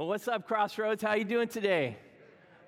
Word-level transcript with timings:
Well, 0.00 0.08
what's 0.08 0.28
up, 0.28 0.46
Crossroads? 0.46 1.02
How 1.02 1.12
you 1.12 1.26
doing 1.26 1.48
today? 1.48 1.98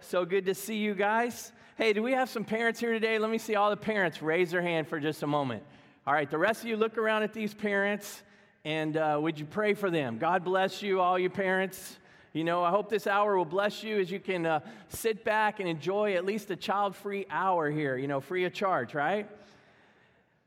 So 0.01 0.27
good 0.27 0.45
to 0.45 0.55
see 0.55 0.77
you 0.77 0.95
guys. 0.95 1.51
Hey, 1.79 1.95
do 1.95 2.03
we 2.03 2.13
have 2.13 2.29
some 2.29 2.45
parents 2.45 2.79
here 2.79 2.93
today? 2.93 3.19
Let 3.19 3.31
me 3.31 3.39
see 3.39 3.55
all 3.55 3.71
the 3.71 3.77
parents 3.79 4.21
raise 4.21 4.51
their 4.51 4.61
hand 4.61 4.87
for 4.87 5.01
just 5.01 5.23
a 5.23 5.27
moment. 5.27 5.63
All 6.07 6.13
right, 6.13 6.31
the 6.31 6.37
rest 6.37 6.61
of 6.61 6.69
you 6.69 6.77
look 6.77 6.99
around 6.99 7.23
at 7.23 7.33
these 7.33 7.55
parents 7.55 8.23
and 8.67 8.99
uh, 8.99 9.19
would 9.19 9.39
you 9.39 9.47
pray 9.47 9.73
for 9.73 9.91
them? 9.91 10.19
God 10.19 10.45
bless 10.45 10.83
you, 10.83 11.01
all 11.01 11.19
you 11.19 11.31
parents. 11.31 11.97
You 12.35 12.45
know, 12.45 12.63
I 12.63 12.69
hope 12.69 12.91
this 12.91 13.07
hour 13.07 13.39
will 13.39 13.47
bless 13.47 13.83
you 13.83 13.99
as 13.99 14.11
you 14.11 14.21
can 14.21 14.45
uh, 14.45 14.61
sit 14.91 15.25
back 15.25 15.59
and 15.59 15.67
enjoy 15.67 16.17
at 16.17 16.27
least 16.27 16.51
a 16.51 16.57
child 16.57 16.95
free 16.95 17.25
hour 17.31 17.71
here, 17.71 17.97
you 17.97 18.09
know, 18.09 18.21
free 18.21 18.45
of 18.45 18.53
charge, 18.53 18.93
right? 18.93 19.27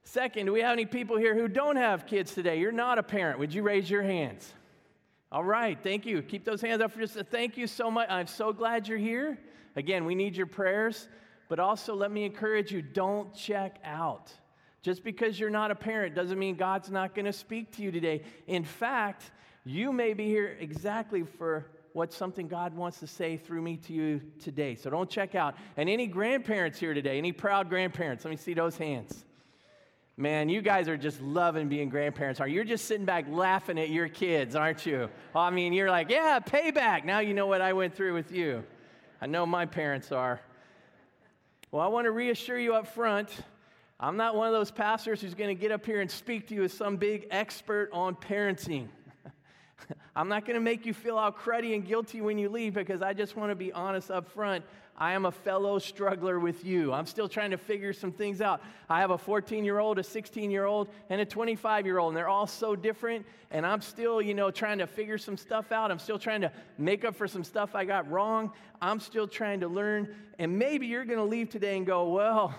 Second, 0.04 0.46
do 0.46 0.54
we 0.54 0.62
have 0.62 0.74
any 0.74 0.86
people 0.86 1.18
here 1.18 1.34
who 1.34 1.48
don't 1.48 1.78
have 1.78 2.06
kids 2.06 2.36
today? 2.36 2.60
You're 2.60 2.72
not 2.72 3.00
a 3.00 3.04
parent. 3.04 3.40
Would 3.40 3.56
you 3.56 3.64
raise 3.64 3.90
your 3.90 4.04
hands? 4.04 4.54
All 5.36 5.44
right, 5.44 5.78
thank 5.84 6.06
you. 6.06 6.22
Keep 6.22 6.46
those 6.46 6.62
hands 6.62 6.82
up 6.82 6.94
for 6.94 7.02
just 7.02 7.18
a 7.18 7.24
thank 7.26 7.58
you 7.58 7.68
so 7.68 7.92
much. 7.92 8.10
I'm 8.10 8.26
so 8.26 8.54
glad 8.54 8.88
you're 8.88 8.98
here. 8.98 9.38
Again, 9.76 10.06
we 10.06 10.16
need 10.16 10.38
your 10.38 10.46
prayers, 10.46 11.10
but 11.50 11.60
also 11.60 11.94
let 11.94 12.10
me 12.10 12.24
encourage 12.24 12.72
you 12.72 12.82
don't 12.82 13.34
check 13.34 13.76
out. 13.84 14.32
Just 14.82 15.04
because 15.04 15.38
you're 15.38 15.50
not 15.50 15.72
a 15.72 15.76
parent 15.76 16.16
doesn't 16.16 16.40
mean 16.40 16.56
God's 16.56 16.90
not 16.90 17.14
going 17.14 17.26
to 17.26 17.34
speak 17.34 17.76
to 17.76 17.82
you 17.82 17.92
today. 17.92 18.22
In 18.48 18.64
fact, 18.64 19.32
you 19.66 19.92
may 19.92 20.14
be 20.14 20.24
here 20.24 20.56
exactly 20.58 21.24
for 21.24 21.66
what 21.92 22.14
something 22.14 22.48
God 22.48 22.74
wants 22.74 23.02
to 23.02 23.08
say 23.08 23.36
through 23.36 23.62
me 23.62 23.76
to 23.76 23.92
you 23.92 24.22
today. 24.40 24.76
So 24.76 24.90
don't 24.90 25.10
check 25.10 25.36
out. 25.36 25.56
And 25.76 25.90
any 25.90 26.08
grandparents 26.08 26.80
here 26.80 26.94
today, 26.94 27.18
any 27.18 27.34
proud 27.34 27.68
grandparents, 27.68 28.24
let 28.24 28.32
me 28.32 28.38
see 28.38 28.54
those 28.54 28.78
hands. 28.78 29.26
Man, 30.18 30.48
you 30.48 30.62
guys 30.62 30.88
are 30.88 30.98
just 30.98 31.22
loving 31.22 31.68
being 31.68 31.90
grandparents, 31.90 32.40
aren't 32.40 32.52
you? 32.52 32.56
You're 32.56 32.64
just 32.64 32.86
sitting 32.86 33.06
back 33.06 33.26
laughing 33.30 33.78
at 33.78 33.90
your 33.90 34.08
kids, 34.08 34.56
aren't 34.56 34.86
you? 34.86 35.10
I 35.36 35.50
mean, 35.50 35.74
you're 35.74 35.90
like, 35.90 36.10
yeah, 36.10 36.40
payback. 36.40 37.04
Now 37.04 37.20
you 37.20 37.34
know 37.34 37.48
what 37.48 37.62
I 37.62 37.74
went 37.74 37.94
through 37.94 38.14
with 38.14 38.32
you. 38.32 38.64
I 39.22 39.28
know 39.28 39.46
my 39.46 39.66
parents 39.66 40.12
are. 40.12 40.40
Well, 41.72 41.82
I 41.82 41.88
want 41.88 42.06
to 42.06 42.12
reassure 42.12 42.58
you 42.58 42.76
up 42.76 42.88
front 42.88 43.30
I'm 44.00 44.18
not 44.18 44.36
one 44.36 44.48
of 44.48 44.54
those 44.54 44.72
pastors 44.72 45.22
who's 45.22 45.34
going 45.34 45.56
to 45.56 45.60
get 45.60 45.72
up 45.72 45.86
here 45.86 46.02
and 46.02 46.12
speak 46.12 46.48
to 46.50 46.56
you 46.56 46.64
as 46.64 46.74
some 46.74 46.98
big 46.98 47.28
expert 47.32 47.90
on 47.94 48.16
parenting. 48.16 48.88
I'm 50.16 50.28
not 50.30 50.46
going 50.46 50.56
to 50.56 50.62
make 50.62 50.86
you 50.86 50.94
feel 50.94 51.18
all 51.18 51.32
cruddy 51.32 51.76
and 51.76 51.86
guilty 51.86 52.22
when 52.22 52.38
you 52.38 52.50
leave 52.50 52.74
because 52.74 53.02
I 53.02 53.14
just 53.14 53.36
want 53.36 53.52
to 53.52 53.56
be 53.56 53.72
honest 53.74 54.12
up 54.12 54.30
front. 54.30 54.64
I 54.98 55.12
am 55.12 55.26
a 55.26 55.32
fellow 55.32 55.78
struggler 55.78 56.40
with 56.40 56.64
you. 56.64 56.94
I'm 56.94 57.06
still 57.06 57.28
trying 57.28 57.52
to 57.52 57.58
figure 57.58 57.92
some 57.92 58.14
things 58.14 58.40
out. 58.40 58.62
I 58.90 59.02
have 59.02 59.12
a 59.12 59.18
14 59.18 59.66
year 59.66 59.80
old, 59.80 60.00
a 60.00 60.04
16 60.04 60.50
year 60.50 60.64
old, 60.64 60.88
and 61.10 61.20
a 61.20 61.26
25 61.26 61.86
year 61.86 62.00
old, 62.00 62.12
and 62.12 62.18
they're 62.18 62.30
all 62.30 62.48
so 62.48 62.78
different. 62.78 63.26
And 63.52 63.66
I'm 63.66 63.82
still, 63.82 64.22
you 64.22 64.34
know, 64.34 64.52
trying 64.52 64.78
to 64.78 64.88
figure 64.88 65.18
some 65.18 65.36
stuff 65.36 65.74
out. 65.74 65.92
I'm 65.92 66.00
still 66.00 66.18
trying 66.18 66.42
to 66.42 66.52
make 66.78 67.04
up 67.04 67.16
for 67.16 67.28
some 67.28 67.44
stuff 67.44 67.76
I 67.76 67.84
got 67.84 68.10
wrong. 68.10 68.52
I'm 68.82 69.02
still 69.02 69.28
trying 69.28 69.60
to 69.62 69.68
learn. 69.68 70.16
And 70.40 70.58
maybe 70.58 70.88
you're 70.88 71.06
going 71.06 71.20
to 71.20 71.26
leave 71.26 71.50
today 71.50 71.76
and 71.76 71.86
go, 71.86 72.10
well, 72.10 72.56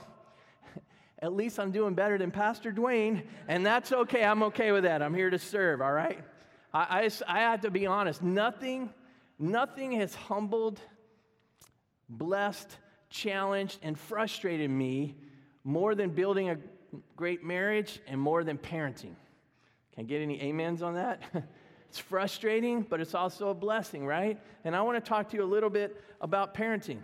at 1.20 1.32
least 1.32 1.58
I'm 1.58 1.70
doing 1.70 1.94
better 1.94 2.18
than 2.18 2.30
Pastor 2.30 2.70
Dwayne, 2.70 3.22
and 3.48 3.64
that's 3.64 3.92
okay. 3.92 4.24
I'm 4.24 4.42
okay 4.44 4.72
with 4.72 4.84
that. 4.84 5.00
I'm 5.02 5.14
here 5.14 5.30
to 5.30 5.38
serve, 5.38 5.80
all 5.80 5.92
right? 5.92 6.22
I, 6.72 6.80
I, 7.02 7.10
I 7.26 7.40
have 7.40 7.62
to 7.62 7.70
be 7.70 7.86
honest. 7.86 8.22
Nothing, 8.22 8.90
nothing 9.38 9.92
has 9.92 10.14
humbled, 10.14 10.80
blessed, 12.08 12.76
challenged, 13.10 13.78
and 13.82 13.98
frustrated 13.98 14.70
me 14.70 15.16
more 15.64 15.94
than 15.94 16.10
building 16.10 16.50
a 16.50 16.58
great 17.16 17.44
marriage 17.44 18.00
and 18.06 18.20
more 18.20 18.44
than 18.44 18.58
parenting. 18.58 19.14
Can 19.94 20.00
I 20.00 20.02
get 20.02 20.20
any 20.20 20.40
amens 20.48 20.82
on 20.82 20.94
that? 20.94 21.22
it's 21.88 21.98
frustrating, 21.98 22.82
but 22.82 23.00
it's 23.00 23.14
also 23.14 23.48
a 23.48 23.54
blessing, 23.54 24.06
right? 24.06 24.40
And 24.64 24.76
I 24.76 24.82
want 24.82 25.02
to 25.02 25.08
talk 25.08 25.30
to 25.30 25.36
you 25.36 25.42
a 25.42 25.44
little 25.44 25.70
bit 25.70 26.02
about 26.20 26.54
parenting. 26.54 26.98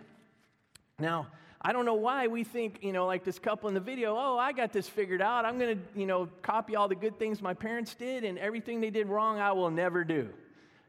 Now, 0.98 1.28
I 1.64 1.72
don't 1.72 1.84
know 1.86 1.94
why 1.94 2.26
we 2.26 2.42
think, 2.42 2.80
you 2.82 2.92
know, 2.92 3.06
like 3.06 3.22
this 3.22 3.38
couple 3.38 3.68
in 3.68 3.74
the 3.74 3.80
video, 3.80 4.16
oh, 4.16 4.36
I 4.36 4.52
got 4.52 4.72
this 4.72 4.88
figured 4.88 5.22
out. 5.22 5.44
I'm 5.44 5.60
going 5.60 5.78
to, 5.78 5.98
you 5.98 6.06
know, 6.06 6.28
copy 6.42 6.74
all 6.74 6.88
the 6.88 6.96
good 6.96 7.20
things 7.20 7.40
my 7.40 7.54
parents 7.54 7.94
did 7.94 8.24
and 8.24 8.36
everything 8.36 8.80
they 8.80 8.90
did 8.90 9.06
wrong, 9.06 9.38
I 9.38 9.52
will 9.52 9.70
never 9.70 10.02
do. 10.02 10.28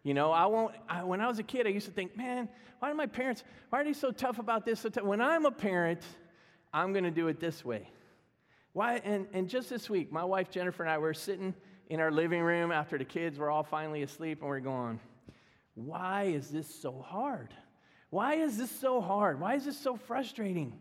You 0.02 0.16
know, 0.16 0.31
I 0.31 0.48
won't, 0.48 0.74
I, 0.90 1.03
when 1.03 1.22
I 1.22 1.28
was 1.28 1.38
a 1.38 1.44
kid, 1.44 1.68
I 1.68 1.70
used 1.70 1.86
to 1.86 1.92
think, 1.92 2.18
man, 2.18 2.50
why 2.80 2.90
are 2.90 2.96
my 2.96 3.06
parents, 3.06 3.44
why 3.70 3.81
are 3.81 3.84
they 3.84 3.94
so 3.94 4.12
tough 4.12 4.40
about 4.40 4.66
this? 4.66 4.80
So 4.80 4.90
tough? 4.90 5.03
When 5.03 5.22
I'm 5.22 5.46
a 5.46 5.52
parent, 5.52 6.02
I'm 6.74 6.92
going 6.92 7.06
to 7.06 7.12
do 7.12 7.28
it 7.28 7.40
this 7.40 7.64
way. 7.64 7.88
Why? 8.74 8.96
And, 9.06 9.28
and 9.31 9.48
just 9.48 9.69
this 9.69 9.92
week, 9.92 10.12
my 10.12 10.24
wife 10.24 10.50
Jennifer 10.50 10.81
and 10.81 10.92
I 10.92 10.98
were 10.98 11.14
sitting 11.14 11.53
in 11.90 12.00
our 12.00 12.12
living 12.12 12.42
room 12.42 12.72
after 12.72 12.98
the 12.98 13.06
kids 13.06 13.38
were 13.38 13.52
all 13.52 13.64
finally 13.64 14.02
asleep, 14.02 14.40
and 14.42 14.50
we're 14.50 14.59
going, 14.59 15.00
why 15.75 16.24
is 16.24 16.50
this 16.50 16.74
so 16.74 17.00
hard? 17.06 17.53
Why 18.13 18.35
is 18.35 18.59
this 18.59 18.69
so 18.69 19.01
hard? 19.01 19.40
Why 19.40 19.56
is 19.56 19.66
this 19.66 19.75
so 19.75 19.96
frustrating? 19.96 20.72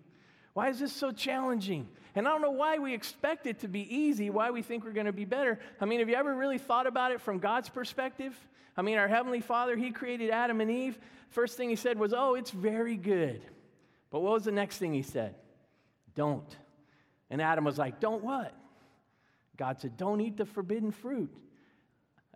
Why 0.52 0.68
is 0.68 0.78
this 0.78 0.92
so 0.92 1.12
challenging? 1.12 1.88
And 2.14 2.28
I 2.28 2.30
don't 2.30 2.42
know 2.42 2.50
why 2.50 2.76
we 2.76 2.92
expect 2.92 3.46
it 3.46 3.60
to 3.60 3.68
be 3.68 3.80
easy, 3.96 4.28
why 4.28 4.50
we 4.50 4.60
think 4.60 4.84
we're 4.84 4.92
going 4.92 5.06
to 5.06 5.14
be 5.14 5.24
better. 5.24 5.58
I 5.80 5.86
mean, 5.86 6.00
have 6.00 6.10
you 6.10 6.14
ever 6.14 6.34
really 6.34 6.58
thought 6.58 6.86
about 6.86 7.10
it 7.10 7.22
from 7.22 7.38
God's 7.38 7.70
perspective? 7.70 8.38
I 8.76 8.82
mean, 8.82 8.98
our 8.98 9.08
Heavenly 9.08 9.40
Father, 9.40 9.76
He 9.76 9.92
created 9.92 10.28
Adam 10.28 10.60
and 10.60 10.70
Eve. 10.70 10.98
First 11.30 11.56
thing 11.56 11.70
He 11.70 11.76
said 11.76 11.98
was, 11.98 12.12
Oh, 12.12 12.34
it's 12.34 12.50
very 12.50 12.98
good. 12.98 13.42
But 14.10 14.20
what 14.20 14.34
was 14.34 14.44
the 14.44 14.52
next 14.52 14.76
thing 14.76 14.92
He 14.92 15.00
said? 15.00 15.34
Don't. 16.14 16.54
And 17.30 17.40
Adam 17.40 17.64
was 17.64 17.78
like, 17.78 17.98
Don't 17.98 18.22
what? 18.22 18.54
God 19.56 19.80
said, 19.80 19.96
Don't 19.96 20.20
eat 20.20 20.36
the 20.36 20.44
forbidden 20.44 20.90
fruit. 20.90 21.34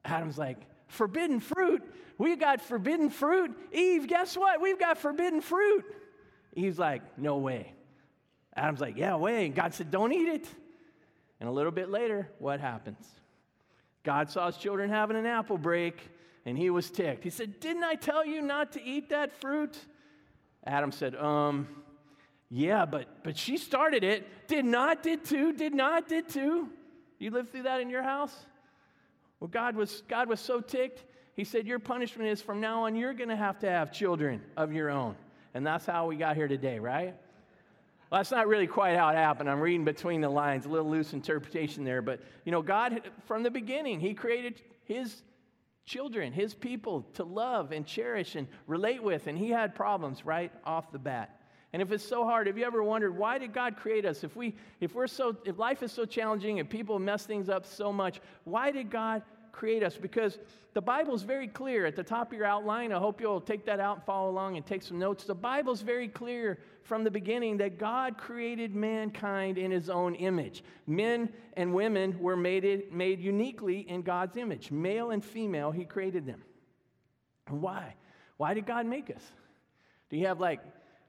Adam's 0.07 0.39
like, 0.39 0.57
Forbidden 0.89 1.41
fruit? 1.41 1.83
We 2.19 2.37
got 2.37 2.61
forbidden 2.61 3.11
fruit. 3.11 3.57
Eve, 3.73 4.07
guess 4.07 4.37
what? 4.37 4.61
We've 4.61 4.79
got 4.79 4.99
forbidden 4.99 5.41
fruit. 5.41 5.85
Eve's 6.55 6.79
like, 6.79 7.03
no 7.19 7.37
way. 7.37 7.73
Adam's 8.57 8.81
like, 8.81 8.97
yeah, 8.97 9.17
way. 9.17 9.47
And 9.47 9.55
God 9.55 9.75
said, 9.75 9.91
don't 9.91 10.13
eat 10.13 10.29
it. 10.29 10.49
And 11.41 11.49
a 11.49 11.53
little 11.53 11.73
bit 11.73 11.91
later, 11.91 12.31
what 12.39 12.61
happens? 12.61 13.07
God 14.07 14.31
saw 14.31 14.47
his 14.47 14.57
children 14.57 14.89
having 14.89 15.17
an 15.17 15.27
apple 15.27 15.59
break, 15.59 16.01
and 16.47 16.57
he 16.57 16.71
was 16.71 16.91
ticked. 16.91 17.25
He 17.25 17.31
said, 17.31 17.59
Didn't 17.61 17.83
I 17.83 17.97
tell 17.97 18.25
you 18.25 18.41
not 18.41 18.73
to 18.73 18.83
eat 18.83 19.11
that 19.11 19.33
fruit? 19.33 19.77
Adam 20.65 20.93
said, 20.93 21.17
Um, 21.17 21.67
yeah, 22.49 22.87
but 22.87 23.25
but 23.25 23.37
she 23.37 23.57
started 23.57 24.05
it. 24.05 24.47
Did 24.47 24.65
not, 24.65 25.03
did 25.03 25.25
too, 25.25 25.53
did 25.53 25.75
not, 25.75 26.09
did 26.09 26.29
too. 26.29 26.69
You 27.19 27.33
lived 27.33 27.51
through 27.51 27.65
that 27.65 27.81
in 27.81 27.91
your 27.91 28.05
house? 28.05 28.35
Well, 29.41 29.49
God 29.49 29.77
was, 29.77 30.03
God 30.09 30.29
was 30.29 30.41
so 30.41 30.61
ticked, 30.61 31.05
he 31.35 31.45
said, 31.45 31.67
Your 31.67 31.79
punishment 31.79 32.31
is 32.31 32.41
from 32.41 32.61
now 32.61 32.85
on, 32.85 32.97
you're 32.97 33.15
going 33.15 33.29
to 33.29 33.37
have 33.37 33.59
to 33.61 33.71
have 33.71 33.93
children 33.93 34.43
of 34.57 34.73
your 34.73 34.91
own. 34.91 35.15
And 35.55 35.67
that's 35.67 35.87
how 35.87 36.07
we 36.07 36.17
got 36.17 36.37
here 36.37 36.49
today, 36.49 36.79
right? 36.79 37.15
Well, 38.11 38.21
that's 38.21 38.31
not 38.31 38.47
really 38.47 38.67
quite 38.67 38.97
how 38.97 39.09
it 39.11 39.17
happened. 39.17 39.51
I'm 39.51 39.61
reading 39.61 39.85
between 39.85 40.21
the 40.21 40.29
lines, 40.29 40.65
a 40.65 40.69
little 40.69 40.89
loose 40.89 41.13
interpretation 41.13 41.85
there. 41.85 42.03
But, 42.03 42.21
you 42.45 42.53
know, 42.53 42.63
God, 42.63 43.03
from 43.27 43.43
the 43.43 43.51
beginning, 43.51 44.01
He 44.01 44.15
created 44.15 44.63
His 44.85 45.23
children, 45.85 46.33
His 46.33 46.55
people 46.55 47.03
to 47.15 47.25
love 47.25 47.73
and 47.73 47.87
cherish 47.87 48.35
and 48.35 48.47
relate 48.67 49.03
with. 49.03 49.27
And 49.27 49.37
He 49.37 49.51
had 49.51 49.75
problems 49.75 50.25
right 50.25 50.53
off 50.65 50.93
the 50.93 50.99
bat. 50.99 51.36
And 51.77 51.83
if 51.83 51.93
it's 51.93 52.09
so 52.09 52.25
hard, 52.25 52.47
have 52.47 52.57
you 52.57 52.65
ever 52.65 52.83
wondered 52.83 53.15
why 53.15 53.37
did 53.37 53.53
God 53.53 53.77
create 53.77 54.07
us? 54.07 54.25
If 54.25 54.35
we 54.35 54.55
if 54.81 54.95
we're 54.95 55.07
so 55.07 55.37
if 55.45 55.59
life 55.59 55.83
is 55.83 55.93
so 55.93 56.07
challenging 56.07 56.59
and 56.59 56.71
people 56.71 56.99
mess 56.99 57.27
things 57.27 57.51
up 57.51 57.67
so 57.67 57.93
much, 57.93 58.23
why 58.45 58.71
did 58.71 58.91
God 58.91 59.21
create 59.53 59.83
us? 59.83 59.95
Because 59.95 60.39
the 60.73 60.81
Bible's 60.81 61.23
very 61.23 61.47
clear 61.47 61.85
at 61.85 61.95
the 61.95 62.03
top 62.03 62.33
of 62.33 62.39
your 62.39 62.47
outline. 62.47 62.93
I 62.93 62.99
hope 62.99 63.21
you'll 63.21 63.43
take 63.43 63.67
that 63.67 63.79
out 63.79 63.97
and 63.97 64.07
follow 64.07 64.31
along 64.31 64.57
and 64.57 64.65
take 64.65 64.83
some 64.83 64.99
notes. 64.99 65.25
The 65.25 65.35
Bible's 65.35 65.83
very 65.83 66.09
clear 66.09 66.61
from 66.83 67.05
the 67.05 67.11
beginning 67.11 67.59
that 67.59 67.77
God 67.79 68.17
created 68.17 68.75
mankind 68.75 69.59
in 69.59 69.71
his 69.71 69.91
own 69.91 70.15
image. 70.15 70.65
Men 70.87 71.29
and 71.59 71.75
women 71.75 72.19
were 72.19 72.39
made, 72.39 72.91
made 72.91 73.21
uniquely 73.21 73.81
in 73.81 74.01
God's 74.01 74.39
image. 74.39 74.71
Male 74.71 75.11
and 75.11 75.23
female, 75.23 75.73
he 75.73 75.85
created 75.85 76.25
them. 76.25 76.43
why? 77.51 77.97
Why 78.39 78.55
did 78.55 78.65
God 78.65 78.87
make 78.87 79.11
us? 79.11 79.23
Do 80.09 80.17
you 80.17 80.27
have 80.27 80.41
like 80.41 80.61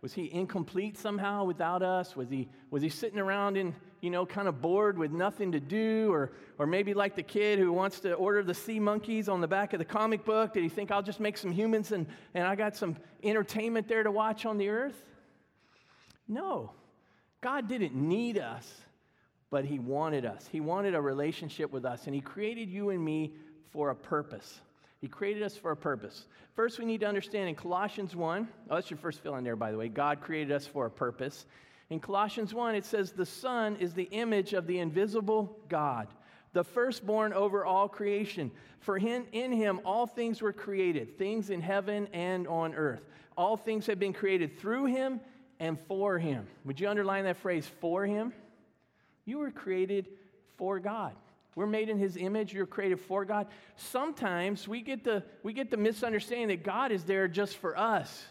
was 0.02 0.14
he 0.14 0.32
incomplete 0.32 0.98
somehow 0.98 1.44
without 1.44 1.82
us? 1.82 2.16
Was 2.16 2.30
he, 2.30 2.48
was 2.70 2.84
he 2.84 2.90
sitting 2.90 3.18
around 3.18 3.58
and, 3.58 3.74
you 4.00 4.10
know, 4.10 4.26
kind 4.26 4.48
of 4.48 4.62
bored 4.62 4.98
with 4.98 5.12
nothing 5.12 5.52
to 5.54 5.60
do? 5.60 6.12
Or, 6.12 6.32
or 6.60 6.68
maybe 6.68 6.94
like 6.94 7.16
the 7.16 7.24
kid 7.24 7.58
who 7.58 7.74
wants 7.74 8.00
to 8.02 8.14
order 8.14 8.44
the 8.44 8.54
sea 8.54 8.80
monkeys 8.80 9.28
on 9.28 9.42
the 9.42 9.48
back 9.48 9.74
of 9.74 9.80
the 9.80 9.86
comic 9.86 10.24
book. 10.24 10.54
Did 10.54 10.64
he 10.64 10.70
think 10.70 10.92
I'll 10.92 11.02
just 11.02 11.20
make 11.20 11.38
some 11.38 11.52
humans 11.52 11.92
and, 11.92 12.06
and 12.36 12.48
I 12.48 12.56
got 12.56 12.76
some 12.76 12.96
entertainment 13.24 13.88
there 13.88 14.04
to 14.04 14.12
watch 14.12 14.46
on 14.46 14.58
the 14.58 14.70
earth? 14.70 15.04
No. 16.28 16.72
God 17.42 17.68
didn't 17.68 17.96
need 17.96 18.38
us, 18.38 18.72
but 19.50 19.66
he 19.66 19.80
wanted 19.80 20.26
us. 20.26 20.48
He 20.52 20.60
wanted 20.60 20.96
a 20.96 21.02
relationship 21.02 21.72
with 21.72 21.86
us, 21.86 22.06
and 22.06 22.14
he 22.14 22.22
created 22.22 22.70
you 22.70 22.90
and 22.90 23.04
me 23.04 23.34
for 23.72 23.90
a 23.90 23.96
purpose. 23.96 24.62
He 25.00 25.08
created 25.08 25.44
us 25.44 25.56
for 25.56 25.72
a 25.72 25.78
purpose. 25.78 26.26
First, 26.56 26.80
we 26.80 26.86
need 26.86 27.02
to 27.02 27.08
understand 27.08 27.50
in 27.50 27.56
Colossians 27.56 28.16
1, 28.16 28.48
oh, 28.70 28.76
that's 28.76 28.90
your 28.90 28.98
first 28.98 29.22
fill 29.22 29.36
in 29.36 29.44
there, 29.44 29.56
by 29.56 29.72
the 29.72 29.78
way. 29.78 29.90
God 29.90 30.22
created 30.22 30.52
us 30.52 30.66
for 30.66 30.88
a 30.88 30.92
purpose. 30.92 31.46
In 31.90 32.00
Colossians 32.00 32.54
1, 32.54 32.76
it 32.76 32.86
says, 32.86 33.12
The 33.12 33.26
Son 33.26 33.78
is 33.78 33.94
the 33.94 34.10
image 34.12 34.54
of 34.54 34.66
the 34.66 34.80
invisible 34.80 35.60
God, 35.70 36.08
the 36.54 36.64
firstborn 36.64 37.32
over 37.32 37.64
all 37.64 37.88
creation. 37.88 38.52
For 38.80 38.98
him, 38.98 39.26
in 39.32 39.52
him 39.52 39.82
all 39.86 40.08
things 40.08 40.42
were 40.42 40.54
created, 40.54 41.18
things 41.18 41.50
in 41.52 41.62
heaven 41.62 42.08
and 42.12 42.48
on 42.48 42.74
earth. 42.74 43.06
All 43.38 43.56
things 43.56 43.86
have 43.86 44.00
been 44.00 44.14
created 44.14 44.58
through 44.60 44.86
him 44.86 45.20
and 45.60 45.78
for 45.88 46.18
him. 46.18 46.48
Would 46.66 46.80
you 46.80 46.90
underline 46.90 47.26
that 47.26 47.38
phrase, 47.38 47.70
for 47.80 48.06
him? 48.06 48.34
You 49.26 49.40
were 49.40 49.52
created 49.52 50.08
for 50.58 50.80
God. 50.80 51.14
We're 51.58 51.66
made 51.66 51.90
in 51.90 51.98
his 51.98 52.18
image. 52.18 52.54
You're 52.54 52.68
created 52.68 53.00
for 53.00 53.26
God. 53.26 53.48
Sometimes 53.78 54.68
we 54.68 54.80
get 54.84 55.04
the, 55.04 55.24
we 55.42 55.54
get 55.54 55.72
the 55.72 55.78
misunderstanding 55.78 56.50
that 56.50 56.64
God 56.64 56.92
is 56.92 57.04
there 57.04 57.28
just 57.28 57.58
for 57.58 57.76
us. 57.76 58.26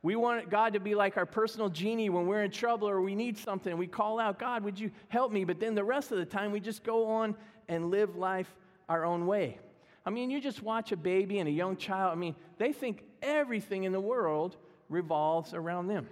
We 0.00 0.14
want 0.14 0.48
God 0.48 0.74
to 0.74 0.78
be 0.78 0.94
like 0.94 1.16
our 1.16 1.26
personal 1.26 1.70
genie 1.70 2.08
when 2.08 2.28
we're 2.28 2.44
in 2.44 2.52
trouble 2.52 2.88
or 2.88 3.00
we 3.00 3.16
need 3.16 3.36
something. 3.36 3.76
We 3.76 3.88
call 3.88 4.20
out, 4.20 4.38
God, 4.38 4.62
would 4.62 4.78
you 4.78 4.92
help 5.08 5.32
me? 5.32 5.42
But 5.42 5.58
then 5.58 5.74
the 5.74 5.82
rest 5.82 6.12
of 6.12 6.18
the 6.18 6.24
time, 6.24 6.52
we 6.52 6.60
just 6.60 6.84
go 6.84 7.08
on 7.08 7.34
and 7.66 7.90
live 7.90 8.14
life 8.14 8.54
our 8.88 9.04
own 9.04 9.26
way. 9.26 9.58
I 10.06 10.10
mean, 10.10 10.30
you 10.30 10.40
just 10.40 10.62
watch 10.62 10.92
a 10.92 10.96
baby 10.96 11.40
and 11.40 11.48
a 11.48 11.52
young 11.52 11.76
child. 11.76 12.12
I 12.12 12.14
mean, 12.14 12.36
they 12.58 12.72
think 12.72 13.02
everything 13.22 13.82
in 13.82 13.92
the 13.92 14.00
world 14.00 14.56
revolves 14.88 15.52
around 15.52 15.88
them. 15.88 16.06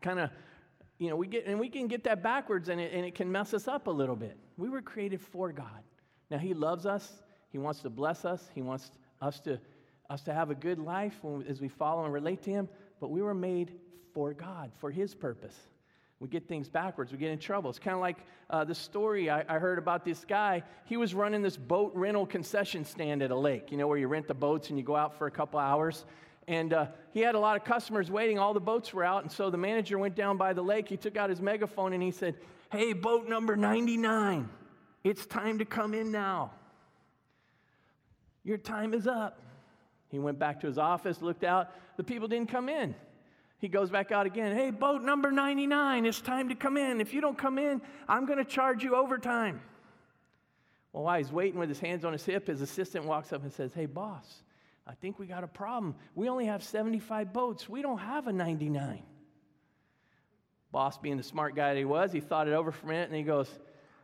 Kind 0.00 0.18
of, 0.18 0.30
you 1.02 1.10
know, 1.10 1.16
we 1.16 1.26
get, 1.26 1.46
and 1.46 1.58
we 1.58 1.68
can 1.68 1.88
get 1.88 2.04
that 2.04 2.22
backwards 2.22 2.68
and 2.68 2.80
it, 2.80 2.92
and 2.92 3.04
it 3.04 3.16
can 3.16 3.30
mess 3.30 3.52
us 3.54 3.66
up 3.66 3.88
a 3.88 3.90
little 3.90 4.14
bit. 4.14 4.36
We 4.56 4.68
were 4.68 4.80
created 4.80 5.20
for 5.20 5.50
God. 5.50 5.82
Now, 6.30 6.38
He 6.38 6.54
loves 6.54 6.86
us, 6.86 7.22
He 7.50 7.58
wants 7.58 7.80
to 7.80 7.90
bless 7.90 8.24
us, 8.24 8.48
He 8.54 8.62
wants 8.62 8.92
us 9.20 9.40
to 9.40 9.58
us 10.08 10.22
to 10.22 10.32
have 10.32 10.50
a 10.50 10.54
good 10.54 10.78
life 10.78 11.14
as 11.48 11.60
we 11.60 11.68
follow 11.68 12.04
and 12.04 12.12
relate 12.12 12.42
to 12.42 12.50
Him, 12.50 12.68
but 13.00 13.10
we 13.10 13.20
were 13.20 13.34
made 13.34 13.72
for 14.14 14.32
God, 14.32 14.70
for 14.78 14.92
His 14.92 15.12
purpose. 15.12 15.56
We 16.20 16.28
get 16.28 16.46
things 16.46 16.68
backwards. 16.68 17.10
We 17.10 17.18
get 17.18 17.32
in 17.32 17.38
trouble. 17.40 17.68
It's 17.68 17.80
kind 17.80 17.96
of 17.96 18.00
like 18.00 18.18
uh, 18.48 18.62
the 18.62 18.74
story 18.74 19.28
I, 19.28 19.44
I, 19.48 19.58
heard 19.58 19.78
about 19.78 20.04
this 20.04 20.24
guy. 20.24 20.62
He 20.84 20.96
was 20.96 21.14
running 21.14 21.42
this 21.42 21.56
boat 21.56 21.90
rental 21.96 22.26
concession 22.26 22.84
stand 22.84 23.22
at 23.22 23.32
a 23.32 23.36
lake, 23.36 23.72
you 23.72 23.76
know, 23.76 23.88
where 23.88 23.98
you 23.98 24.06
rent 24.06 24.28
the 24.28 24.34
boats 24.34 24.68
and 24.68 24.78
you 24.78 24.84
go 24.84 24.94
out 24.94 25.18
for 25.18 25.26
a 25.26 25.32
couple 25.32 25.58
hours. 25.58 26.04
And 26.48 26.72
uh, 26.72 26.86
he 27.12 27.20
had 27.20 27.34
a 27.34 27.38
lot 27.38 27.56
of 27.56 27.64
customers 27.64 28.10
waiting. 28.10 28.38
All 28.38 28.54
the 28.54 28.60
boats 28.60 28.92
were 28.92 29.04
out. 29.04 29.22
And 29.22 29.30
so 29.30 29.50
the 29.50 29.58
manager 29.58 29.98
went 29.98 30.16
down 30.16 30.36
by 30.36 30.52
the 30.52 30.62
lake. 30.62 30.88
He 30.88 30.96
took 30.96 31.16
out 31.16 31.30
his 31.30 31.40
megaphone 31.40 31.92
and 31.92 32.02
he 32.02 32.10
said, 32.10 32.34
Hey, 32.70 32.94
boat 32.94 33.28
number 33.28 33.54
99, 33.54 34.48
it's 35.04 35.26
time 35.26 35.58
to 35.58 35.64
come 35.64 35.92
in 35.92 36.10
now. 36.10 36.52
Your 38.44 38.58
time 38.58 38.94
is 38.94 39.06
up. 39.06 39.38
He 40.08 40.18
went 40.18 40.38
back 40.38 40.60
to 40.60 40.66
his 40.66 40.78
office, 40.78 41.22
looked 41.22 41.44
out. 41.44 41.70
The 41.96 42.04
people 42.04 42.28
didn't 42.28 42.48
come 42.48 42.68
in. 42.68 42.94
He 43.58 43.68
goes 43.68 43.90
back 43.90 44.10
out 44.10 44.26
again. 44.26 44.56
Hey, 44.56 44.70
boat 44.70 45.02
number 45.02 45.30
99, 45.30 46.04
it's 46.04 46.20
time 46.20 46.48
to 46.48 46.54
come 46.54 46.76
in. 46.76 47.00
If 47.00 47.14
you 47.14 47.20
don't 47.20 47.38
come 47.38 47.58
in, 47.58 47.80
I'm 48.08 48.26
going 48.26 48.38
to 48.38 48.44
charge 48.44 48.82
you 48.82 48.96
overtime. 48.96 49.60
Well, 50.92 51.04
while 51.04 51.18
he's 51.18 51.30
waiting 51.30 51.60
with 51.60 51.68
his 51.68 51.78
hands 51.78 52.04
on 52.04 52.12
his 52.12 52.24
hip, 52.24 52.48
his 52.48 52.60
assistant 52.60 53.04
walks 53.04 53.32
up 53.32 53.42
and 53.42 53.52
says, 53.52 53.72
Hey, 53.72 53.86
boss, 53.86 54.42
I 54.86 54.94
think 54.94 55.18
we 55.18 55.26
got 55.26 55.44
a 55.44 55.48
problem. 55.48 55.94
We 56.14 56.28
only 56.28 56.46
have 56.46 56.62
75 56.62 57.32
boats, 57.32 57.68
we 57.68 57.82
don't 57.82 57.98
have 57.98 58.26
a 58.26 58.32
99. 58.32 59.02
Boss, 60.70 60.96
being 60.98 61.18
the 61.18 61.22
smart 61.22 61.54
guy 61.54 61.74
that 61.74 61.78
he 61.78 61.84
was, 61.84 62.12
he 62.12 62.20
thought 62.20 62.48
it 62.48 62.54
over 62.54 62.72
for 62.72 62.86
a 62.86 62.88
minute 62.88 63.08
and 63.08 63.16
he 63.16 63.22
goes, 63.22 63.48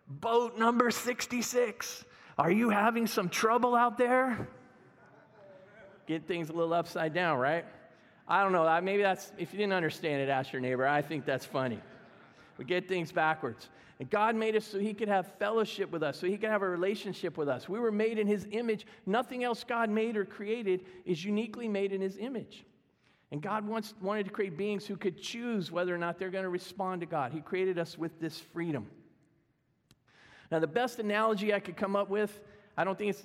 Boat 0.07 0.59
number 0.59 0.91
66, 0.91 2.05
are 2.37 2.51
you 2.51 2.71
having 2.71 3.07
some 3.07 3.29
trouble 3.29 3.75
out 3.75 3.99
there? 3.99 4.49
get 6.09 6.27
things 6.27 6.49
a 6.49 6.53
little 6.55 6.73
upside 6.73 7.13
down, 7.13 7.39
right? 7.39 7.67
I 8.27 8.43
don't 8.43 8.53
know. 8.53 8.81
Maybe 8.81 9.03
that's, 9.03 9.31
if 9.39 9.53
you 9.53 9.59
didn't 9.59 9.75
understand 9.75 10.23
it, 10.23 10.31
ask 10.31 10.53
your 10.53 10.61
neighbor. 10.61 10.87
I 10.87 11.03
think 11.03 11.27
that's 11.27 11.45
funny. 11.45 11.81
We 12.59 12.65
get 12.65 12.89
things 12.89 13.13
backwards. 13.13 13.69
And 14.01 14.11
God 14.11 14.37
made 14.37 14.55
us 14.55 14.67
so 14.67 14.79
He 14.79 14.93
could 14.95 15.09
have 15.09 15.33
fellowship 15.39 15.91
with 15.91 16.03
us, 16.03 16.19
so 16.19 16.27
He 16.27 16.37
could 16.37 16.51
have 16.51 16.63
a 16.63 16.69
relationship 16.69 17.37
with 17.37 17.49
us. 17.49 17.69
We 17.69 17.81
were 17.81 17.91
made 17.93 18.19
in 18.19 18.27
His 18.27 18.47
image. 18.51 18.87
Nothing 19.07 19.45
else 19.45 19.65
God 19.65 19.91
made 19.91 20.17
or 20.17 20.25
created 20.25 20.85
is 21.05 21.25
uniquely 21.25 21.69
made 21.69 21.93
in 21.93 22.01
His 22.01 22.19
image. 22.19 22.65
And 23.31 23.41
God 23.43 23.67
wants, 23.67 23.95
wanted 24.01 24.25
to 24.25 24.31
create 24.31 24.57
beings 24.57 24.87
who 24.87 24.97
could 24.97 25.21
choose 25.21 25.71
whether 25.71 25.95
or 25.95 25.99
not 25.99 26.19
they're 26.19 26.31
going 26.31 26.45
to 26.45 26.51
respond 26.51 27.01
to 27.01 27.07
God. 27.07 27.33
He 27.33 27.41
created 27.41 27.79
us 27.79 27.97
with 27.99 28.19
this 28.21 28.39
freedom. 28.39 28.87
Now, 30.51 30.59
the 30.59 30.67
best 30.67 30.99
analogy 30.99 31.53
I 31.53 31.61
could 31.61 31.77
come 31.77 31.95
up 31.95 32.09
with, 32.09 32.41
I 32.77 32.85
don't 32.85 32.97
think 32.97 33.11
it's 33.11 33.25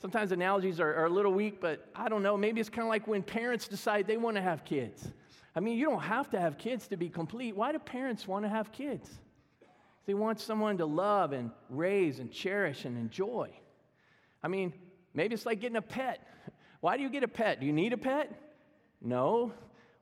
Sometimes 0.00 0.30
analogies 0.30 0.78
are, 0.78 0.94
are 0.94 1.06
a 1.06 1.10
little 1.10 1.32
weak, 1.32 1.60
but 1.60 1.88
I 1.94 2.08
don't 2.08 2.22
know. 2.22 2.36
Maybe 2.36 2.60
it's 2.60 2.70
kind 2.70 2.86
of 2.86 2.88
like 2.88 3.08
when 3.08 3.22
parents 3.22 3.66
decide 3.66 4.06
they 4.06 4.16
want 4.16 4.36
to 4.36 4.42
have 4.42 4.64
kids. 4.64 5.08
I 5.54 5.60
mean, 5.60 5.78
you 5.78 5.86
don't 5.86 6.02
have 6.02 6.30
to 6.30 6.40
have 6.40 6.58
kids 6.58 6.88
to 6.88 6.96
be 6.96 7.08
complete. 7.08 7.56
Why 7.56 7.72
do 7.72 7.78
parents 7.78 8.28
want 8.28 8.44
to 8.44 8.48
have 8.48 8.72
kids? 8.72 9.10
They 10.06 10.14
want 10.14 10.40
someone 10.40 10.78
to 10.78 10.86
love 10.86 11.32
and 11.32 11.50
raise 11.68 12.18
and 12.18 12.30
cherish 12.30 12.84
and 12.84 12.96
enjoy. 12.96 13.50
I 14.42 14.48
mean, 14.48 14.72
maybe 15.14 15.34
it's 15.34 15.44
like 15.44 15.60
getting 15.60 15.76
a 15.76 15.82
pet. 15.82 16.26
Why 16.80 16.96
do 16.96 17.02
you 17.02 17.10
get 17.10 17.24
a 17.24 17.28
pet? 17.28 17.60
Do 17.60 17.66
you 17.66 17.72
need 17.72 17.92
a 17.92 17.98
pet? 17.98 18.32
No. 19.02 19.52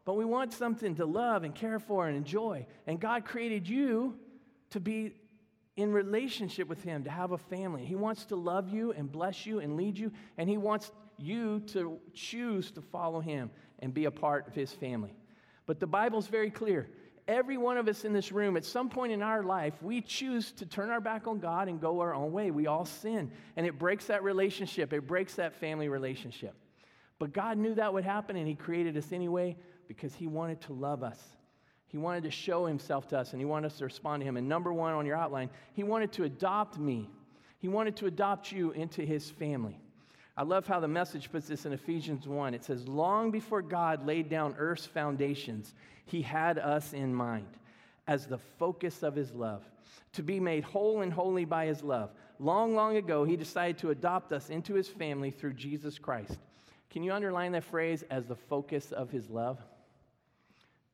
But 0.04 0.14
we 0.14 0.24
want 0.24 0.52
something 0.52 0.94
to 0.96 1.06
love 1.06 1.42
and 1.42 1.54
care 1.54 1.78
for 1.78 2.06
and 2.06 2.16
enjoy. 2.16 2.66
And 2.86 3.00
God 3.00 3.24
created 3.24 3.68
you 3.68 4.16
to 4.70 4.80
be 4.80 5.14
in 5.76 5.92
relationship 5.92 6.68
with 6.68 6.82
Him, 6.82 7.04
to 7.04 7.10
have 7.10 7.32
a 7.32 7.38
family. 7.38 7.84
He 7.84 7.96
wants 7.96 8.26
to 8.26 8.36
love 8.36 8.68
you 8.68 8.92
and 8.92 9.10
bless 9.10 9.44
you 9.44 9.58
and 9.60 9.76
lead 9.76 9.98
you, 9.98 10.12
and 10.38 10.48
He 10.48 10.56
wants 10.56 10.90
you 11.18 11.60
to 11.68 11.98
choose 12.14 12.70
to 12.72 12.80
follow 12.80 13.20
Him 13.20 13.50
and 13.80 13.92
be 13.92 14.06
a 14.06 14.10
part 14.10 14.48
of 14.48 14.54
His 14.54 14.72
family. 14.72 15.14
But 15.66 15.80
the 15.80 15.86
Bible's 15.86 16.28
very 16.28 16.50
clear. 16.50 16.88
Every 17.28 17.58
one 17.58 17.76
of 17.76 17.88
us 17.88 18.04
in 18.04 18.12
this 18.12 18.30
room, 18.30 18.56
at 18.56 18.64
some 18.64 18.88
point 18.88 19.12
in 19.12 19.20
our 19.20 19.42
life, 19.42 19.74
we 19.82 20.00
choose 20.00 20.52
to 20.52 20.66
turn 20.66 20.90
our 20.90 21.00
back 21.00 21.26
on 21.26 21.40
God 21.40 21.68
and 21.68 21.80
go 21.80 22.00
our 22.00 22.14
own 22.14 22.32
way. 22.32 22.52
We 22.52 22.68
all 22.68 22.84
sin, 22.84 23.32
and 23.56 23.66
it 23.66 23.78
breaks 23.78 24.06
that 24.06 24.22
relationship, 24.22 24.92
it 24.92 25.06
breaks 25.06 25.34
that 25.34 25.56
family 25.56 25.88
relationship. 25.88 26.54
But 27.18 27.32
God 27.32 27.58
knew 27.58 27.74
that 27.74 27.92
would 27.92 28.04
happen, 28.04 28.36
and 28.36 28.46
He 28.46 28.54
created 28.54 28.96
us 28.96 29.10
anyway 29.10 29.56
because 29.88 30.14
He 30.14 30.28
wanted 30.28 30.60
to 30.62 30.72
love 30.72 31.02
us 31.02 31.18
he 31.88 31.98
wanted 31.98 32.24
to 32.24 32.30
show 32.30 32.66
himself 32.66 33.08
to 33.08 33.18
us 33.18 33.32
and 33.32 33.40
he 33.40 33.44
wanted 33.44 33.68
us 33.68 33.78
to 33.78 33.84
respond 33.84 34.20
to 34.20 34.26
him. 34.26 34.36
And 34.36 34.48
number 34.48 34.72
one 34.72 34.92
on 34.92 35.06
your 35.06 35.16
outline, 35.16 35.50
he 35.72 35.84
wanted 35.84 36.12
to 36.12 36.24
adopt 36.24 36.78
me. 36.78 37.08
He 37.58 37.68
wanted 37.68 37.96
to 37.96 38.06
adopt 38.06 38.52
you 38.52 38.72
into 38.72 39.02
his 39.02 39.30
family. 39.30 39.80
I 40.36 40.42
love 40.42 40.66
how 40.66 40.80
the 40.80 40.88
message 40.88 41.32
puts 41.32 41.48
this 41.48 41.64
in 41.64 41.72
Ephesians 41.72 42.28
1. 42.28 42.54
It 42.54 42.64
says, 42.64 42.86
Long 42.86 43.30
before 43.30 43.62
God 43.62 44.06
laid 44.06 44.28
down 44.28 44.54
earth's 44.58 44.86
foundations, 44.86 45.74
he 46.04 46.22
had 46.22 46.58
us 46.58 46.92
in 46.92 47.14
mind 47.14 47.48
as 48.06 48.26
the 48.26 48.38
focus 48.58 49.02
of 49.02 49.14
his 49.14 49.32
love, 49.32 49.64
to 50.12 50.22
be 50.22 50.38
made 50.38 50.62
whole 50.62 51.02
and 51.02 51.12
holy 51.12 51.44
by 51.44 51.66
his 51.66 51.82
love. 51.82 52.10
Long, 52.38 52.74
long 52.74 52.96
ago, 52.96 53.24
he 53.24 53.36
decided 53.36 53.78
to 53.78 53.90
adopt 53.90 54.32
us 54.32 54.50
into 54.50 54.74
his 54.74 54.88
family 54.88 55.30
through 55.30 55.54
Jesus 55.54 55.98
Christ. 55.98 56.38
Can 56.90 57.02
you 57.02 57.12
underline 57.12 57.52
that 57.52 57.64
phrase 57.64 58.04
as 58.10 58.26
the 58.26 58.36
focus 58.36 58.92
of 58.92 59.10
his 59.10 59.28
love? 59.28 59.58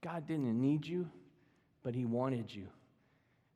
God 0.02 0.26
didn't 0.26 0.60
need 0.60 0.84
you, 0.84 1.08
but 1.82 1.94
He 1.94 2.04
wanted 2.04 2.52
you. 2.54 2.66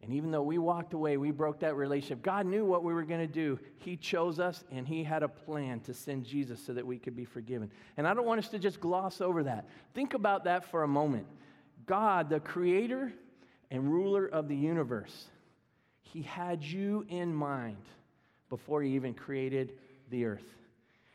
And 0.02 0.12
even 0.12 0.30
though 0.30 0.42
we 0.42 0.58
walked 0.58 0.92
away, 0.92 1.16
we 1.16 1.30
broke 1.30 1.60
that 1.60 1.74
relationship. 1.74 2.22
God 2.22 2.46
knew 2.46 2.64
what 2.64 2.84
we 2.84 2.92
were 2.92 3.02
going 3.02 3.26
to 3.26 3.32
do. 3.32 3.58
He 3.78 3.96
chose 3.96 4.38
us, 4.38 4.62
and 4.70 4.86
He 4.86 5.02
had 5.02 5.22
a 5.22 5.28
plan 5.28 5.80
to 5.80 5.94
send 5.94 6.24
Jesus 6.24 6.64
so 6.64 6.72
that 6.74 6.86
we 6.86 6.98
could 6.98 7.16
be 7.16 7.24
forgiven. 7.24 7.70
And 7.96 8.06
I 8.06 8.14
don't 8.14 8.26
want 8.26 8.38
us 8.38 8.48
to 8.50 8.58
just 8.58 8.80
gloss 8.80 9.20
over 9.20 9.42
that. 9.44 9.66
Think 9.94 10.14
about 10.14 10.44
that 10.44 10.64
for 10.70 10.82
a 10.82 10.88
moment. 10.88 11.26
God, 11.86 12.28
the 12.28 12.40
creator 12.40 13.12
and 13.70 13.90
ruler 13.90 14.26
of 14.26 14.48
the 14.48 14.56
universe, 14.56 15.26
He 16.02 16.22
had 16.22 16.62
you 16.62 17.04
in 17.08 17.34
mind 17.34 17.84
before 18.48 18.82
He 18.82 18.94
even 18.94 19.14
created 19.14 19.72
the 20.10 20.26
earth. 20.26 20.54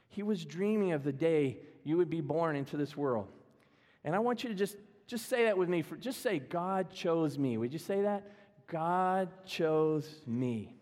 He 0.09 0.23
was 0.23 0.43
dreaming 0.43 0.91
of 0.91 1.03
the 1.03 1.13
day 1.13 1.59
you 1.83 1.97
would 1.97 2.09
be 2.09 2.21
born 2.21 2.55
into 2.55 2.77
this 2.77 2.97
world. 2.97 3.27
And 4.03 4.15
I 4.15 4.19
want 4.19 4.43
you 4.43 4.49
to 4.49 4.55
just 4.55 4.75
just 5.11 5.27
say 5.27 5.43
that 5.43 5.57
with 5.57 5.67
me. 5.67 5.81
For, 5.81 5.97
just 5.97 6.21
say, 6.21 6.39
God 6.39 6.89
chose 6.89 7.37
me. 7.37 7.57
Would 7.57 7.73
you 7.73 7.79
say 7.79 8.01
that? 8.03 8.31
God 8.71 9.27
chose 9.45 10.21
me. 10.25 10.73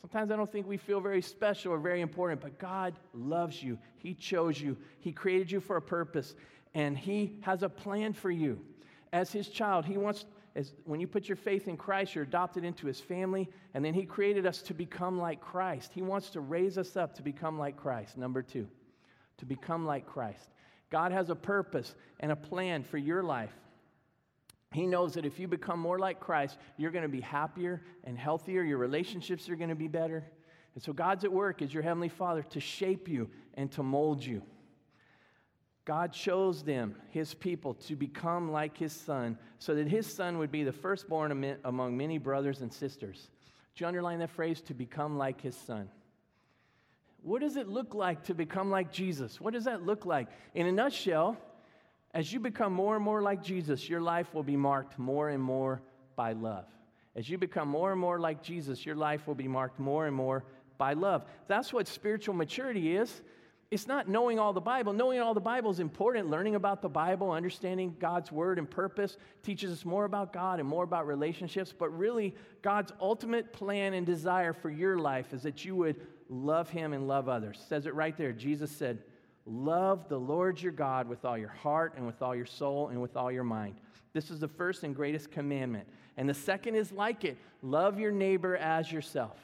Sometimes 0.00 0.30
I 0.30 0.36
don't 0.36 0.50
think 0.50 0.66
we 0.66 0.78
feel 0.78 1.00
very 1.00 1.20
special 1.20 1.70
or 1.70 1.78
very 1.78 2.00
important, 2.00 2.40
but 2.40 2.58
God 2.58 2.94
loves 3.12 3.62
you. 3.62 3.78
He 3.98 4.14
chose 4.14 4.58
you. 4.58 4.78
He 5.00 5.12
created 5.12 5.52
you 5.52 5.60
for 5.60 5.76
a 5.76 5.82
purpose, 5.82 6.34
and 6.72 6.96
He 6.96 7.38
has 7.42 7.62
a 7.62 7.68
plan 7.68 8.14
for 8.14 8.30
you. 8.30 8.58
As 9.12 9.32
His 9.32 9.48
child, 9.48 9.84
He 9.84 9.98
wants, 9.98 10.24
as, 10.54 10.72
when 10.84 10.98
you 10.98 11.06
put 11.06 11.28
your 11.28 11.36
faith 11.36 11.68
in 11.68 11.76
Christ, 11.76 12.14
you're 12.14 12.24
adopted 12.24 12.64
into 12.64 12.86
His 12.86 13.00
family, 13.00 13.50
and 13.74 13.84
then 13.84 13.92
He 13.92 14.04
created 14.04 14.46
us 14.46 14.62
to 14.62 14.72
become 14.72 15.18
like 15.18 15.42
Christ. 15.42 15.92
He 15.92 16.00
wants 16.00 16.30
to 16.30 16.40
raise 16.40 16.78
us 16.78 16.96
up 16.96 17.14
to 17.16 17.22
become 17.22 17.58
like 17.58 17.76
Christ. 17.76 18.16
Number 18.16 18.40
two, 18.40 18.66
to 19.36 19.44
become 19.44 19.84
like 19.84 20.06
Christ. 20.06 20.48
God 20.88 21.12
has 21.12 21.28
a 21.28 21.34
purpose 21.36 21.94
and 22.18 22.32
a 22.32 22.36
plan 22.36 22.82
for 22.82 22.96
your 22.96 23.22
life. 23.22 23.52
He 24.72 24.86
knows 24.86 25.14
that 25.14 25.24
if 25.24 25.38
you 25.38 25.48
become 25.48 25.78
more 25.78 25.98
like 25.98 26.20
Christ, 26.20 26.58
you're 26.76 26.90
going 26.90 27.02
to 27.02 27.08
be 27.08 27.20
happier 27.20 27.82
and 28.04 28.18
healthier. 28.18 28.62
Your 28.62 28.78
relationships 28.78 29.48
are 29.48 29.56
going 29.56 29.70
to 29.70 29.74
be 29.74 29.88
better. 29.88 30.24
And 30.74 30.82
so 30.82 30.92
God's 30.92 31.24
at 31.24 31.32
work 31.32 31.62
as 31.62 31.72
your 31.72 31.82
Heavenly 31.82 32.08
Father 32.08 32.42
to 32.42 32.60
shape 32.60 33.08
you 33.08 33.30
and 33.54 33.70
to 33.72 33.82
mold 33.82 34.24
you. 34.24 34.42
God 35.84 36.12
chose 36.12 36.62
them, 36.64 36.96
His 37.10 37.32
people, 37.32 37.74
to 37.74 37.94
become 37.94 38.50
like 38.50 38.76
His 38.76 38.92
Son 38.92 39.38
so 39.58 39.74
that 39.76 39.86
His 39.86 40.12
Son 40.12 40.38
would 40.38 40.50
be 40.50 40.64
the 40.64 40.72
firstborn 40.72 41.56
among 41.64 41.96
many 41.96 42.18
brothers 42.18 42.60
and 42.60 42.72
sisters. 42.72 43.30
Did 43.76 43.82
you 43.82 43.88
underline 43.88 44.20
that 44.20 44.30
phrase? 44.30 44.62
To 44.62 44.74
become 44.74 45.18
like 45.18 45.42
his 45.42 45.54
son. 45.54 45.90
What 47.20 47.42
does 47.42 47.56
it 47.56 47.68
look 47.68 47.94
like 47.94 48.24
to 48.24 48.34
become 48.34 48.70
like 48.70 48.90
Jesus? 48.90 49.38
What 49.38 49.52
does 49.52 49.64
that 49.64 49.84
look 49.84 50.06
like? 50.06 50.28
In 50.54 50.66
a 50.66 50.72
nutshell, 50.72 51.36
as 52.16 52.32
you 52.32 52.40
become 52.40 52.72
more 52.72 52.96
and 52.96 53.04
more 53.04 53.20
like 53.20 53.42
Jesus, 53.42 53.90
your 53.90 54.00
life 54.00 54.32
will 54.32 54.42
be 54.42 54.56
marked 54.56 54.98
more 54.98 55.28
and 55.28 55.42
more 55.42 55.82
by 56.16 56.32
love. 56.32 56.64
As 57.14 57.28
you 57.28 57.36
become 57.36 57.68
more 57.68 57.92
and 57.92 58.00
more 58.00 58.18
like 58.18 58.42
Jesus, 58.42 58.86
your 58.86 58.96
life 58.96 59.26
will 59.26 59.34
be 59.34 59.46
marked 59.46 59.78
more 59.78 60.06
and 60.06 60.16
more 60.16 60.42
by 60.78 60.94
love. 60.94 61.26
That's 61.46 61.74
what 61.74 61.86
spiritual 61.86 62.34
maturity 62.34 62.96
is. 62.96 63.20
It's 63.70 63.86
not 63.86 64.08
knowing 64.08 64.38
all 64.38 64.54
the 64.54 64.62
Bible. 64.62 64.94
Knowing 64.94 65.20
all 65.20 65.34
the 65.34 65.40
Bible 65.40 65.70
is 65.70 65.78
important. 65.78 66.30
Learning 66.30 66.54
about 66.54 66.80
the 66.80 66.88
Bible, 66.88 67.32
understanding 67.32 67.94
God's 67.98 68.32
word 68.32 68.58
and 68.58 68.70
purpose 68.70 69.18
teaches 69.42 69.70
us 69.70 69.84
more 69.84 70.06
about 70.06 70.32
God 70.32 70.58
and 70.58 70.66
more 70.66 70.84
about 70.84 71.06
relationships. 71.06 71.74
But 71.78 71.90
really, 71.90 72.34
God's 72.62 72.92
ultimate 72.98 73.52
plan 73.52 73.92
and 73.92 74.06
desire 74.06 74.54
for 74.54 74.70
your 74.70 74.98
life 74.98 75.34
is 75.34 75.42
that 75.42 75.66
you 75.66 75.76
would 75.76 75.96
love 76.30 76.70
Him 76.70 76.94
and 76.94 77.06
love 77.06 77.28
others. 77.28 77.58
It 77.60 77.68
says 77.68 77.84
it 77.84 77.94
right 77.94 78.16
there. 78.16 78.32
Jesus 78.32 78.70
said, 78.70 79.02
Love 79.46 80.08
the 80.08 80.18
Lord 80.18 80.60
your 80.60 80.72
God 80.72 81.08
with 81.08 81.24
all 81.24 81.38
your 81.38 81.48
heart 81.48 81.94
and 81.96 82.04
with 82.04 82.20
all 82.20 82.34
your 82.34 82.46
soul 82.46 82.88
and 82.88 83.00
with 83.00 83.16
all 83.16 83.30
your 83.30 83.44
mind. 83.44 83.76
This 84.12 84.30
is 84.30 84.40
the 84.40 84.48
first 84.48 84.82
and 84.82 84.94
greatest 84.94 85.30
commandment. 85.30 85.86
And 86.16 86.28
the 86.28 86.34
second 86.34 86.74
is 86.74 86.90
like 86.90 87.24
it 87.24 87.38
love 87.62 88.00
your 88.00 88.10
neighbor 88.10 88.56
as 88.56 88.90
yourself. 88.90 89.38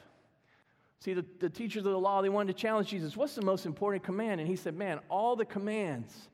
See, 0.99 1.13
the, 1.13 1.25
the 1.39 1.49
teachers 1.49 1.85
of 1.85 1.91
the 1.91 1.99
law, 1.99 2.21
they 2.21 2.29
wanted 2.29 2.55
to 2.55 2.61
challenge 2.61 2.89
Jesus. 2.89 3.15
What's 3.15 3.35
the 3.35 3.41
most 3.41 3.65
important 3.65 4.03
command? 4.03 4.41
And 4.41 4.49
he 4.49 4.55
said, 4.55 4.75
Man, 4.75 4.99
all 5.09 5.35
the 5.35 5.45
commands 5.45 6.29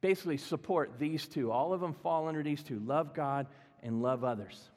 basically 0.00 0.36
support 0.36 0.98
these 0.98 1.26
two. 1.26 1.50
All 1.50 1.72
of 1.72 1.80
them 1.80 1.92
fall 1.92 2.28
under 2.28 2.42
these 2.42 2.62
two 2.62 2.80
love 2.80 3.14
God 3.14 3.46
and 3.82 4.02
love 4.02 4.24
others. 4.24 4.70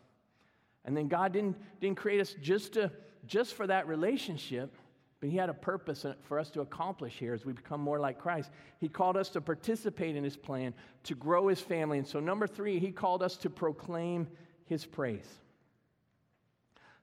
And 0.83 0.95
then 0.95 1.07
God 1.07 1.33
didn't, 1.33 1.57
didn't 1.81 1.97
create 1.97 2.21
us 2.21 2.35
just, 2.41 2.73
to, 2.73 2.91
just 3.25 3.55
for 3.55 3.65
that 3.67 3.87
relationship, 3.87 4.75
but 5.19 5.29
He 5.29 5.37
had 5.37 5.49
a 5.49 5.53
purpose 5.53 6.05
for 6.23 6.39
us 6.39 6.49
to 6.51 6.61
accomplish 6.61 7.13
here 7.17 7.33
as 7.33 7.45
we 7.45 7.53
become 7.53 7.81
more 7.81 7.99
like 7.99 8.19
Christ. 8.19 8.51
He 8.79 8.89
called 8.89 9.17
us 9.17 9.29
to 9.29 9.41
participate 9.41 10.15
in 10.15 10.23
His 10.23 10.37
plan, 10.37 10.73
to 11.03 11.15
grow 11.15 11.47
His 11.47 11.59
family. 11.59 11.97
And 11.97 12.07
so, 12.07 12.19
number 12.19 12.47
three, 12.47 12.79
He 12.79 12.91
called 12.91 13.23
us 13.23 13.37
to 13.37 13.49
proclaim 13.49 14.27
His 14.65 14.85
praise. 14.85 15.27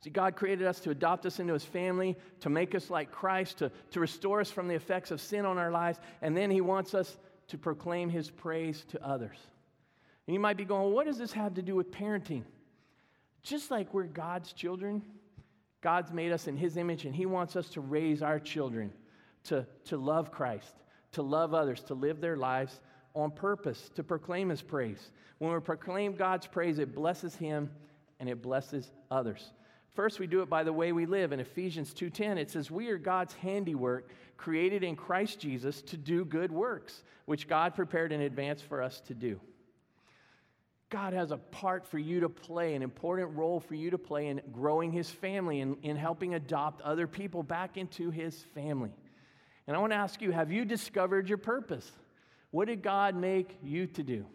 See, 0.02 0.10
God 0.10 0.34
created 0.34 0.66
us 0.66 0.80
to 0.80 0.90
adopt 0.90 1.26
us 1.26 1.38
into 1.38 1.52
his 1.52 1.64
family, 1.64 2.16
to 2.40 2.50
make 2.50 2.74
us 2.74 2.90
like 2.90 3.12
Christ, 3.12 3.58
to, 3.58 3.70
to 3.92 4.00
restore 4.00 4.40
us 4.40 4.50
from 4.50 4.66
the 4.66 4.74
effects 4.74 5.12
of 5.12 5.20
sin 5.20 5.46
on 5.46 5.58
our 5.58 5.70
lives, 5.70 6.00
and 6.22 6.36
then 6.36 6.50
he 6.50 6.60
wants 6.60 6.92
us 6.92 7.16
to 7.48 7.56
proclaim 7.56 8.10
his 8.10 8.28
praise 8.28 8.84
to 8.88 9.06
others. 9.06 9.36
And 10.26 10.34
you 10.34 10.40
might 10.40 10.56
be 10.56 10.64
going, 10.64 10.82
well, 10.82 10.90
what 10.90 11.06
does 11.06 11.18
this 11.18 11.32
have 11.32 11.54
to 11.54 11.62
do 11.62 11.76
with 11.76 11.92
parenting? 11.92 12.42
Just 13.42 13.70
like 13.70 13.94
we're 13.94 14.04
God's 14.04 14.52
children, 14.52 15.02
God's 15.82 16.12
made 16.12 16.32
us 16.32 16.46
in 16.46 16.56
his 16.56 16.76
image, 16.76 17.04
and 17.04 17.14
he 17.14 17.26
wants 17.26 17.56
us 17.56 17.68
to 17.70 17.80
raise 17.80 18.22
our 18.22 18.38
children 18.38 18.92
to, 19.44 19.66
to 19.86 19.96
love 19.96 20.30
Christ, 20.30 20.74
to 21.12 21.22
love 21.22 21.52
others, 21.52 21.82
to 21.84 21.94
live 21.94 22.20
their 22.20 22.36
lives 22.36 22.80
on 23.14 23.32
purpose, 23.32 23.90
to 23.96 24.02
proclaim 24.02 24.48
his 24.48 24.62
praise. 24.62 25.10
When 25.38 25.52
we 25.52 25.60
proclaim 25.60 26.14
God's 26.14 26.46
praise, 26.46 26.78
it 26.78 26.94
blesses 26.94 27.34
him 27.34 27.70
and 28.20 28.28
it 28.28 28.40
blesses 28.40 28.92
others. 29.10 29.52
First, 29.94 30.20
we 30.20 30.26
do 30.26 30.40
it 30.40 30.48
by 30.48 30.62
the 30.62 30.72
way 30.72 30.92
we 30.92 31.04
live. 31.04 31.32
In 31.32 31.40
Ephesians 31.40 31.92
2:10, 31.92 32.38
it 32.38 32.50
says, 32.50 32.70
"We 32.70 32.88
are 32.88 32.96
God's 32.96 33.34
handiwork, 33.34 34.08
created 34.36 34.82
in 34.82 34.96
Christ 34.96 35.40
Jesus 35.40 35.82
to 35.82 35.96
do 35.96 36.24
good 36.24 36.50
works, 36.50 37.02
which 37.26 37.48
God 37.48 37.74
prepared 37.74 38.12
in 38.12 38.22
advance 38.22 38.62
for 38.62 38.80
us 38.80 39.00
to 39.02 39.14
do." 39.14 39.40
God 40.92 41.14
has 41.14 41.30
a 41.30 41.38
part 41.38 41.86
for 41.86 41.98
you 41.98 42.20
to 42.20 42.28
play, 42.28 42.74
an 42.74 42.82
important 42.82 43.34
role 43.34 43.60
for 43.60 43.74
you 43.74 43.90
to 43.90 43.98
play 43.98 44.26
in 44.26 44.42
growing 44.52 44.92
his 44.92 45.08
family 45.08 45.60
and 45.60 45.78
in 45.82 45.96
helping 45.96 46.34
adopt 46.34 46.82
other 46.82 47.06
people 47.06 47.42
back 47.42 47.78
into 47.78 48.10
his 48.10 48.44
family. 48.54 48.90
And 49.66 49.74
I 49.74 49.80
want 49.80 49.92
to 49.92 49.96
ask 49.96 50.20
you, 50.20 50.32
have 50.32 50.52
you 50.52 50.66
discovered 50.66 51.30
your 51.30 51.38
purpose? 51.38 51.90
What 52.50 52.68
did 52.68 52.82
God 52.82 53.16
make 53.16 53.56
you 53.62 53.86
to 53.86 54.02
do? 54.02 54.26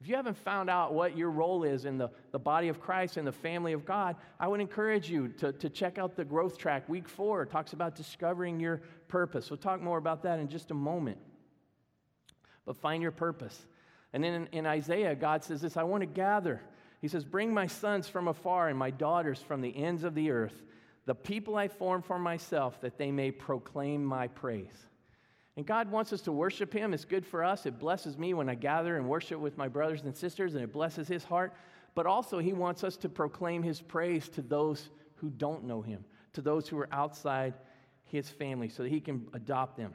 If 0.00 0.08
you 0.08 0.16
haven't 0.16 0.38
found 0.38 0.70
out 0.70 0.94
what 0.94 1.18
your 1.18 1.30
role 1.30 1.64
is 1.64 1.84
in 1.84 1.98
the, 1.98 2.08
the 2.32 2.38
body 2.38 2.68
of 2.68 2.80
Christ 2.80 3.18
and 3.18 3.26
the 3.26 3.32
family 3.32 3.74
of 3.74 3.84
God, 3.84 4.16
I 4.38 4.48
would 4.48 4.62
encourage 4.62 5.10
you 5.10 5.28
to, 5.40 5.52
to 5.52 5.68
check 5.68 5.98
out 5.98 6.16
the 6.16 6.24
growth 6.24 6.56
track. 6.56 6.88
Week 6.88 7.10
four 7.10 7.44
talks 7.44 7.74
about 7.74 7.94
discovering 7.94 8.58
your 8.58 8.80
purpose. 9.08 9.50
We'll 9.50 9.58
talk 9.58 9.82
more 9.82 9.98
about 9.98 10.22
that 10.22 10.38
in 10.38 10.48
just 10.48 10.70
a 10.70 10.74
moment. 10.74 11.18
But 12.64 12.78
find 12.78 13.02
your 13.02 13.12
purpose. 13.12 13.66
And 14.12 14.24
then 14.24 14.34
in, 14.34 14.46
in 14.52 14.66
Isaiah, 14.66 15.14
God 15.14 15.44
says 15.44 15.60
this 15.60 15.76
I 15.76 15.82
want 15.82 16.02
to 16.02 16.06
gather. 16.06 16.60
He 17.00 17.08
says, 17.08 17.24
Bring 17.24 17.54
my 17.54 17.66
sons 17.66 18.08
from 18.08 18.28
afar 18.28 18.68
and 18.68 18.78
my 18.78 18.90
daughters 18.90 19.40
from 19.40 19.60
the 19.60 19.76
ends 19.76 20.04
of 20.04 20.14
the 20.14 20.30
earth, 20.30 20.62
the 21.06 21.14
people 21.14 21.56
I 21.56 21.68
formed 21.68 22.04
for 22.04 22.18
myself, 22.18 22.80
that 22.80 22.98
they 22.98 23.10
may 23.10 23.30
proclaim 23.30 24.04
my 24.04 24.28
praise. 24.28 24.86
And 25.56 25.66
God 25.66 25.90
wants 25.90 26.12
us 26.12 26.22
to 26.22 26.32
worship 26.32 26.72
Him. 26.72 26.94
It's 26.94 27.04
good 27.04 27.26
for 27.26 27.44
us. 27.44 27.66
It 27.66 27.78
blesses 27.78 28.16
me 28.16 28.34
when 28.34 28.48
I 28.48 28.54
gather 28.54 28.96
and 28.96 29.08
worship 29.08 29.40
with 29.40 29.58
my 29.58 29.68
brothers 29.68 30.02
and 30.02 30.16
sisters, 30.16 30.54
and 30.54 30.62
it 30.62 30.72
blesses 30.72 31.08
His 31.08 31.24
heart. 31.24 31.54
But 31.94 32.06
also, 32.06 32.38
He 32.38 32.52
wants 32.52 32.84
us 32.84 32.96
to 32.98 33.08
proclaim 33.08 33.62
His 33.62 33.80
praise 33.80 34.28
to 34.30 34.42
those 34.42 34.90
who 35.16 35.30
don't 35.30 35.64
know 35.64 35.82
Him, 35.82 36.04
to 36.34 36.40
those 36.40 36.68
who 36.68 36.78
are 36.78 36.88
outside 36.92 37.54
His 38.04 38.28
family, 38.28 38.68
so 38.68 38.84
that 38.84 38.90
He 38.90 39.00
can 39.00 39.26
adopt 39.34 39.76
them. 39.76 39.94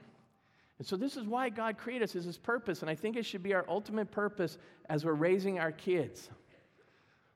And 0.78 0.86
so, 0.86 0.98
this 0.98 1.16
is 1.16 1.26
why 1.26 1.50
God 1.50 1.78
created 1.78 2.04
us, 2.04 2.16
is 2.16 2.26
His 2.26 2.38
purpose. 2.38 2.82
And 2.82 2.90
I 2.90 2.96
think 2.96 3.16
it 3.16 3.26
should 3.26 3.44
be 3.44 3.54
our 3.54 3.66
ultimate 3.70 4.12
purpose 4.12 4.58
as 4.90 5.06
we're 5.06 5.14
raising 5.14 5.60
our 5.60 5.72
kids. 5.72 6.30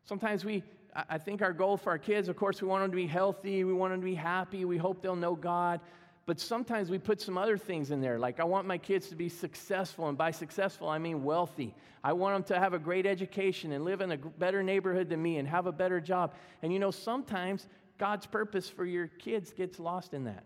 Sometimes 0.03 0.43
we, 0.43 0.63
I 0.93 1.17
think 1.17 1.41
our 1.41 1.53
goal 1.53 1.77
for 1.77 1.91
our 1.91 1.97
kids, 1.97 2.27
of 2.27 2.35
course, 2.35 2.61
we 2.61 2.67
want 2.67 2.83
them 2.83 2.91
to 2.91 2.95
be 2.95 3.07
healthy, 3.07 3.63
we 3.63 3.73
want 3.73 3.93
them 3.93 4.01
to 4.01 4.05
be 4.05 4.15
happy, 4.15 4.65
we 4.65 4.77
hope 4.77 5.01
they'll 5.01 5.15
know 5.15 5.35
God. 5.35 5.79
But 6.25 6.39
sometimes 6.39 6.91
we 6.91 6.99
put 6.99 7.21
some 7.21 7.37
other 7.37 7.57
things 7.57 7.89
in 7.89 8.01
there, 8.01 8.19
like 8.19 8.39
I 8.39 8.43
want 8.43 8.67
my 8.67 8.77
kids 8.77 9.07
to 9.09 9.15
be 9.15 9.29
successful, 9.29 10.09
and 10.09 10.17
by 10.17 10.31
successful, 10.31 10.87
I 10.87 10.99
mean 10.99 11.23
wealthy. 11.23 11.73
I 12.03 12.13
want 12.13 12.35
them 12.35 12.55
to 12.55 12.61
have 12.61 12.73
a 12.73 12.79
great 12.79 13.05
education 13.05 13.71
and 13.71 13.83
live 13.83 14.01
in 14.01 14.11
a 14.11 14.17
better 14.17 14.61
neighborhood 14.61 15.09
than 15.09 15.21
me 15.21 15.37
and 15.37 15.47
have 15.47 15.65
a 15.65 15.71
better 15.71 15.99
job. 15.99 16.33
And 16.61 16.71
you 16.71 16.77
know, 16.77 16.91
sometimes 16.91 17.67
God's 17.97 18.27
purpose 18.27 18.69
for 18.69 18.85
your 18.85 19.07
kids 19.07 19.53
gets 19.53 19.79
lost 19.79 20.13
in 20.13 20.25
that. 20.25 20.43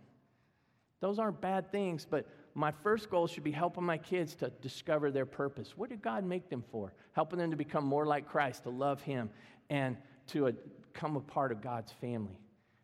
Those 1.02 1.20
aren't 1.20 1.42
bad 1.42 1.70
things, 1.70 2.08
but 2.10 2.28
my 2.56 2.72
first 2.84 3.10
goal 3.10 3.28
should 3.28 3.44
be 3.44 3.52
helping 3.52 3.84
my 3.84 3.98
kids 3.98 4.36
to 4.36 4.50
discover 4.62 5.12
their 5.12 5.26
purpose. 5.26 5.74
What 5.76 5.90
did 5.90 6.02
God 6.02 6.24
make 6.24 6.50
them 6.50 6.64
for? 6.72 6.94
Helping 7.14 7.40
them 7.40 7.52
to 7.52 7.58
become 7.58 7.84
more 7.84 8.06
like 8.06 8.28
Christ, 8.28 8.64
to 8.64 8.70
love 8.70 9.02
Him, 9.02 9.30
and 9.70 9.98
to 10.28 10.48
uh, 10.48 10.52
become 10.94 11.16
a 11.16 11.22
part 11.22 11.52
of 11.52 11.62
God's 11.62 11.92
family. 11.92 12.38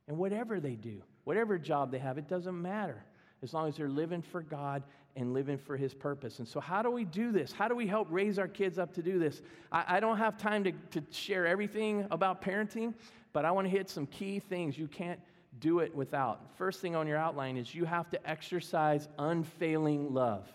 And 0.07 0.17
whatever 0.17 0.59
they 0.59 0.75
do, 0.75 1.03
whatever 1.23 1.57
job 1.59 1.91
they 1.91 1.99
have, 1.99 2.17
it 2.17 2.27
doesn't 2.27 2.59
matter 2.59 3.03
as 3.43 3.53
long 3.53 3.67
as 3.67 3.77
they're 3.77 3.89
living 3.89 4.21
for 4.21 4.41
God 4.41 4.83
and 5.15 5.33
living 5.33 5.57
for 5.57 5.77
His 5.77 5.93
purpose. 5.93 6.39
And 6.39 6.47
so, 6.47 6.59
how 6.59 6.81
do 6.81 6.89
we 6.89 7.05
do 7.05 7.31
this? 7.31 7.51
How 7.51 7.67
do 7.67 7.75
we 7.75 7.85
help 7.85 8.07
raise 8.09 8.39
our 8.39 8.47
kids 8.47 8.79
up 8.79 8.93
to 8.95 9.03
do 9.03 9.19
this? 9.19 9.41
I, 9.71 9.97
I 9.97 9.99
don't 9.99 10.17
have 10.17 10.38
time 10.38 10.63
to, 10.63 10.71
to 10.71 11.03
share 11.11 11.45
everything 11.45 12.07
about 12.09 12.41
parenting, 12.41 12.93
but 13.33 13.45
I 13.45 13.51
want 13.51 13.65
to 13.65 13.71
hit 13.71 13.89
some 13.89 14.07
key 14.07 14.39
things 14.39 14.77
you 14.77 14.88
can't 14.88 15.19
do 15.59 15.79
it 15.79 15.93
without. 15.95 16.41
First 16.57 16.81
thing 16.81 16.95
on 16.95 17.07
your 17.07 17.17
outline 17.17 17.57
is 17.57 17.73
you 17.73 17.85
have 17.85 18.09
to 18.11 18.29
exercise 18.29 19.07
unfailing 19.17 20.13
love. 20.13 20.47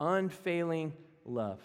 Unfailing 0.00 0.92
love. 1.24 1.60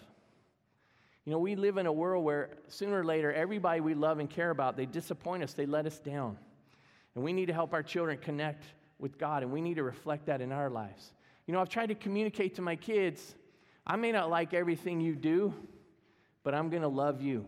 You 1.24 1.32
know, 1.32 1.38
we 1.38 1.56
live 1.56 1.76
in 1.76 1.86
a 1.86 1.92
world 1.92 2.24
where 2.24 2.50
sooner 2.68 3.00
or 3.00 3.04
later, 3.04 3.32
everybody 3.32 3.80
we 3.80 3.94
love 3.94 4.18
and 4.18 4.30
care 4.30 4.50
about, 4.50 4.76
they 4.76 4.86
disappoint 4.86 5.42
us, 5.42 5.52
they 5.54 5.66
let 5.66 5.86
us 5.86 5.98
down. 5.98 6.38
And 7.14 7.24
we 7.24 7.32
need 7.32 7.46
to 7.46 7.52
help 7.52 7.72
our 7.72 7.82
children 7.82 8.18
connect 8.18 8.64
with 8.98 9.18
God, 9.18 9.42
and 9.42 9.52
we 9.52 9.60
need 9.60 9.74
to 9.74 9.82
reflect 9.82 10.26
that 10.26 10.40
in 10.40 10.52
our 10.52 10.70
lives. 10.70 11.12
You 11.46 11.54
know, 11.54 11.60
I've 11.60 11.68
tried 11.68 11.88
to 11.88 11.94
communicate 11.94 12.54
to 12.56 12.62
my 12.62 12.76
kids 12.76 13.34
I 13.86 13.96
may 13.96 14.10
not 14.10 14.28
like 14.28 14.52
everything 14.52 15.00
you 15.00 15.14
do, 15.14 15.54
but 16.42 16.54
I'm 16.54 16.70
going 16.70 16.82
to 16.82 16.88
love 16.88 17.22
you. 17.22 17.46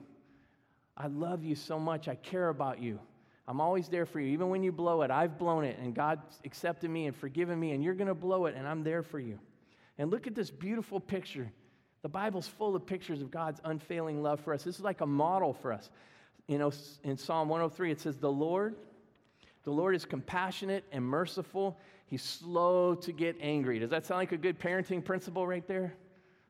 I 0.97 1.09
love 1.09 1.43
you 1.43 1.57
so 1.57 1.79
much. 1.79 2.07
I 2.07 2.15
care 2.15 2.49
about 2.49 2.81
you. 2.81 3.01
I'm 3.49 3.61
always 3.61 3.89
there 3.89 4.07
for 4.07 4.21
you. 4.21 4.29
Even 4.29 4.51
when 4.51 4.63
you 4.63 4.71
blow 4.71 5.03
it, 5.03 5.11
I've 5.11 5.39
blown 5.39 5.65
it, 5.65 5.79
and 5.79 5.95
God's 5.95 6.39
accepted 6.45 6.91
me 6.91 7.07
and 7.07 7.17
forgiven 7.17 7.59
me, 7.59 7.73
and 7.73 7.83
you're 7.83 7.95
going 7.95 8.09
to 8.09 8.15
blow 8.15 8.47
it, 8.47 8.55
and 8.55 8.69
I'm 8.69 8.85
there 8.85 9.03
for 9.03 9.19
you. 9.19 9.41
And 9.97 10.11
look 10.11 10.27
at 10.27 10.35
this 10.37 10.51
beautiful 10.51 11.01
picture. 11.01 11.51
The 12.03 12.09
Bible's 12.09 12.47
full 12.47 12.77
of 12.77 12.87
pictures 12.87 13.23
of 13.23 13.33
God's 13.33 13.61
unfailing 13.65 14.23
love 14.23 14.39
for 14.41 14.55
us. 14.55 14.63
This 14.63 14.77
is 14.77 14.83
like 14.83 15.01
a 15.01 15.07
model 15.07 15.55
for 15.55 15.73
us. 15.73 15.91
You 16.47 16.59
know, 16.59 16.71
in 17.03 17.17
Psalm 17.17 17.49
103, 17.49 17.91
it 17.91 18.01
says, 18.01 18.17
The 18.19 18.31
Lord 18.31 18.77
the 19.69 19.75
Lord 19.75 19.95
is 19.95 20.07
compassionate 20.07 20.83
and 20.93 21.05
merciful. 21.05 21.79
He's 22.07 22.23
slow 22.23 22.95
to 22.95 23.13
get 23.13 23.37
angry. 23.39 23.79
Does 23.79 23.91
that 23.91 24.07
sound 24.07 24.21
like 24.21 24.33
a 24.33 24.39
good 24.39 24.59
parenting 24.59 25.05
principle 25.05 25.47
right 25.47 25.67
there? 25.69 25.93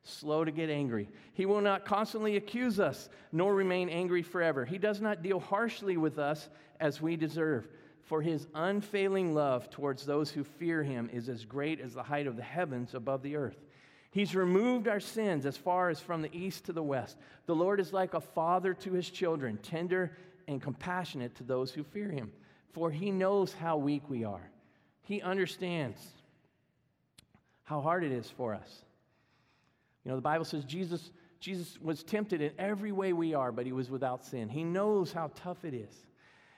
Slow 0.03 0.45
to 0.45 0.51
get 0.51 0.71
angry. 0.71 1.09
He 1.35 1.47
will 1.47 1.61
not 1.61 1.85
constantly 1.85 2.37
accuse 2.37 2.81
us, 2.81 3.09
nor 3.33 3.55
remain 3.55 3.89
angry 3.89 4.23
forever. 4.23 4.65
He 4.65 4.79
does 4.79 5.01
not 5.01 5.23
deal 5.23 5.41
harshly 5.41 5.97
with 5.97 6.19
us 6.19 6.49
as 6.81 7.03
we 7.03 7.17
deserve. 7.17 7.69
For 8.05 8.23
his 8.23 8.47
unfailing 8.55 9.35
love 9.35 9.69
towards 9.69 10.07
those 10.07 10.31
who 10.31 10.45
fear 10.45 10.83
him 10.83 11.11
is 11.13 11.29
as 11.29 11.45
great 11.45 11.79
as 11.81 11.93
the 11.93 12.03
height 12.03 12.27
of 12.27 12.37
the 12.37 12.43
heavens 12.43 12.95
above 12.95 13.23
the 13.23 13.37
earth. 13.37 13.63
He's 14.11 14.35
removed 14.35 14.89
our 14.89 15.01
sins 15.01 15.45
as 15.45 15.59
far 15.59 15.91
as 15.91 16.01
from 16.01 16.23
the 16.23 16.35
east 16.35 16.65
to 16.65 16.73
the 16.73 16.83
west. 16.83 17.19
The 17.45 17.55
Lord 17.55 17.79
is 17.79 17.93
like 17.93 18.15
a 18.15 18.21
father 18.21 18.73
to 18.73 18.93
his 18.93 19.11
children, 19.11 19.59
tender 19.59 20.17
and 20.47 20.63
compassionate 20.63 21.35
to 21.35 21.45
those 21.45 21.71
who 21.73 21.85
fear 21.85 22.11
him. 22.11 22.33
for 22.73 22.91
he 22.91 23.11
knows 23.11 23.53
how 23.53 23.77
weak 23.77 24.09
we 24.09 24.25
are. 24.25 24.51
He 25.03 25.21
understands 25.23 26.01
how 27.65 27.81
hard 27.81 28.05
it 28.05 28.13
is 28.13 28.31
for 28.31 28.55
us. 28.55 28.85
You 30.09 30.13
know, 30.13 30.17
the 30.17 30.23
Bible 30.23 30.47
says 30.47 30.65
Jesus, 30.65 31.11
Jesus 31.39 31.79
was 31.83 32.03
tempted 32.03 32.41
in 32.41 32.53
every 32.59 32.93
way 32.93 33.13
we 33.13 33.35
are, 33.35 33.53
but 33.53 33.67
he 33.67 33.73
was 33.73 33.91
without 33.91 34.25
sin. 34.25 34.49
He 34.49 34.65
knows 34.65 35.13
how 35.13 35.31
tough 35.35 35.67
it 35.67 35.75
is. 35.75 36.07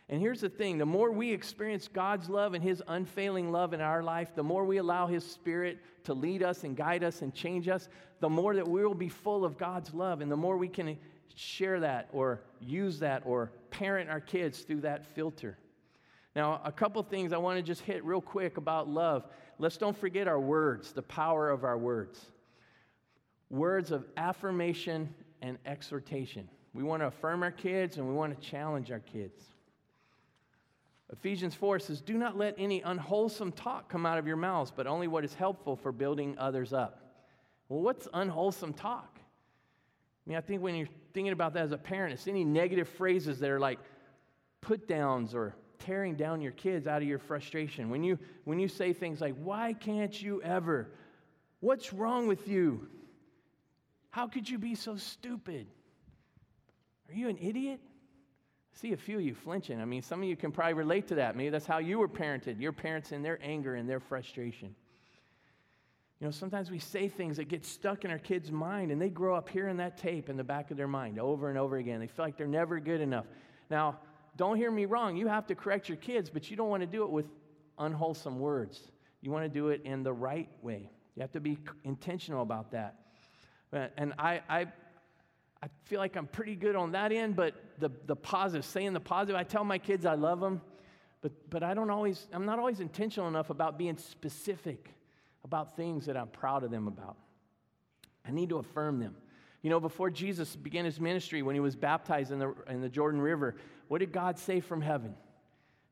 And 0.09 0.21
here's 0.21 0.41
the 0.41 0.49
thing 0.49 0.79
the 0.79 0.87
more 0.87 1.11
we 1.11 1.33
experience 1.33 1.89
God's 1.89 2.29
love 2.29 2.55
and 2.55 2.63
His 2.63 2.81
unfailing 2.87 3.51
love 3.51 3.73
in 3.75 3.81
our 3.81 4.05
life, 4.05 4.37
the 4.37 4.45
more 4.45 4.65
we 4.65 4.77
allow 4.77 5.09
His 5.09 5.29
Spirit 5.29 5.81
to 6.05 6.15
lead 6.15 6.45
us 6.45 6.63
and 6.63 6.77
guide 6.77 7.03
us 7.03 7.23
and 7.23 7.35
change 7.35 7.67
us, 7.67 7.89
the 8.21 8.29
more 8.29 8.55
that 8.55 8.69
we 8.69 8.85
will 8.85 8.95
be 8.95 9.09
full 9.09 9.45
of 9.45 9.59
God's 9.59 9.93
love. 9.93 10.21
And 10.21 10.31
the 10.31 10.37
more 10.37 10.57
we 10.57 10.69
can 10.69 10.97
share 11.35 11.81
that 11.81 12.09
or 12.13 12.43
use 12.61 13.01
that 13.01 13.25
or 13.27 13.51
parent 13.73 14.09
our 14.09 14.21
kids 14.21 14.61
through 14.61 14.83
that 14.83 15.05
filter. 15.17 15.59
Now, 16.37 16.61
a 16.65 16.71
couple 16.71 17.03
things 17.03 17.33
I 17.33 17.39
want 17.39 17.59
to 17.59 17.65
just 17.65 17.81
hit 17.81 18.05
real 18.05 18.21
quick 18.21 18.59
about 18.59 18.89
love. 18.89 19.27
Let's 19.59 19.77
don't 19.77 19.99
forget 19.99 20.29
our 20.29 20.39
words, 20.39 20.93
the 20.93 21.03
power 21.03 21.51
of 21.51 21.65
our 21.65 21.77
words. 21.77 22.31
Words 23.51 23.91
of 23.91 24.07
affirmation 24.17 25.13
and 25.43 25.59
exhortation. 25.67 26.49
We 26.73 26.83
want 26.83 27.03
to 27.03 27.07
affirm 27.07 27.43
our 27.43 27.51
kids 27.51 27.97
and 27.97 28.07
we 28.07 28.15
want 28.15 28.41
to 28.41 28.49
challenge 28.49 28.91
our 28.91 29.01
kids. 29.01 29.43
Ephesians 31.13 31.55
4 31.55 31.81
says, 31.81 32.01
Do 32.01 32.17
not 32.17 32.39
let 32.39 32.55
any 32.57 32.81
unwholesome 32.83 33.53
talk 33.53 33.89
come 33.89 34.07
out 34.07 34.19
of 34.19 34.27
your 34.27 34.37
mouths, 34.37 34.73
but 34.75 34.87
only 34.87 35.09
what 35.09 35.25
is 35.25 35.35
helpful 35.35 35.75
for 35.75 35.91
building 35.91 36.37
others 36.39 36.73
up. 36.73 37.01
Well, 37.69 37.81
what's 37.81 38.07
unwholesome 38.15 38.75
talk? 38.75 39.19
I 39.19 40.31
mean, 40.31 40.39
I 40.39 40.41
think 40.41 40.63
when 40.63 40.77
you're 40.77 40.89
thinking 41.13 41.33
about 41.33 41.55
that 41.55 41.65
as 41.65 41.73
a 41.73 41.79
parent, 41.79 42.13
it's 42.13 42.29
any 42.29 42.45
negative 42.45 42.89
phrases 42.89 43.41
that 43.41 43.51
are 43.51 43.59
like 43.59 43.81
put 44.61 44.87
downs 44.87 45.35
or 45.35 45.57
tearing 45.81 46.15
down 46.15 46.41
your 46.41 46.53
kids 46.53 46.87
out 46.87 47.03
of 47.03 47.09
your 47.09 47.19
frustration. 47.19 47.91
When 47.91 48.05
you, 48.05 48.19
when 48.45 48.61
you 48.61 48.69
say 48.69 48.93
things 48.93 49.21
like, 49.21 49.35
Why 49.43 49.73
can't 49.73 50.21
you 50.21 50.41
ever? 50.43 50.93
What's 51.59 51.93
wrong 51.93 52.29
with 52.29 52.47
you? 52.47 52.89
How 54.11 54.27
could 54.27 54.49
you 54.49 54.59
be 54.59 54.75
so 54.75 54.97
stupid? 54.97 55.67
Are 57.09 57.15
you 57.15 57.29
an 57.29 57.39
idiot? 57.39 57.81
see 58.73 58.93
a 58.93 58.97
few 58.97 59.19
of 59.19 59.23
you 59.23 59.35
flinching. 59.35 59.81
I 59.81 59.85
mean, 59.85 60.03
some 60.03 60.23
of 60.23 60.29
you 60.29 60.37
can 60.37 60.53
probably 60.53 60.75
relate 60.75 61.09
to 61.09 61.17
that. 61.17 61.37
Maybe 61.37 61.51
that's 61.51 61.67
how 61.67 61.79
you 61.79 61.99
were 61.99 62.09
parented, 62.09 62.61
your 62.61 62.73
parents 62.73 63.13
in 63.13 63.23
their 63.23 63.39
anger 63.43 63.75
and 63.75 63.89
their 63.89 64.01
frustration. 64.01 64.75
You 66.21 66.27
know, 66.27 66.31
sometimes 66.31 66.71
we 66.71 66.79
say 66.79 67.09
things 67.09 67.37
that 67.37 67.49
get 67.49 67.65
stuck 67.65 68.05
in 68.05 68.11
our 68.11 68.19
kids' 68.19 68.51
mind 68.51 68.91
and 68.91 69.01
they 69.01 69.09
grow 69.09 69.35
up 69.35 69.49
hearing 69.49 69.79
that 69.79 69.97
tape 69.97 70.29
in 70.29 70.37
the 70.37 70.45
back 70.45 70.71
of 70.71 70.77
their 70.77 70.89
mind 70.89 71.19
over 71.19 71.49
and 71.49 71.59
over 71.59 71.79
again. 71.79 72.01
They 72.01 72.07
feel 72.07 72.25
like 72.25 72.37
they're 72.37 72.47
never 72.47 72.79
good 72.79 73.01
enough. 73.01 73.27
Now, 73.71 73.99
don't 74.37 74.57
hear 74.57 74.71
me 74.71 74.85
wrong. 74.85 75.17
You 75.17 75.29
have 75.29 75.47
to 75.47 75.55
correct 75.55 75.89
your 75.89 75.97
kids, 75.97 76.31
but 76.31 76.51
you 76.51 76.57
don't 76.57 76.69
want 76.69 76.83
to 76.83 76.87
do 76.87 77.03
it 77.05 77.11
with 77.11 77.27
unwholesome 77.79 78.39
words. 78.39 78.81
You 79.23 79.31
want 79.31 79.45
to 79.45 79.49
do 79.49 79.69
it 79.69 79.83
in 79.85 80.03
the 80.03 80.13
right 80.13 80.49
way. 80.63 80.91
You 81.17 81.23
have 81.23 81.33
to 81.33 81.41
be 81.41 81.59
intentional 81.85 82.43
about 82.43 82.71
that. 82.73 82.97
Uh, 83.73 83.87
and 83.97 84.15
I, 84.19 84.41
I 84.49 84.67
I 85.63 85.69
feel 85.85 85.99
like 85.99 86.17
I'm 86.17 86.27
pretty 86.27 86.57
good 86.57 86.75
on 86.75 86.93
that 86.93 87.13
end, 87.13 87.37
but 87.37 87.55
the, 87.79 87.91
the 88.07 88.17
positive, 88.17 88.65
saying 88.65 88.95
the 88.95 89.01
positive, 89.01 89.37
I 89.37 89.45
tell 89.45 89.65
my 89.65 89.79
kids 89.79 90.07
I 90.07 90.15
love 90.15 90.41
them, 90.41 90.63
but, 91.21 91.33
but 91.51 91.63
I 91.63 91.75
don't 91.75 91.91
always, 91.91 92.27
I'm 92.33 92.47
not 92.47 92.59
always 92.59 92.81
intentional 92.81 93.29
enough 93.29 93.51
about 93.51 93.77
being 93.77 93.99
specific 93.99 94.95
about 95.45 95.77
things 95.77 96.07
that 96.07 96.17
I'm 96.17 96.29
proud 96.29 96.65
of 96.65 96.71
them 96.71 96.89
about. 96.89 97.17
I 98.27 98.31
need 98.31 98.49
to 98.51 98.59
affirm 98.59 99.01
them. 99.01 99.17
You 99.63 99.69
know, 99.69 99.81
before 99.81 100.09
Jesus 100.09 100.57
began 100.57 100.87
his 100.87 100.99
ministry, 100.99 101.43
when 101.43 101.55
he 101.55 101.61
was 101.61 101.77
baptized 101.77 102.33
in 102.33 102.39
the, 102.39 102.55
in 102.69 102.81
the 102.81 102.89
Jordan 102.89 103.21
River, 103.21 103.57
what 103.89 103.99
did 103.99 104.13
God 104.13 104.39
say 104.39 104.61
from 104.61 104.81
heaven? 104.81 105.15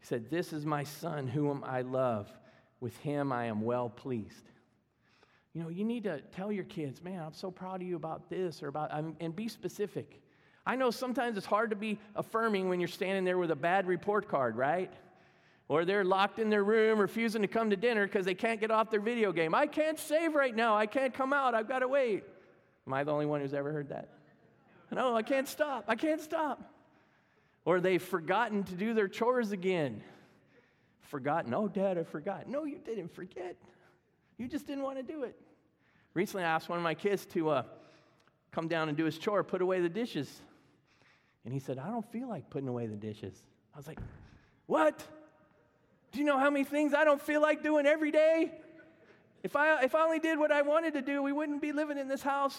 He 0.00 0.06
said, 0.06 0.30
This 0.30 0.54
is 0.54 0.64
my 0.64 0.84
son 0.84 1.26
whom 1.26 1.62
I 1.64 1.82
love. 1.82 2.30
With 2.80 2.96
him 2.98 3.32
I 3.32 3.46
am 3.46 3.62
well 3.62 3.90
pleased. 3.90 4.50
You 5.54 5.62
know, 5.62 5.68
you 5.68 5.84
need 5.84 6.04
to 6.04 6.20
tell 6.36 6.52
your 6.52 6.64
kids, 6.64 7.02
man, 7.02 7.22
I'm 7.22 7.32
so 7.32 7.50
proud 7.50 7.80
of 7.82 7.88
you 7.88 7.96
about 7.96 8.28
this 8.28 8.62
or 8.62 8.68
about, 8.68 8.90
and 8.92 9.34
be 9.34 9.48
specific. 9.48 10.20
I 10.66 10.76
know 10.76 10.90
sometimes 10.90 11.36
it's 11.36 11.46
hard 11.46 11.70
to 11.70 11.76
be 11.76 11.98
affirming 12.14 12.68
when 12.68 12.78
you're 12.80 12.88
standing 12.88 13.24
there 13.24 13.38
with 13.38 13.50
a 13.50 13.56
bad 13.56 13.86
report 13.86 14.28
card, 14.28 14.56
right? 14.56 14.92
Or 15.66 15.84
they're 15.84 16.04
locked 16.04 16.38
in 16.38 16.50
their 16.50 16.64
room 16.64 16.98
refusing 16.98 17.42
to 17.42 17.48
come 17.48 17.70
to 17.70 17.76
dinner 17.76 18.06
because 18.06 18.24
they 18.24 18.34
can't 18.34 18.60
get 18.60 18.70
off 18.70 18.90
their 18.90 19.00
video 19.00 19.32
game. 19.32 19.54
I 19.54 19.66
can't 19.66 19.98
save 19.98 20.34
right 20.34 20.54
now. 20.54 20.76
I 20.76 20.86
can't 20.86 21.12
come 21.12 21.32
out. 21.32 21.54
I've 21.54 21.68
got 21.68 21.80
to 21.80 21.88
wait. 21.88 22.24
Am 22.86 22.94
I 22.94 23.04
the 23.04 23.12
only 23.12 23.26
one 23.26 23.40
who's 23.40 23.54
ever 23.54 23.72
heard 23.72 23.88
that? 23.88 24.08
No, 24.90 25.14
I 25.14 25.22
can't 25.22 25.48
stop. 25.48 25.84
I 25.88 25.94
can't 25.94 26.20
stop. 26.20 26.72
Or 27.64 27.80
they've 27.80 28.02
forgotten 28.02 28.64
to 28.64 28.74
do 28.74 28.94
their 28.94 29.08
chores 29.08 29.52
again. 29.52 30.02
Forgotten. 31.02 31.52
Oh, 31.52 31.68
Dad, 31.68 31.98
I 31.98 32.04
forgot. 32.04 32.48
No, 32.48 32.64
you 32.64 32.78
didn't 32.78 33.14
forget. 33.14 33.56
You 34.38 34.48
just 34.48 34.66
didn't 34.66 34.84
want 34.84 34.96
to 34.96 35.02
do 35.02 35.24
it. 35.24 35.38
Recently, 36.14 36.44
I 36.44 36.48
asked 36.48 36.68
one 36.68 36.78
of 36.78 36.84
my 36.84 36.94
kids 36.94 37.26
to 37.26 37.50
uh, 37.50 37.62
come 38.52 38.68
down 38.68 38.88
and 38.88 38.96
do 38.96 39.04
his 39.04 39.18
chore, 39.18 39.44
put 39.44 39.60
away 39.60 39.80
the 39.80 39.88
dishes. 39.88 40.40
And 41.44 41.52
he 41.52 41.60
said, 41.60 41.78
I 41.78 41.88
don't 41.88 42.10
feel 42.10 42.28
like 42.28 42.48
putting 42.50 42.68
away 42.68 42.86
the 42.86 42.96
dishes. 42.96 43.34
I 43.74 43.76
was 43.76 43.86
like, 43.86 43.98
What? 44.66 45.02
Do 46.12 46.18
you 46.18 46.24
know 46.24 46.38
how 46.38 46.50
many 46.50 46.64
things 46.64 46.94
I 46.94 47.04
don't 47.04 47.20
feel 47.20 47.42
like 47.42 47.62
doing 47.62 47.84
every 47.84 48.10
day? 48.10 48.52
If 49.42 49.56
I, 49.56 49.82
if 49.82 49.94
I 49.94 50.02
only 50.02 50.18
did 50.18 50.38
what 50.38 50.50
I 50.50 50.62
wanted 50.62 50.94
to 50.94 51.02
do, 51.02 51.22
we 51.22 51.32
wouldn't 51.32 51.60
be 51.60 51.72
living 51.72 51.98
in 51.98 52.08
this 52.08 52.22
house. 52.22 52.58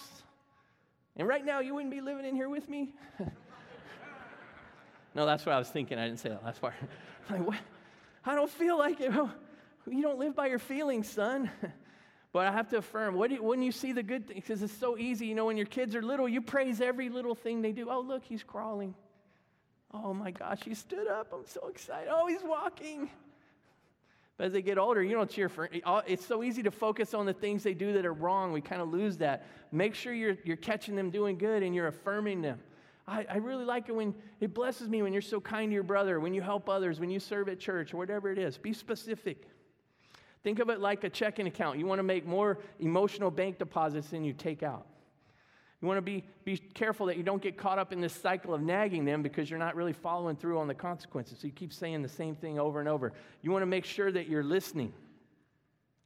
And 1.17 1.27
right 1.27 1.43
now, 1.43 1.59
you 1.59 1.73
wouldn't 1.73 1.91
be 1.91 1.99
living 1.99 2.25
in 2.25 2.35
here 2.35 2.47
with 2.47 2.69
me. 2.69 2.93
no, 5.15 5.25
that's 5.25 5.45
what 5.45 5.53
I 5.53 5.59
was 5.59 5.67
thinking. 5.67 5.97
I 5.97 6.05
didn't 6.05 6.19
say 6.19 6.29
that 6.29 6.43
last 6.43 6.61
part. 6.61 6.75
Like, 7.29 7.45
what? 7.45 7.59
I 8.25 8.33
don't 8.33 8.49
feel 8.49 8.75
like 8.75 8.99
it. 9.01 9.11
You 9.87 10.01
don't 10.01 10.19
live 10.19 10.35
by 10.35 10.47
your 10.47 10.59
feelings, 10.59 11.09
son. 11.09 11.49
But 12.31 12.45
I 12.45 12.51
have 12.51 12.69
to 12.69 12.77
affirm, 12.77 13.15
you, 13.31 13.41
when 13.41 13.63
you 13.63 13.71
see 13.71 13.91
the 13.91 14.03
good 14.03 14.27
things, 14.27 14.43
because 14.43 14.61
it's 14.61 14.77
so 14.77 14.97
easy, 14.97 15.25
you 15.25 15.33
know, 15.33 15.45
when 15.45 15.57
your 15.57 15.65
kids 15.65 15.95
are 15.95 16.01
little, 16.01 16.29
you 16.29 16.41
praise 16.41 16.79
every 16.79 17.09
little 17.09 17.33
thing 17.33 17.63
they 17.63 17.71
do. 17.71 17.87
Oh, 17.89 18.01
look, 18.01 18.23
he's 18.23 18.43
crawling. 18.43 18.93
Oh 19.91 20.13
my 20.13 20.29
gosh, 20.29 20.59
he 20.63 20.75
stood 20.75 21.07
up. 21.07 21.33
I'm 21.33 21.47
so 21.47 21.67
excited. 21.69 22.09
Oh, 22.11 22.27
he's 22.27 22.43
walking. 22.43 23.09
But 24.37 24.47
as 24.47 24.53
they 24.53 24.61
get 24.61 24.77
older, 24.77 25.01
you 25.01 25.15
don't 25.15 25.29
cheer 25.29 25.49
for 25.49 25.69
it's 25.71 26.25
so 26.25 26.43
easy 26.43 26.61
to 26.63 26.71
focus 26.71 27.13
on 27.13 27.25
the 27.25 27.33
things 27.33 27.63
they 27.63 27.73
do 27.73 27.93
that 27.93 28.05
are 28.05 28.13
wrong. 28.13 28.53
We 28.53 28.61
kind 28.61 28.81
of 28.81 28.89
lose 28.89 29.17
that. 29.17 29.45
Make 29.71 29.95
sure 29.95 30.13
you're, 30.13 30.37
you're 30.45 30.55
catching 30.55 30.95
them 30.95 31.09
doing 31.09 31.37
good 31.37 31.63
and 31.63 31.73
you're 31.73 31.87
affirming 31.87 32.41
them. 32.41 32.59
I, 33.07 33.25
I 33.27 33.37
really 33.37 33.65
like 33.65 33.89
it 33.89 33.95
when 33.95 34.13
it 34.39 34.53
blesses 34.53 34.87
me 34.87 35.01
when 35.01 35.13
you're 35.13 35.21
so 35.23 35.41
kind 35.41 35.71
to 35.71 35.73
your 35.73 35.83
brother, 35.83 36.19
when 36.19 36.35
you 36.35 36.43
help 36.43 36.69
others, 36.69 36.99
when 36.99 37.09
you 37.09 37.19
serve 37.19 37.49
at 37.49 37.59
church, 37.59 37.93
or 37.93 37.97
whatever 37.97 38.31
it 38.31 38.37
is. 38.37 38.57
Be 38.57 38.71
specific. 38.71 39.47
Think 40.43 40.59
of 40.59 40.69
it 40.69 40.79
like 40.79 41.03
a 41.03 41.09
checking 41.09 41.47
account. 41.47 41.79
You 41.79 41.85
want 41.85 41.99
to 41.99 42.03
make 42.03 42.25
more 42.25 42.59
emotional 42.79 43.29
bank 43.29 43.57
deposits 43.57 44.09
than 44.09 44.23
you 44.23 44.33
take 44.33 44.63
out. 44.63 44.85
You 45.81 45.87
want 45.87 45.97
to 45.97 46.01
be, 46.01 46.25
be 46.43 46.57
careful 46.57 47.05
that 47.05 47.15
you 47.15 47.23
don't 47.23 47.41
get 47.41 47.57
caught 47.57 47.79
up 47.79 47.93
in 47.93 48.01
this 48.01 48.13
cycle 48.13 48.53
of 48.53 48.61
nagging 48.61 49.05
them 49.05 49.21
because 49.21 49.49
you're 49.49 49.59
not 49.59 49.75
really 49.75 49.93
following 49.93 50.35
through 50.35 50.59
on 50.59 50.67
the 50.67 50.73
consequences. 50.73 51.39
So 51.39 51.47
you 51.47 51.53
keep 51.53 51.71
saying 51.71 52.01
the 52.01 52.09
same 52.09 52.35
thing 52.35 52.59
over 52.59 52.79
and 52.79 52.89
over. 52.89 53.13
You 53.41 53.51
want 53.51 53.61
to 53.61 53.67
make 53.67 53.85
sure 53.85 54.11
that 54.11 54.27
you're 54.27 54.43
listening. 54.43 54.91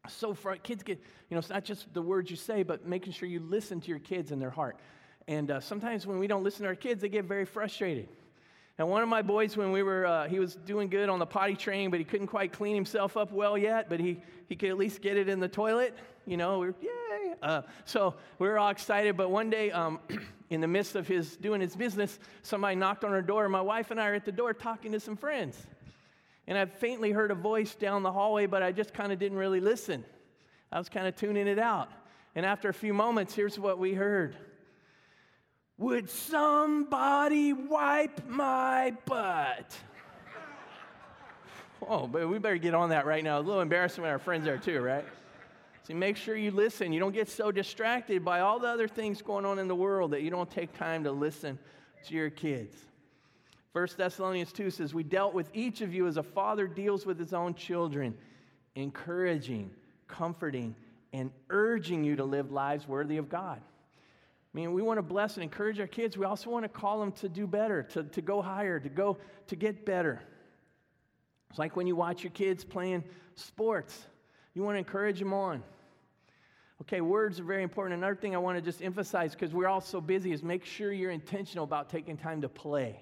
So 0.08 0.34
for 0.34 0.56
kids 0.58 0.84
get, 0.84 1.00
you 1.30 1.36
know, 1.36 1.39
it's 1.39 1.50
not 1.50 1.63
just 1.63 1.91
the 1.93 2.02
words 2.02 2.30
you 2.30 2.36
say, 2.36 2.62
but 2.62 2.86
making 2.86 3.13
sure 3.13 3.28
you 3.28 3.39
listen 3.39 3.82
to 3.82 3.88
your 3.88 4.00
kids 4.00 4.32
and 4.32 4.39
their 4.41 4.52
heart. 4.52 4.78
And 5.28 5.50
uh, 5.50 5.60
sometimes 5.60 6.06
when 6.06 6.19
we 6.19 6.28
don't 6.28 6.43
listen 6.43 6.63
to 6.63 6.67
our 6.67 6.76
kids, 6.76 7.02
they 7.02 7.10
get 7.10 7.26
very 7.26 7.46
frustrated. 7.46 8.10
And 8.79 8.89
one 8.89 9.03
of 9.03 9.09
my 9.09 9.21
boys, 9.21 9.55
when 9.55 9.71
we 9.71 9.83
were, 9.83 10.05
uh, 10.05 10.27
he 10.27 10.39
was 10.39 10.55
doing 10.55 10.89
good 10.89 11.07
on 11.07 11.19
the 11.19 11.27
potty 11.27 11.55
training, 11.55 11.91
but 11.91 11.99
he 11.99 12.03
couldn't 12.03 12.27
quite 12.27 12.51
clean 12.51 12.73
himself 12.73 13.15
up 13.15 13.31
well 13.31 13.55
yet, 13.55 13.88
but 13.88 13.99
he, 13.99 14.19
he 14.49 14.55
could 14.55 14.69
at 14.69 14.77
least 14.77 15.01
get 15.01 15.15
it 15.15 15.29
in 15.29 15.39
the 15.39 15.47
toilet. 15.47 15.95
You 16.25 16.38
know, 16.38 16.59
we 16.59 16.67
are 16.67 16.75
yay. 16.81 17.33
Uh, 17.41 17.62
so 17.86 18.15
we 18.39 18.47
were 18.47 18.57
all 18.57 18.69
excited. 18.69 19.15
But 19.15 19.29
one 19.29 19.51
day, 19.51 19.71
um, 19.71 19.99
in 20.49 20.59
the 20.59 20.67
midst 20.67 20.95
of 20.95 21.07
his 21.07 21.38
doing 21.38 21.62
his 21.62 21.75
business, 21.75 22.17
somebody 22.41 22.75
knocked 22.75 23.03
on 23.03 23.12
our 23.12 23.21
door. 23.21 23.47
My 23.47 23.62
wife 23.62 23.91
and 23.91 23.99
I 23.99 24.07
are 24.07 24.15
at 24.15 24.25
the 24.25 24.31
door 24.31 24.53
talking 24.53 24.91
to 24.93 24.99
some 24.99 25.17
friends. 25.17 25.67
And 26.47 26.57
I 26.57 26.65
faintly 26.65 27.12
heard 27.12 27.29
a 27.29 27.36
voice 27.36 27.75
down 27.75 28.03
the 28.03 28.12
hallway, 28.12 28.47
but 28.47 28.63
I 28.63 28.71
just 28.71 28.93
kind 28.93 29.12
of 29.12 29.19
didn't 29.19 29.38
really 29.38 29.59
listen. 29.59 30.03
I 30.71 30.79
was 30.79 30.89
kind 30.89 31.07
of 31.07 31.15
tuning 31.15 31.47
it 31.47 31.59
out. 31.59 31.89
And 32.36 32.45
after 32.45 32.69
a 32.69 32.73
few 32.73 32.93
moments, 32.93 33.36
here's 33.36 33.59
what 33.59 33.77
we 33.77 33.93
heard. 33.93 34.36
Would 35.84 36.10
somebody 36.10 37.52
wipe 37.52 38.26
my 38.30 38.96
butt? 39.06 39.78
Oh, 41.86 42.08
but 42.08 42.30
we 42.30 42.39
better 42.39 42.56
get 42.56 42.74
on 42.74 42.91
that 42.91 43.06
right 43.06 43.22
now. 43.22 43.39
A 43.39 43.41
little 43.41 43.60
embarrassing 43.60 44.04
when 44.04 44.10
our 44.10 44.17
friends 44.17 44.48
are 44.48 44.58
too, 44.58 44.80
right? 44.80 45.04
So 45.86 45.93
make 45.93 46.15
sure 46.15 46.38
you 46.38 46.50
listen. 46.50 46.93
You 46.93 47.02
don't 47.02 47.12
get 47.12 47.28
so 47.28 47.52
distracted 47.52 48.24
by 48.24 48.39
all 48.39 48.58
the 48.58 48.69
other 48.69 48.88
things 48.88 49.22
going 49.22 49.43
on 49.43 49.60
in 49.60 49.67
the 49.67 49.76
world 49.76 50.12
that 50.12 50.22
you 50.22 50.30
don't 50.30 50.50
take 50.50 50.72
time 50.78 51.04
to 51.04 51.12
listen 51.12 51.60
to 52.06 52.13
your 52.13 52.30
kids. 52.30 52.78
1 53.74 53.86
Thessalonians 53.98 54.54
2 54.54 54.69
says, 54.69 54.93
We 54.93 55.04
dealt 55.04 55.34
with 55.34 55.50
each 55.54 55.82
of 55.82 55.93
you 55.93 56.08
as 56.08 56.15
a 56.15 56.24
father 56.24 56.67
deals 56.67 57.06
with 57.06 57.19
his 57.19 57.34
own 57.34 57.54
children, 57.54 58.15
encouraging, 58.76 59.72
comforting, 60.08 60.74
and 61.12 61.32
urging 61.50 62.06
you 62.06 62.15
to 62.15 62.24
live 62.24 62.54
lives 62.54 62.88
worthy 62.88 63.17
of 63.17 63.28
God. 63.28 63.60
I 64.54 64.58
mean, 64.58 64.74
we 64.74 64.82
want 64.82 65.00
to 65.00 65.04
bless 65.04 65.36
and 65.36 65.44
encourage 65.44 65.80
our 65.80 65.88
kids. 65.88 66.18
We 66.18 66.26
also 66.26 66.50
want 66.50 66.63
to 66.63 66.70
call 66.70 67.00
them 67.00 67.12
to 67.13 67.30
do 67.30 67.48
better, 67.48 67.84
to, 67.84 68.04
to 68.04 68.22
go 68.22 68.42
higher, 68.42 68.80
to 68.80 68.89
go 68.89 69.18
to 69.48 69.56
get 69.56 69.86
better. 69.86 70.22
It's 71.50 71.58
like 71.58 71.76
when 71.76 71.88
you 71.88 71.96
watch 71.96 72.24
your 72.24 72.32
kids 72.32 72.63
playing 72.63 73.04
sports, 73.36 74.06
you 74.54 74.62
want 74.62 74.76
to 74.76 74.80
encourage 74.80 75.20
them 75.20 75.34
on. 75.34 75.63
Okay, 76.82 77.02
words 77.02 77.39
are 77.39 77.44
very 77.44 77.63
important. 77.63 77.98
Another 77.98 78.16
thing 78.16 78.36
I 78.36 78.39
want 78.39 78.58
to 78.58 78.62
just 78.62 78.82
emphasize 78.82 79.34
because 79.34 79.54
we're 79.54 79.68
all 79.68 79.82
so 79.82 80.02
busy 80.02 80.32
is 80.32 80.44
make 80.44 80.66
sure 80.66 80.92
you're 80.92 81.12
intentional 81.12 81.63
about 81.63 81.89
taking 81.89 82.18
time 82.18 82.42
to 82.42 82.50
play. 82.50 83.00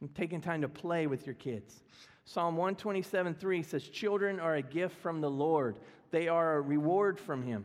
And 0.00 0.14
taking 0.14 0.40
time 0.40 0.60
to 0.60 0.68
play 0.68 1.06
with 1.06 1.26
your 1.26 1.34
kids. 1.36 1.82
Psalm 2.26 2.56
127 2.56 3.34
3 3.34 3.62
says, 3.62 3.88
Children 3.88 4.38
are 4.38 4.56
a 4.56 4.62
gift 4.62 4.96
from 4.96 5.20
the 5.20 5.30
Lord, 5.30 5.78
they 6.10 6.28
are 6.28 6.56
a 6.56 6.60
reward 6.60 7.18
from 7.18 7.42
Him. 7.42 7.64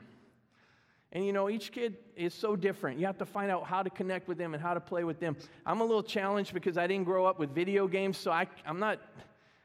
And 1.14 1.26
you 1.26 1.34
know, 1.34 1.50
each 1.50 1.72
kid 1.72 1.98
is 2.16 2.34
so 2.34 2.56
different. 2.56 3.00
You 3.00 3.06
have 3.06 3.18
to 3.18 3.26
find 3.26 3.52
out 3.52 3.66
how 3.66 3.84
to 3.84 3.90
connect 3.90 4.28
with 4.28 4.38
them 4.38 4.54
and 4.54 4.64
how 4.64 4.74
to 4.74 4.80
play 4.80 5.04
with 5.04 5.20
them. 5.20 5.36
I'm 5.66 5.82
a 5.82 5.84
little 5.84 6.04
challenged 6.04 6.54
because 6.54 6.78
I 6.78 6.88
didn't 6.88 7.04
grow 7.04 7.26
up 7.26 7.38
with 7.38 7.54
video 7.54 7.88
games, 7.88 8.18
so 8.18 8.32
I, 8.32 8.48
I'm 8.66 8.80
not, 8.80 9.00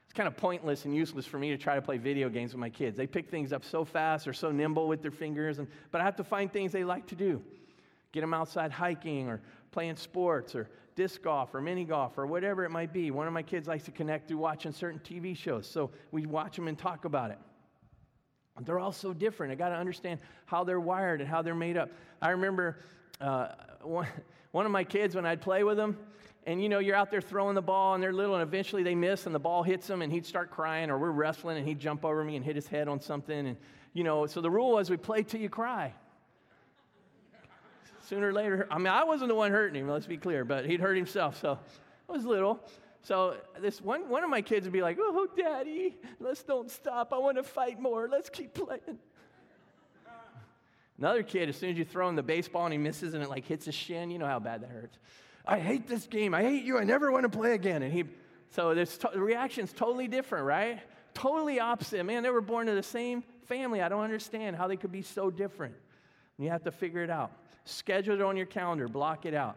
it's 0.05 0.13
kind 0.13 0.27
of 0.27 0.37
pointless 0.37 0.87
and 0.87 0.95
useless 0.95 1.25
for 1.25 1.39
me 1.39 1.51
to 1.51 1.57
try 1.57 1.77
to 1.77 1.83
play 1.83 1.99
video 1.99 2.29
games 2.29 2.53
with 2.53 2.59
my 2.59 2.71
kids. 2.71 2.97
They 2.97 3.07
pick 3.07 3.31
things 3.31 3.53
up 3.53 3.65
so 3.65 3.85
fast, 3.85 4.25
they're 4.25 4.35
so 4.35 4.51
nimble 4.51 4.89
with 4.89 5.03
their 5.03 5.13
fingers, 5.13 5.61
and, 5.61 5.69
but 5.93 6.01
I 6.01 6.05
have 6.05 6.17
to 6.17 6.25
find 6.25 6.53
things 6.53 6.73
they 6.73 6.85
like 6.85 7.07
to 7.09 7.15
do. 7.15 7.41
Get 8.11 8.23
them 8.23 8.35
outside 8.35 8.73
hiking 8.73 9.29
or 9.29 9.41
playing 9.71 9.97
sports 9.97 10.57
or 10.57 10.69
disc 10.97 11.23
golf 11.23 11.55
or 11.55 11.61
mini 11.61 11.85
golf 11.85 12.19
or 12.19 12.27
whatever 12.27 12.65
it 12.65 12.71
might 12.71 12.93
be. 12.93 13.13
One 13.13 13.27
of 13.29 13.33
my 13.33 13.43
kids 13.43 13.69
likes 13.69 13.85
to 13.85 13.93
connect 13.93 14.27
through 14.27 14.39
watching 14.39 14.73
certain 14.73 14.99
TV 15.01 15.37
shows, 15.37 15.69
so 15.69 15.91
we 16.11 16.27
watch 16.27 16.57
them 16.57 16.67
and 16.67 16.77
talk 16.77 17.05
about 17.05 17.31
it. 17.31 17.39
They're 18.61 18.79
all 18.79 18.93
so 18.93 19.13
different. 19.13 19.53
I 19.53 19.57
got 19.57 19.69
to 19.69 19.77
understand 19.77 20.21
how 20.47 20.65
they're 20.65 20.81
wired 20.81 21.21
and 21.21 21.29
how 21.29 21.43
they're 21.43 21.55
made 21.55 21.77
up. 21.77 21.91
I 22.23 22.31
remember 22.31 22.79
uh, 23.21 23.49
one, 23.83 24.07
one 24.53 24.67
of 24.67 24.73
my 24.73 24.85
kids 24.85 25.15
when 25.15 25.27
I'd 25.27 25.41
play 25.41 25.63
with 25.63 25.77
them, 25.77 25.99
and 26.47 26.63
you 26.63 26.69
know, 26.69 26.79
you're 26.79 26.97
out 26.97 27.11
there 27.11 27.21
throwing 27.21 27.55
the 27.55 27.63
ball 27.63 27.95
and 27.95 28.03
they're 28.03 28.13
little, 28.13 28.35
and 28.35 28.43
eventually 28.43 28.83
they 28.83 28.95
miss 28.95 29.27
and 29.27 29.35
the 29.35 29.39
ball 29.39 29.63
hits 29.63 29.87
them, 29.87 30.01
and 30.01 30.13
he'd 30.13 30.25
start 30.25 30.51
crying, 30.51 30.91
or 30.91 30.99
we're 30.99 31.11
wrestling 31.11 31.59
and 31.59 31.67
he'd 31.67 31.81
jump 31.81 32.05
over 32.05 32.25
me 32.25 32.37
and 32.37 32.45
hit 32.45 32.57
his 32.57 32.67
head 32.67 32.89
on 32.89 33.01
something. 33.01 33.49
And, 33.49 33.57
you 33.93 34.05
know, 34.05 34.27
so 34.27 34.41
the 34.41 34.51
rule 34.51 34.73
was 34.73 34.89
we 34.89 34.97
play 34.97 35.23
till 35.23 35.41
you 35.41 35.49
cry. 35.49 35.93
Sooner 38.09 38.29
or 38.29 38.33
later, 38.33 38.69
I 38.71 38.79
mean, 38.79 38.87
I 38.87 39.03
wasn't 39.03 39.29
the 39.29 39.35
one 39.35 39.51
hurting 39.51 39.83
him, 39.83 39.89
let's 39.89 40.07
be 40.07 40.17
clear, 40.17 40.45
but 40.45 40.65
he'd 40.65 40.81
hurt 40.81 40.97
himself, 40.97 41.41
so 41.41 41.59
I 42.09 42.13
was 42.13 42.25
little. 42.25 42.61
So 43.07 43.37
this 43.61 43.81
one, 43.81 44.09
one 44.09 44.25
of 44.25 44.31
my 44.31 44.43
kids 44.43 44.67
would 44.67 44.73
be 44.73 44.83
like, 44.83 44.99
oh, 45.01 45.29
daddy, 45.37 45.95
let's 46.19 46.43
don't 46.43 46.69
stop. 46.69 47.13
I 47.13 47.19
want 47.19 47.37
to 47.37 47.45
fight 47.45 47.81
more. 47.81 48.09
Let's 48.09 48.29
keep 48.29 48.53
playing. 48.53 48.99
Another 50.99 51.23
kid, 51.23 51.49
as 51.49 51.57
soon 51.57 51.71
as 51.71 51.79
you 51.79 51.85
throw 51.85 52.09
him 52.09 52.17
the 52.17 52.25
baseball 52.25 52.65
and 52.65 52.73
he 52.73 52.79
misses 52.79 53.15
and 53.15 53.23
it 53.23 53.31
like 53.31 53.47
hits 53.47 53.67
his 53.67 53.77
shin, 53.77 54.11
you 54.11 54.19
know 54.19 54.27
how 54.27 54.41
bad 54.41 54.63
that 54.63 54.71
hurts. 54.71 54.99
I 55.47 55.61
hate 55.61 55.87
this 55.87 56.09
game. 56.09 56.35
I 56.35 56.43
hate 56.43 56.65
you. 56.65 56.79
I 56.79 56.83
never 56.83 57.13
want 57.13 57.23
to 57.23 57.29
play 57.29 57.53
again. 57.53 57.85
And 57.85 57.93
he, 57.93 58.07
so 58.51 58.75
this 58.75 58.99
to- 58.99 59.11
the 59.15 59.21
reaction's 59.21 59.73
totally 59.73 60.09
different, 60.09 60.45
right? 60.45 60.81
Totally 61.15 61.61
opposite. 61.61 62.05
Man, 62.05 62.25
they 62.25 62.31
were 62.31 62.41
born 62.41 62.67
to 62.67 62.75
the 62.75 62.83
same 62.83 63.23
family. 63.45 63.83
I 63.83 63.89
don't 63.89 64.03
understand 64.03 64.57
how 64.57 64.67
they 64.67 64.77
could 64.77 64.91
be 64.91 65.03
so 65.03 65.31
different. 65.31 65.77
And 66.39 66.45
you 66.45 66.51
have 66.51 66.65
to 66.65 66.73
figure 66.73 67.05
it 67.05 67.11
out. 67.11 67.31
Schedule 67.67 68.15
it 68.15 68.23
on 68.23 68.37
your 68.37 68.47
calendar, 68.47 68.89
block 68.89 69.27
it 69.27 69.35
out. 69.35 69.57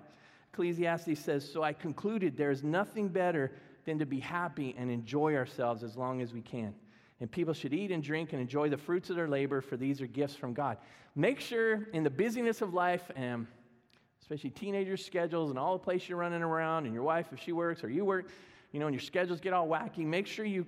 Ecclesiastes 0.60 1.18
says, 1.18 1.50
So 1.50 1.64
I 1.64 1.72
concluded 1.72 2.36
there 2.36 2.52
is 2.52 2.64
nothing 2.64 3.08
better 3.08 3.54
than 3.86 3.98
to 4.00 4.06
be 4.06 4.20
happy 4.20 4.76
and 4.78 4.92
enjoy 4.92 5.34
ourselves 5.36 5.84
as 5.84 5.96
long 5.96 6.22
as 6.22 6.34
we 6.34 6.42
can. 6.42 6.76
And 7.22 7.32
people 7.32 7.54
should 7.54 7.74
eat 7.74 7.92
and 7.92 8.04
drink 8.04 8.34
and 8.34 8.42
enjoy 8.42 8.68
the 8.68 8.78
fruits 8.78 9.10
of 9.10 9.16
their 9.16 9.30
labor, 9.30 9.62
for 9.62 9.78
these 9.78 10.02
are 10.02 10.08
gifts 10.08 10.36
from 10.36 10.54
God. 10.54 10.78
Make 11.16 11.40
sure 11.40 11.88
in 11.94 12.04
the 12.04 12.10
busyness 12.10 12.62
of 12.62 12.74
life, 12.74 13.10
and 13.16 13.48
especially 14.22 14.50
teenager 14.50 14.98
schedules 14.98 15.50
and 15.50 15.58
all 15.58 15.78
the 15.78 15.84
places 15.84 16.10
you're 16.10 16.18
running 16.18 16.42
around, 16.42 16.84
and 16.86 16.94
your 16.94 17.04
wife, 17.04 17.28
if 17.32 17.40
she 17.40 17.54
works 17.54 17.82
or 17.82 17.90
you 17.90 18.04
work, 18.04 18.30
you 18.74 18.82
know, 18.82 18.88
and 18.88 18.94
your 18.94 19.02
schedules 19.02 19.40
get 19.40 19.54
all 19.54 19.68
wacky, 19.68 20.00
make 20.00 20.28
sure 20.28 20.44
you 20.44 20.66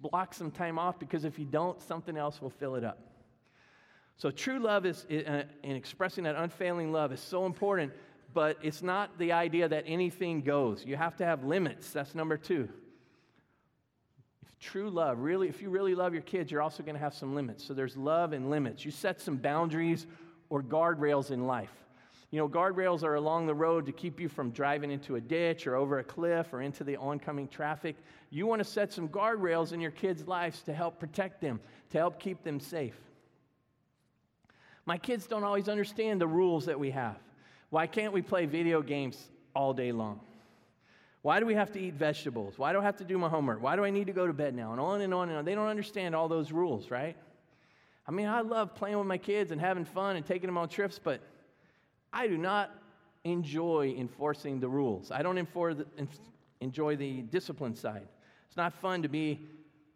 block 0.00 0.34
some 0.34 0.50
time 0.50 0.76
off 0.76 0.98
because 0.98 1.24
if 1.24 1.38
you 1.38 1.44
don't, 1.44 1.80
something 1.80 2.16
else 2.16 2.42
will 2.42 2.50
fill 2.50 2.74
it 2.74 2.82
up. 2.82 2.98
So, 4.16 4.30
true 4.30 4.58
love 4.58 4.84
is, 4.84 5.06
uh, 5.06 5.44
and 5.64 5.76
expressing 5.76 6.24
that 6.24 6.34
unfailing 6.36 6.92
love 6.92 7.12
is 7.12 7.20
so 7.20 7.46
important 7.46 7.92
but 8.32 8.58
it's 8.62 8.82
not 8.82 9.18
the 9.18 9.32
idea 9.32 9.68
that 9.68 9.84
anything 9.86 10.42
goes. 10.42 10.84
You 10.84 10.96
have 10.96 11.16
to 11.16 11.24
have 11.24 11.44
limits. 11.44 11.90
That's 11.90 12.14
number 12.14 12.36
two. 12.36 12.68
If 14.42 14.58
true 14.58 14.90
love, 14.90 15.18
really, 15.18 15.48
if 15.48 15.62
you 15.62 15.70
really 15.70 15.94
love 15.94 16.12
your 16.12 16.22
kids, 16.22 16.50
you're 16.50 16.62
also 16.62 16.82
going 16.82 16.94
to 16.94 17.00
have 17.00 17.14
some 17.14 17.34
limits. 17.34 17.64
So 17.64 17.74
there's 17.74 17.96
love 17.96 18.32
and 18.32 18.50
limits. 18.50 18.84
You 18.84 18.90
set 18.90 19.20
some 19.20 19.36
boundaries 19.36 20.06
or 20.48 20.62
guardrails 20.62 21.30
in 21.30 21.46
life. 21.46 21.72
You 22.30 22.38
know, 22.38 22.48
guardrails 22.48 23.02
are 23.02 23.16
along 23.16 23.46
the 23.46 23.54
road 23.54 23.86
to 23.86 23.92
keep 23.92 24.20
you 24.20 24.28
from 24.28 24.50
driving 24.50 24.92
into 24.92 25.16
a 25.16 25.20
ditch 25.20 25.66
or 25.66 25.74
over 25.74 25.98
a 25.98 26.04
cliff 26.04 26.52
or 26.52 26.62
into 26.62 26.84
the 26.84 26.96
oncoming 26.96 27.48
traffic. 27.48 27.96
You 28.30 28.46
want 28.46 28.60
to 28.60 28.64
set 28.64 28.92
some 28.92 29.08
guardrails 29.08 29.72
in 29.72 29.80
your 29.80 29.90
kids' 29.90 30.28
lives 30.28 30.62
to 30.62 30.72
help 30.72 31.00
protect 31.00 31.40
them, 31.40 31.58
to 31.90 31.98
help 31.98 32.20
keep 32.20 32.44
them 32.44 32.60
safe. 32.60 32.94
My 34.86 34.96
kids 34.96 35.26
don't 35.26 35.42
always 35.42 35.68
understand 35.68 36.20
the 36.20 36.28
rules 36.28 36.66
that 36.66 36.78
we 36.78 36.90
have. 36.92 37.16
Why 37.70 37.86
can't 37.86 38.12
we 38.12 38.20
play 38.20 38.46
video 38.46 38.82
games 38.82 39.16
all 39.54 39.72
day 39.72 39.92
long? 39.92 40.20
Why 41.22 41.38
do 41.38 41.46
we 41.46 41.54
have 41.54 41.72
to 41.72 41.80
eat 41.80 41.94
vegetables? 41.94 42.58
Why 42.58 42.72
do 42.72 42.80
I 42.80 42.82
have 42.82 42.96
to 42.96 43.04
do 43.04 43.18
my 43.18 43.28
homework? 43.28 43.62
Why 43.62 43.76
do 43.76 43.84
I 43.84 43.90
need 43.90 44.06
to 44.06 44.12
go 44.12 44.26
to 44.26 44.32
bed 44.32 44.54
now? 44.54 44.72
And 44.72 44.80
on 44.80 45.00
and 45.00 45.12
on 45.12 45.28
and 45.28 45.38
on. 45.38 45.44
They 45.44 45.54
don't 45.54 45.68
understand 45.68 46.14
all 46.14 46.28
those 46.28 46.50
rules, 46.50 46.90
right? 46.90 47.16
I 48.06 48.10
mean, 48.10 48.26
I 48.26 48.40
love 48.40 48.74
playing 48.74 48.98
with 48.98 49.06
my 49.06 49.18
kids 49.18 49.52
and 49.52 49.60
having 49.60 49.84
fun 49.84 50.16
and 50.16 50.26
taking 50.26 50.48
them 50.48 50.58
on 50.58 50.68
trips, 50.68 50.98
but 51.02 51.20
I 52.12 52.26
do 52.26 52.38
not 52.38 52.74
enjoy 53.24 53.94
enforcing 53.98 54.60
the 54.60 54.68
rules. 54.68 55.10
I 55.10 55.22
don't 55.22 55.38
enjoy 56.60 56.96
the 56.96 57.22
discipline 57.22 57.76
side. 57.76 58.08
It's 58.48 58.56
not 58.56 58.72
fun 58.72 59.02
to 59.02 59.08
be 59.08 59.46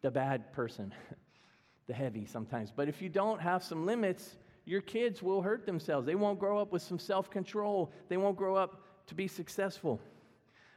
the 0.03 0.11
bad 0.11 0.53
person, 0.53 0.93
the 1.87 1.95
heavy 1.95 2.27
sometimes. 2.27 2.71
But 2.71 2.89
if 2.89 3.01
you 3.01 3.09
don't 3.09 3.41
have 3.41 3.65
some 3.65 3.87
limits, 3.87 4.37
your 4.65 4.81
kids 4.81 5.23
will 5.23 5.43
hurt 5.43 5.67
themselves. 5.67 6.07
They 6.07 6.15
won't 6.15 6.39
grow 6.39 6.59
up 6.59 6.73
with 6.73 6.83
some 6.83 6.99
self 6.99 7.31
control, 7.31 7.93
they 8.09 8.17
won't 8.17 8.37
grow 8.37 8.57
up 8.57 8.83
to 9.07 9.15
be 9.15 9.29
successful. 9.29 10.01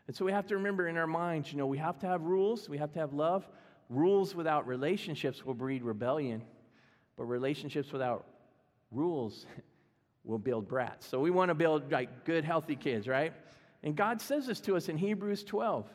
And 0.08 0.16
so 0.16 0.24
we 0.24 0.32
have 0.32 0.48
to 0.48 0.56
remember 0.56 0.88
in 0.88 0.98
our 0.98 1.08
minds, 1.08 1.52
you 1.52 1.58
know, 1.58 1.68
we 1.68 1.78
have 1.78 2.00
to 2.00 2.08
have 2.08 2.22
rules, 2.22 2.70
we 2.70 2.78
have 2.78 2.94
to 2.94 3.00
have 3.00 3.14
love. 3.14 3.48
Rules 3.90 4.36
without 4.36 4.68
relationships 4.68 5.46
will 5.46 5.54
breed 5.54 5.84
rebellion, 5.84 6.44
but 7.16 7.26
relationships 7.26 7.92
without 7.92 8.26
rules 8.92 9.46
will 10.24 10.38
build 10.38 10.68
brats. 10.68 11.08
So 11.08 11.20
we 11.20 11.30
want 11.30 11.50
to 11.50 11.56
build 11.56 11.92
like 11.92 12.26
good, 12.26 12.44
healthy 12.44 12.76
kids, 12.76 13.08
right? 13.08 13.34
And 13.84 13.96
God 13.96 14.22
says 14.22 14.48
this 14.48 14.60
to 14.62 14.76
us 14.76 14.90
in 14.90 14.98
Hebrews 14.98 15.44
12. 15.44 15.88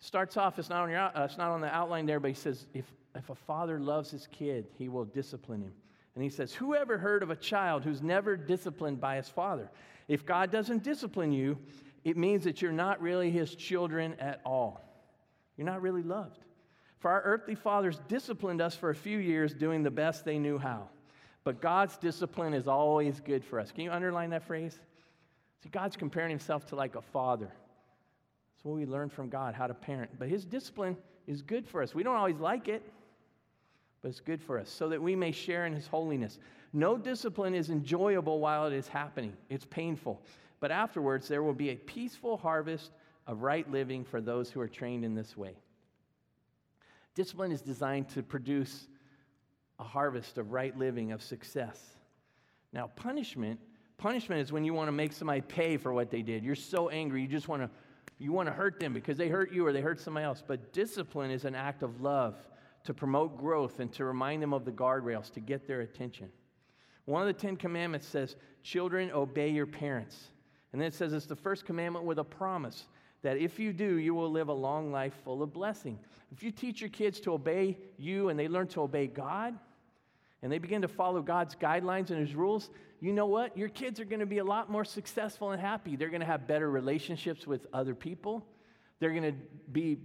Starts 0.00 0.36
off, 0.36 0.58
it's 0.58 0.68
not 0.68 0.82
on, 0.84 0.90
your, 0.90 1.00
uh, 1.00 1.24
it's 1.24 1.38
not 1.38 1.50
on 1.50 1.60
the 1.60 1.74
outline 1.74 2.06
there, 2.06 2.20
but 2.20 2.28
he 2.28 2.34
says, 2.34 2.66
if, 2.74 2.84
if 3.14 3.30
a 3.30 3.34
father 3.34 3.80
loves 3.80 4.10
his 4.10 4.28
kid, 4.28 4.66
he 4.78 4.88
will 4.88 5.04
discipline 5.04 5.62
him. 5.62 5.72
And 6.18 6.24
he 6.24 6.30
says, 6.30 6.52
Whoever 6.52 6.98
heard 6.98 7.22
of 7.22 7.30
a 7.30 7.36
child 7.36 7.84
who's 7.84 8.02
never 8.02 8.36
disciplined 8.36 9.00
by 9.00 9.14
his 9.14 9.28
father? 9.28 9.70
If 10.08 10.26
God 10.26 10.50
doesn't 10.50 10.82
discipline 10.82 11.30
you, 11.30 11.56
it 12.02 12.16
means 12.16 12.42
that 12.42 12.60
you're 12.60 12.72
not 12.72 13.00
really 13.00 13.30
his 13.30 13.54
children 13.54 14.16
at 14.18 14.40
all. 14.44 14.84
You're 15.56 15.68
not 15.68 15.80
really 15.80 16.02
loved. 16.02 16.40
For 16.98 17.12
our 17.12 17.22
earthly 17.22 17.54
fathers 17.54 18.00
disciplined 18.08 18.60
us 18.60 18.74
for 18.74 18.90
a 18.90 18.96
few 18.96 19.18
years 19.18 19.54
doing 19.54 19.84
the 19.84 19.92
best 19.92 20.24
they 20.24 20.40
knew 20.40 20.58
how. 20.58 20.88
But 21.44 21.60
God's 21.60 21.96
discipline 21.96 22.52
is 22.52 22.66
always 22.66 23.20
good 23.20 23.44
for 23.44 23.60
us. 23.60 23.70
Can 23.70 23.84
you 23.84 23.92
underline 23.92 24.30
that 24.30 24.42
phrase? 24.42 24.76
See, 25.62 25.68
God's 25.68 25.94
comparing 25.94 26.30
himself 26.30 26.66
to 26.70 26.74
like 26.74 26.96
a 26.96 27.02
father. 27.02 27.46
That's 27.46 28.64
what 28.64 28.74
we 28.74 28.86
learn 28.86 29.08
from 29.08 29.28
God, 29.28 29.54
how 29.54 29.68
to 29.68 29.74
parent. 29.74 30.10
But 30.18 30.26
his 30.26 30.44
discipline 30.44 30.96
is 31.28 31.42
good 31.42 31.64
for 31.64 31.80
us. 31.80 31.94
We 31.94 32.02
don't 32.02 32.16
always 32.16 32.40
like 32.40 32.66
it, 32.66 32.82
but 34.02 34.08
it's 34.08 34.20
good 34.20 34.42
for 34.42 34.58
us 34.58 34.70
so 34.70 34.88
that 34.88 35.00
we 35.00 35.16
may 35.16 35.32
share 35.32 35.66
in 35.66 35.72
his 35.72 35.86
holiness. 35.86 36.38
No 36.72 36.96
discipline 36.96 37.54
is 37.54 37.70
enjoyable 37.70 38.40
while 38.40 38.66
it 38.66 38.72
is 38.72 38.88
happening, 38.88 39.32
it's 39.48 39.64
painful. 39.64 40.22
But 40.60 40.70
afterwards, 40.70 41.28
there 41.28 41.42
will 41.42 41.54
be 41.54 41.70
a 41.70 41.76
peaceful 41.76 42.36
harvest 42.36 42.90
of 43.26 43.42
right 43.42 43.70
living 43.70 44.04
for 44.04 44.20
those 44.20 44.50
who 44.50 44.60
are 44.60 44.68
trained 44.68 45.04
in 45.04 45.14
this 45.14 45.36
way. 45.36 45.54
Discipline 47.14 47.52
is 47.52 47.60
designed 47.60 48.08
to 48.10 48.22
produce 48.22 48.88
a 49.78 49.84
harvest 49.84 50.38
of 50.38 50.52
right 50.52 50.76
living, 50.76 51.12
of 51.12 51.22
success. 51.22 51.80
Now, 52.72 52.88
punishment, 52.96 53.60
punishment 53.96 54.40
is 54.40 54.52
when 54.52 54.64
you 54.64 54.74
want 54.74 54.88
to 54.88 54.92
make 54.92 55.12
somebody 55.12 55.40
pay 55.40 55.76
for 55.76 55.92
what 55.92 56.10
they 56.10 56.22
did. 56.22 56.44
You're 56.44 56.54
so 56.56 56.88
angry, 56.88 57.22
you 57.22 57.28
just 57.28 57.48
want 57.48 57.62
to 57.62 57.70
you 58.20 58.32
want 58.32 58.48
to 58.48 58.52
hurt 58.52 58.80
them 58.80 58.92
because 58.92 59.16
they 59.16 59.28
hurt 59.28 59.52
you 59.52 59.64
or 59.64 59.72
they 59.72 59.80
hurt 59.80 60.00
somebody 60.00 60.24
else. 60.24 60.42
But 60.44 60.72
discipline 60.72 61.30
is 61.30 61.44
an 61.44 61.54
act 61.54 61.84
of 61.84 62.00
love 62.00 62.34
to 62.88 62.94
promote 62.94 63.36
growth 63.36 63.80
and 63.80 63.92
to 63.92 64.02
remind 64.02 64.42
them 64.42 64.54
of 64.54 64.64
the 64.64 64.72
guardrails 64.72 65.30
to 65.30 65.40
get 65.40 65.68
their 65.68 65.82
attention. 65.82 66.30
One 67.04 67.20
of 67.20 67.26
the 67.26 67.38
Ten 67.38 67.54
Commandments 67.54 68.06
says, 68.06 68.34
Children, 68.62 69.10
obey 69.10 69.50
your 69.50 69.66
parents. 69.66 70.28
And 70.72 70.80
then 70.80 70.88
it 70.88 70.94
says 70.94 71.12
it's 71.12 71.26
the 71.26 71.36
first 71.36 71.66
commandment 71.66 72.06
with 72.06 72.18
a 72.18 72.24
promise 72.24 72.86
that 73.20 73.36
if 73.36 73.58
you 73.58 73.74
do, 73.74 73.96
you 73.96 74.14
will 74.14 74.30
live 74.30 74.48
a 74.48 74.54
long 74.54 74.90
life 74.90 75.12
full 75.22 75.42
of 75.42 75.52
blessing. 75.52 75.98
If 76.32 76.42
you 76.42 76.50
teach 76.50 76.80
your 76.80 76.88
kids 76.88 77.20
to 77.20 77.34
obey 77.34 77.76
you 77.98 78.30
and 78.30 78.40
they 78.40 78.48
learn 78.48 78.68
to 78.68 78.80
obey 78.80 79.06
God, 79.06 79.54
and 80.40 80.50
they 80.50 80.58
begin 80.58 80.80
to 80.80 80.88
follow 80.88 81.20
God's 81.20 81.54
guidelines 81.54 82.08
and 82.08 82.18
His 82.18 82.34
rules, 82.34 82.70
you 83.00 83.12
know 83.12 83.26
what? 83.26 83.54
Your 83.54 83.68
kids 83.68 84.00
are 84.00 84.06
going 84.06 84.20
to 84.20 84.26
be 84.26 84.38
a 84.38 84.44
lot 84.44 84.70
more 84.70 84.86
successful 84.86 85.50
and 85.50 85.60
happy. 85.60 85.94
They're 85.94 86.08
going 86.08 86.20
to 86.20 86.26
have 86.26 86.46
better 86.46 86.70
relationships 86.70 87.46
with 87.46 87.66
other 87.74 87.94
people. 87.94 88.46
They're 88.98 89.12
going 89.12 89.34
to 89.34 89.38
be 89.72 89.98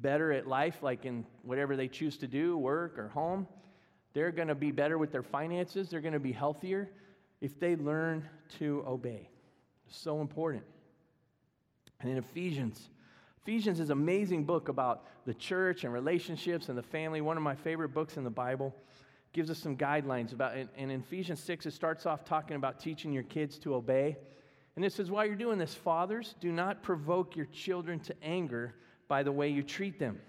better 0.00 0.32
at 0.32 0.46
life, 0.46 0.82
like 0.82 1.04
in 1.04 1.24
whatever 1.42 1.76
they 1.76 1.88
choose 1.88 2.16
to 2.18 2.26
do, 2.26 2.56
work 2.56 2.98
or 2.98 3.08
home. 3.08 3.46
They're 4.12 4.32
going 4.32 4.48
to 4.48 4.54
be 4.54 4.70
better 4.70 4.98
with 4.98 5.12
their 5.12 5.22
finances. 5.22 5.88
They're 5.88 6.00
going 6.00 6.14
to 6.14 6.20
be 6.20 6.32
healthier 6.32 6.90
if 7.40 7.58
they 7.60 7.76
learn 7.76 8.28
to 8.58 8.84
obey. 8.86 9.28
It's 9.86 9.98
So 9.98 10.20
important. 10.20 10.64
And 12.00 12.10
in 12.10 12.16
Ephesians, 12.16 12.90
Ephesians 13.42 13.80
is 13.80 13.90
an 13.90 13.98
amazing 13.98 14.44
book 14.44 14.68
about 14.68 15.04
the 15.24 15.34
church 15.34 15.84
and 15.84 15.92
relationships 15.92 16.68
and 16.68 16.76
the 16.76 16.82
family. 16.82 17.20
One 17.20 17.36
of 17.36 17.42
my 17.42 17.54
favorite 17.54 17.90
books 17.90 18.16
in 18.16 18.24
the 18.24 18.30
Bible. 18.30 18.74
Gives 19.32 19.50
us 19.50 19.58
some 19.58 19.76
guidelines 19.76 20.32
about. 20.32 20.56
And 20.56 20.68
in 20.76 20.90
Ephesians 20.90 21.40
6, 21.40 21.66
it 21.66 21.72
starts 21.72 22.06
off 22.06 22.24
talking 22.24 22.56
about 22.56 22.80
teaching 22.80 23.12
your 23.12 23.24
kids 23.24 23.58
to 23.58 23.74
obey. 23.74 24.16
And 24.74 24.84
it 24.84 24.92
says, 24.92 25.10
while 25.10 25.26
you're 25.26 25.34
doing 25.34 25.58
this, 25.58 25.74
fathers, 25.74 26.34
do 26.40 26.50
not 26.50 26.82
provoke 26.82 27.36
your 27.36 27.46
children 27.46 28.00
to 28.00 28.14
anger 28.22 28.74
by 29.08 29.22
the 29.22 29.32
way 29.32 29.48
you 29.48 29.62
treat 29.62 29.98
them. 29.98 30.20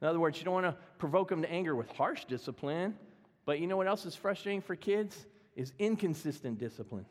In 0.00 0.08
other 0.08 0.20
words, 0.20 0.38
you 0.38 0.44
don't 0.44 0.54
want 0.54 0.66
to 0.66 0.76
provoke 0.98 1.28
them 1.28 1.42
to 1.42 1.50
anger 1.50 1.74
with 1.74 1.90
harsh 1.90 2.26
discipline. 2.26 2.94
But 3.46 3.58
you 3.58 3.66
know 3.66 3.76
what 3.76 3.86
else 3.86 4.06
is 4.06 4.14
frustrating 4.14 4.60
for 4.60 4.76
kids? 4.76 5.26
Is 5.56 5.72
inconsistent 5.78 6.58
discipline. 6.58 7.06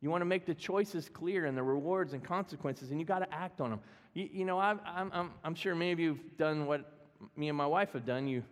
You 0.00 0.10
want 0.10 0.20
to 0.20 0.26
make 0.26 0.46
the 0.46 0.54
choices 0.54 1.08
clear 1.08 1.46
and 1.46 1.56
the 1.56 1.62
rewards 1.62 2.12
and 2.12 2.22
consequences, 2.22 2.92
and 2.92 3.00
you 3.00 3.06
got 3.06 3.18
to 3.18 3.34
act 3.34 3.60
on 3.60 3.70
them. 3.70 3.80
You, 4.14 4.28
you 4.32 4.44
know, 4.44 4.58
i 4.58 4.70
am 4.70 4.80
I'm, 5.12 5.30
I'm 5.42 5.54
sure 5.54 5.74
many 5.74 5.90
of 5.90 5.98
you 5.98 6.10
have 6.10 6.36
done 6.36 6.66
what 6.66 7.08
me 7.36 7.48
and 7.48 7.58
my 7.58 7.66
wife 7.66 7.92
have 7.94 8.06
done. 8.06 8.28
You, 8.28 8.44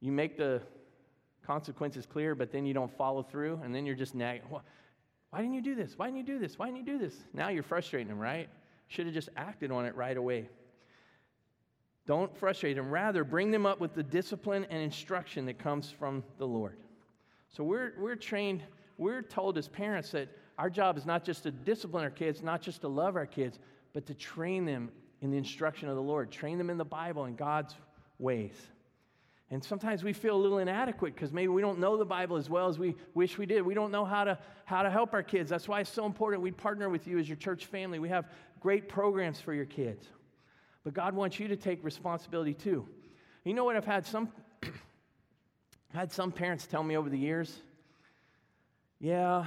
you 0.00 0.12
make 0.12 0.36
the 0.38 0.62
consequences 1.44 2.06
clear, 2.06 2.36
but 2.36 2.52
then 2.52 2.66
you 2.66 2.72
don't 2.72 2.96
follow 2.96 3.22
through, 3.22 3.60
and 3.64 3.74
then 3.74 3.84
you're 3.84 3.96
just 3.96 4.14
nagging. 4.14 4.46
Why 4.48 5.40
didn't 5.40 5.54
you 5.54 5.62
do 5.62 5.74
this? 5.74 5.98
Why 5.98 6.06
didn't 6.06 6.18
you 6.18 6.34
do 6.34 6.38
this? 6.38 6.56
Why 6.56 6.66
didn't 6.66 6.86
you 6.86 6.92
do 6.92 6.98
this? 6.98 7.16
Now 7.32 7.48
you're 7.48 7.64
frustrating 7.64 8.08
them, 8.08 8.20
right? 8.20 8.48
Should 8.94 9.06
have 9.06 9.14
just 9.14 9.30
acted 9.36 9.72
on 9.72 9.86
it 9.86 9.96
right 9.96 10.16
away. 10.16 10.48
Don't 12.06 12.32
frustrate 12.38 12.76
them. 12.76 12.90
Rather, 12.90 13.24
bring 13.24 13.50
them 13.50 13.66
up 13.66 13.80
with 13.80 13.92
the 13.92 14.04
discipline 14.04 14.64
and 14.70 14.80
instruction 14.80 15.46
that 15.46 15.58
comes 15.58 15.90
from 15.90 16.22
the 16.38 16.46
Lord. 16.46 16.76
So 17.48 17.64
we're, 17.64 17.94
we're 17.98 18.14
trained, 18.14 18.62
we're 18.96 19.22
told 19.22 19.58
as 19.58 19.66
parents 19.66 20.12
that 20.12 20.28
our 20.58 20.70
job 20.70 20.96
is 20.96 21.06
not 21.06 21.24
just 21.24 21.42
to 21.42 21.50
discipline 21.50 22.04
our 22.04 22.10
kids, 22.10 22.40
not 22.40 22.62
just 22.62 22.82
to 22.82 22.88
love 22.88 23.16
our 23.16 23.26
kids, 23.26 23.58
but 23.94 24.06
to 24.06 24.14
train 24.14 24.64
them 24.64 24.92
in 25.22 25.32
the 25.32 25.38
instruction 25.38 25.88
of 25.88 25.96
the 25.96 26.02
Lord, 26.02 26.30
train 26.30 26.56
them 26.56 26.70
in 26.70 26.78
the 26.78 26.84
Bible 26.84 27.24
and 27.24 27.36
God's 27.36 27.74
ways. 28.20 28.54
And 29.50 29.62
sometimes 29.62 30.02
we 30.02 30.12
feel 30.12 30.34
a 30.34 30.42
little 30.42 30.58
inadequate 30.58 31.14
because 31.14 31.32
maybe 31.32 31.48
we 31.48 31.60
don't 31.60 31.78
know 31.78 31.96
the 31.96 32.04
Bible 32.04 32.36
as 32.36 32.48
well 32.48 32.68
as 32.68 32.78
we 32.78 32.96
wish 33.14 33.38
we 33.38 33.46
did. 33.46 33.62
We 33.62 33.74
don't 33.74 33.92
know 33.92 34.04
how 34.04 34.24
to, 34.24 34.38
how 34.64 34.82
to 34.82 34.90
help 34.90 35.12
our 35.12 35.22
kids. 35.22 35.50
That's 35.50 35.68
why 35.68 35.80
it's 35.80 35.90
so 35.90 36.06
important 36.06 36.42
we 36.42 36.50
partner 36.50 36.88
with 36.88 37.06
you 37.06 37.18
as 37.18 37.28
your 37.28 37.36
church 37.36 37.66
family. 37.66 37.98
We 37.98 38.08
have 38.08 38.26
great 38.64 38.88
programs 38.88 39.38
for 39.38 39.52
your 39.52 39.66
kids. 39.66 40.08
But 40.84 40.94
God 40.94 41.14
wants 41.14 41.38
you 41.38 41.48
to 41.48 41.56
take 41.56 41.84
responsibility 41.84 42.54
too. 42.54 42.88
You 43.44 43.52
know 43.52 43.62
what? 43.62 43.76
I've 43.76 43.84
had 43.84 44.06
some, 44.06 44.30
had 45.92 46.10
some 46.10 46.32
parents 46.32 46.66
tell 46.66 46.82
me 46.82 46.96
over 46.96 47.10
the 47.10 47.18
years, 47.18 47.54
yeah, 49.00 49.44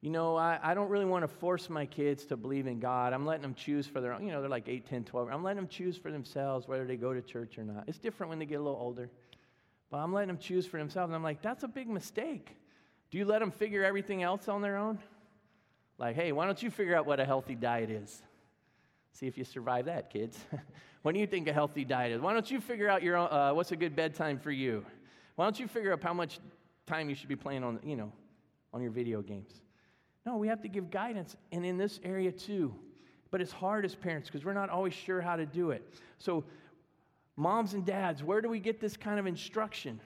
you 0.00 0.08
know, 0.08 0.34
I, 0.34 0.58
I 0.62 0.72
don't 0.72 0.88
really 0.88 1.04
want 1.04 1.24
to 1.24 1.28
force 1.28 1.68
my 1.68 1.84
kids 1.84 2.24
to 2.26 2.38
believe 2.38 2.66
in 2.66 2.80
God. 2.80 3.12
I'm 3.12 3.26
letting 3.26 3.42
them 3.42 3.54
choose 3.54 3.86
for 3.86 4.00
their 4.00 4.14
own, 4.14 4.24
you 4.24 4.32
know, 4.32 4.40
they're 4.40 4.48
like 4.48 4.66
8, 4.66 4.86
10, 4.86 5.04
12. 5.04 5.28
I'm 5.30 5.44
letting 5.44 5.56
them 5.56 5.68
choose 5.68 5.98
for 5.98 6.10
themselves 6.10 6.66
whether 6.66 6.86
they 6.86 6.96
go 6.96 7.12
to 7.12 7.20
church 7.20 7.58
or 7.58 7.64
not. 7.64 7.84
It's 7.86 7.98
different 7.98 8.30
when 8.30 8.38
they 8.38 8.46
get 8.46 8.60
a 8.60 8.62
little 8.62 8.80
older. 8.80 9.10
But 9.90 9.98
I'm 9.98 10.14
letting 10.14 10.28
them 10.28 10.38
choose 10.38 10.64
for 10.64 10.78
themselves. 10.78 11.10
And 11.10 11.16
I'm 11.16 11.22
like, 11.22 11.42
that's 11.42 11.64
a 11.64 11.68
big 11.68 11.90
mistake. 11.90 12.56
Do 13.10 13.18
you 13.18 13.26
let 13.26 13.40
them 13.40 13.50
figure 13.50 13.84
everything 13.84 14.22
else 14.22 14.48
on 14.48 14.62
their 14.62 14.78
own? 14.78 14.98
Like, 15.98 16.16
hey, 16.16 16.32
why 16.32 16.46
don't 16.46 16.62
you 16.62 16.70
figure 16.70 16.96
out 16.96 17.06
what 17.06 17.20
a 17.20 17.24
healthy 17.24 17.54
diet 17.54 17.90
is? 17.90 18.22
See 19.12 19.26
if 19.26 19.38
you 19.38 19.44
survive 19.44 19.84
that, 19.86 20.10
kids. 20.10 20.38
what 21.02 21.14
do 21.14 21.20
you 21.20 21.26
think 21.26 21.46
a 21.46 21.52
healthy 21.52 21.84
diet 21.84 22.12
is? 22.12 22.20
Why 22.20 22.32
don't 22.32 22.50
you 22.50 22.60
figure 22.60 22.88
out 22.88 23.02
your 23.02 23.16
own, 23.16 23.28
uh, 23.30 23.52
what's 23.54 23.70
a 23.70 23.76
good 23.76 23.94
bedtime 23.94 24.38
for 24.38 24.50
you? 24.50 24.84
Why 25.36 25.44
don't 25.44 25.58
you 25.58 25.68
figure 25.68 25.92
out 25.92 26.02
how 26.02 26.14
much 26.14 26.40
time 26.86 27.08
you 27.08 27.14
should 27.14 27.28
be 27.28 27.36
playing 27.36 27.62
on, 27.62 27.78
you 27.84 27.96
know, 27.96 28.12
on 28.72 28.82
your 28.82 28.90
video 28.90 29.22
games? 29.22 29.60
No, 30.26 30.36
we 30.36 30.48
have 30.48 30.62
to 30.62 30.68
give 30.68 30.90
guidance, 30.90 31.36
and 31.52 31.64
in 31.64 31.76
this 31.76 32.00
area 32.02 32.32
too. 32.32 32.74
But 33.30 33.40
it's 33.40 33.52
hard 33.52 33.84
as 33.84 33.94
parents 33.94 34.28
because 34.28 34.44
we're 34.44 34.52
not 34.54 34.70
always 34.70 34.94
sure 34.94 35.20
how 35.20 35.36
to 35.36 35.46
do 35.46 35.70
it. 35.70 35.82
So, 36.18 36.44
moms 37.36 37.74
and 37.74 37.84
dads, 37.84 38.22
where 38.22 38.40
do 38.40 38.48
we 38.48 38.60
get 38.60 38.80
this 38.80 38.96
kind 38.96 39.18
of 39.18 39.26
instruction? 39.26 40.00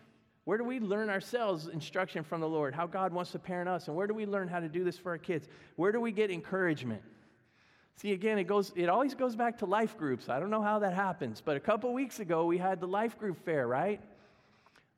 Where 0.49 0.57
do 0.57 0.65
we 0.65 0.81
learn 0.81 1.11
ourselves 1.11 1.69
instruction 1.69 2.25
from 2.25 2.41
the 2.41 2.49
Lord? 2.49 2.75
How 2.75 2.87
God 2.87 3.13
wants 3.13 3.33
to 3.33 3.39
parent 3.39 3.69
us, 3.69 3.87
and 3.87 3.95
where 3.95 4.07
do 4.07 4.15
we 4.15 4.25
learn 4.25 4.49
how 4.49 4.61
to 4.61 4.69
do 4.71 4.83
this 4.83 4.97
for 4.97 5.11
our 5.11 5.19
kids? 5.19 5.47
Where 5.77 5.93
do 5.93 6.01
we 6.01 6.11
get 6.11 6.31
encouragement? 6.31 7.03
See, 7.97 8.13
again, 8.13 8.39
it 8.39 8.45
goes. 8.45 8.73
It 8.75 8.89
always 8.89 9.13
goes 9.13 9.37
back 9.37 9.59
to 9.59 9.67
life 9.67 9.99
groups. 9.99 10.31
I 10.31 10.41
don't 10.41 10.49
know 10.49 10.63
how 10.63 10.79
that 10.79 10.95
happens, 10.95 11.43
but 11.45 11.59
a 11.59 11.61
couple 11.61 11.93
weeks 11.93 12.19
ago 12.19 12.47
we 12.47 12.57
had 12.57 12.81
the 12.81 12.89
life 12.89 13.19
group 13.19 13.45
fair, 13.45 13.69
right? 13.69 14.01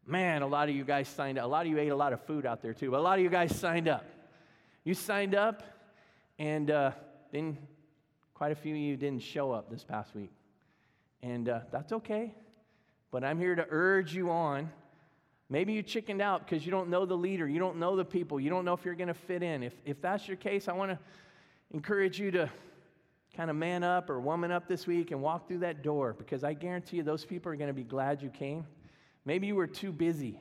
Man, 0.07 0.43
a 0.43 0.47
lot 0.47 0.69
of 0.69 0.77
you 0.77 0.85
guys 0.85 1.09
signed 1.09 1.37
up. 1.37 1.47
A 1.47 1.49
lot 1.49 1.67
of 1.67 1.73
you 1.73 1.81
ate 1.81 1.89
a 1.89 1.97
lot 1.97 2.13
of 2.13 2.25
food 2.27 2.47
out 2.47 2.63
there 2.63 2.73
too. 2.73 2.93
But 2.93 3.01
a 3.01 3.03
lot 3.03 3.19
of 3.19 3.25
you 3.25 3.29
guys 3.29 3.53
signed 3.59 3.89
up. 3.89 4.05
You 4.85 4.95
signed 4.95 5.35
up, 5.35 5.65
and 6.39 6.71
uh, 6.71 6.93
then 7.33 7.59
quite 8.35 8.53
a 8.53 8.55
few 8.55 8.77
of 8.77 8.81
you 8.81 8.97
didn't 8.97 9.25
show 9.25 9.51
up 9.51 9.69
this 9.69 9.83
past 9.83 10.15
week. 10.15 10.31
And 11.25 11.49
uh, 11.49 11.63
that's 11.73 11.91
okay. 11.91 12.37
But 13.11 13.25
I'm 13.25 13.41
here 13.41 13.57
to 13.57 13.67
urge 13.69 14.15
you 14.15 14.31
on. 14.31 14.71
Maybe 15.51 15.73
you 15.73 15.83
chickened 15.83 16.23
out 16.23 16.47
because 16.47 16.65
you 16.65 16.71
don't 16.71 16.89
know 16.89 17.05
the 17.05 17.17
leader, 17.17 17.49
you 17.49 17.59
don't 17.59 17.77
know 17.77 17.97
the 17.97 18.05
people, 18.05 18.39
you 18.39 18.49
don't 18.49 18.65
know 18.65 18.73
if 18.73 18.85
you're 18.85 18.95
going 18.95 19.09
to 19.09 19.15
fit 19.15 19.43
in. 19.43 19.65
If, 19.65 19.75
if 19.85 20.01
that's 20.01 20.29
your 20.29 20.37
case, 20.37 20.69
I 20.69 20.73
want 20.73 20.93
to 20.93 20.99
encourage 21.75 22.21
you 22.21 22.31
to 22.31 22.49
kind 23.37 23.51
of 23.51 23.57
man 23.57 23.83
up 23.83 24.09
or 24.11 24.21
woman 24.21 24.53
up 24.53 24.69
this 24.69 24.87
week 24.87 25.11
and 25.11 25.21
walk 25.21 25.49
through 25.49 25.59
that 25.59 25.83
door 25.83 26.15
because 26.17 26.45
I 26.45 26.53
guarantee 26.53 26.99
you 26.99 27.03
those 27.03 27.25
people 27.25 27.51
are 27.51 27.57
going 27.57 27.69
to 27.69 27.75
be 27.75 27.83
glad 27.83 28.23
you 28.23 28.31
came. 28.31 28.65
Maybe 29.25 29.49
you 29.49 29.57
were 29.57 29.67
too 29.67 29.93
busy. 29.93 30.41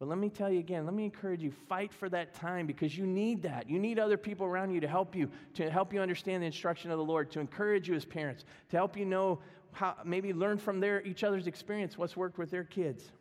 But 0.00 0.08
let 0.08 0.18
me 0.18 0.30
tell 0.30 0.50
you 0.50 0.58
again, 0.58 0.84
let 0.84 0.94
me 0.94 1.04
encourage 1.04 1.42
you 1.42 1.52
fight 1.68 1.92
for 1.92 2.08
that 2.08 2.34
time 2.34 2.66
because 2.66 2.98
you 2.98 3.06
need 3.06 3.42
that. 3.42 3.70
You 3.70 3.78
need 3.78 4.00
other 4.00 4.16
people 4.16 4.46
around 4.46 4.72
you 4.72 4.80
to 4.80 4.88
help 4.88 5.14
you, 5.14 5.30
to 5.54 5.70
help 5.70 5.92
you 5.92 6.00
understand 6.00 6.42
the 6.42 6.46
instruction 6.46 6.90
of 6.90 6.98
the 6.98 7.04
Lord, 7.04 7.30
to 7.30 7.40
encourage 7.40 7.88
you 7.88 7.94
as 7.94 8.04
parents, 8.04 8.44
to 8.70 8.76
help 8.76 8.96
you 8.96 9.04
know 9.04 9.38
how, 9.70 9.94
maybe 10.04 10.32
learn 10.32 10.58
from 10.58 10.80
their, 10.80 11.02
each 11.02 11.22
other's 11.22 11.46
experience 11.46 11.96
what's 11.96 12.16
worked 12.16 12.36
with 12.36 12.50
their 12.50 12.64
kids, 12.64 13.12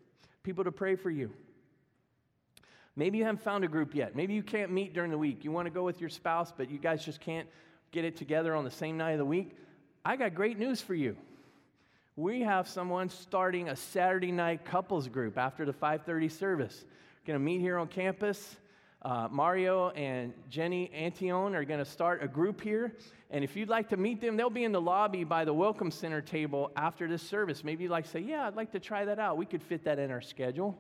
people 0.44 0.64
to 0.64 0.72
pray 0.72 0.96
for 0.96 1.10
you. 1.10 1.32
Maybe 2.96 3.18
you 3.18 3.24
haven't 3.24 3.44
found 3.44 3.64
a 3.64 3.68
group 3.68 3.96
yet. 3.96 4.16
Maybe 4.16 4.34
you 4.34 4.44
can't 4.44 4.72
meet 4.72 4.94
during 4.94 5.12
the 5.12 5.18
week. 5.18 5.44
You 5.44 5.52
want 5.52 5.66
to 5.66 5.72
go 5.72 5.84
with 5.84 6.02
your 6.02 6.10
spouse, 6.10 6.52
but 6.56 6.70
you 6.70 6.78
guys 6.78 7.06
just 7.06 7.22
can't 7.22 7.48
get 7.92 8.06
it 8.06 8.18
together 8.18 8.54
on 8.56 8.64
the 8.64 8.72
same 8.72 8.98
night 8.98 9.12
of 9.12 9.20
the 9.20 9.26
week. 9.26 9.56
I 10.04 10.16
got 10.18 10.36
great 10.36 10.60
news 10.60 10.82
for 10.82 10.94
you 10.94 11.16
we 12.16 12.42
have 12.42 12.68
someone 12.68 13.10
starting 13.10 13.70
a 13.70 13.76
Saturday 13.76 14.32
night 14.32 14.66
couples 14.66 15.08
group 15.08 15.38
after 15.38 15.66
the 15.66 15.74
5:30 15.74 16.30
service. 16.30 16.86
Going 17.26 17.40
to 17.40 17.44
meet 17.44 17.62
here 17.62 17.78
on 17.78 17.88
campus. 17.88 18.58
Uh, 19.02 19.28
Mario 19.32 19.90
and 19.92 20.32
Jenny 20.48 20.92
Antione 20.96 21.56
are 21.56 21.66
going 21.66 21.80
to 21.80 21.86
start 21.86 22.22
a 22.24 22.28
group 22.28 22.62
here. 22.62 22.96
And 23.32 23.44
if 23.44 23.56
you'd 23.56 23.70
like 23.70 23.90
to 23.90 23.98
meet 23.98 24.22
them, 24.22 24.38
they'll 24.38 24.52
be 24.52 24.64
in 24.64 24.72
the 24.72 24.82
lobby 24.82 25.24
by 25.24 25.44
the 25.44 25.54
Welcome 25.54 25.90
Center 25.90 26.22
table 26.22 26.72
after 26.76 27.08
this 27.08 27.24
service. 27.24 27.64
Maybe 27.64 27.84
you'd 27.84 27.92
like 27.92 28.06
to 28.06 28.12
say, 28.12 28.20
Yeah, 28.20 28.46
I'd 28.46 28.56
like 28.56 28.72
to 28.74 28.80
try 28.80 29.06
that 29.06 29.18
out. 29.18 29.38
We 29.38 29.48
could 29.48 29.64
fit 29.64 29.84
that 29.86 29.98
in 29.98 30.12
our 30.12 30.22
schedule. 30.22 30.78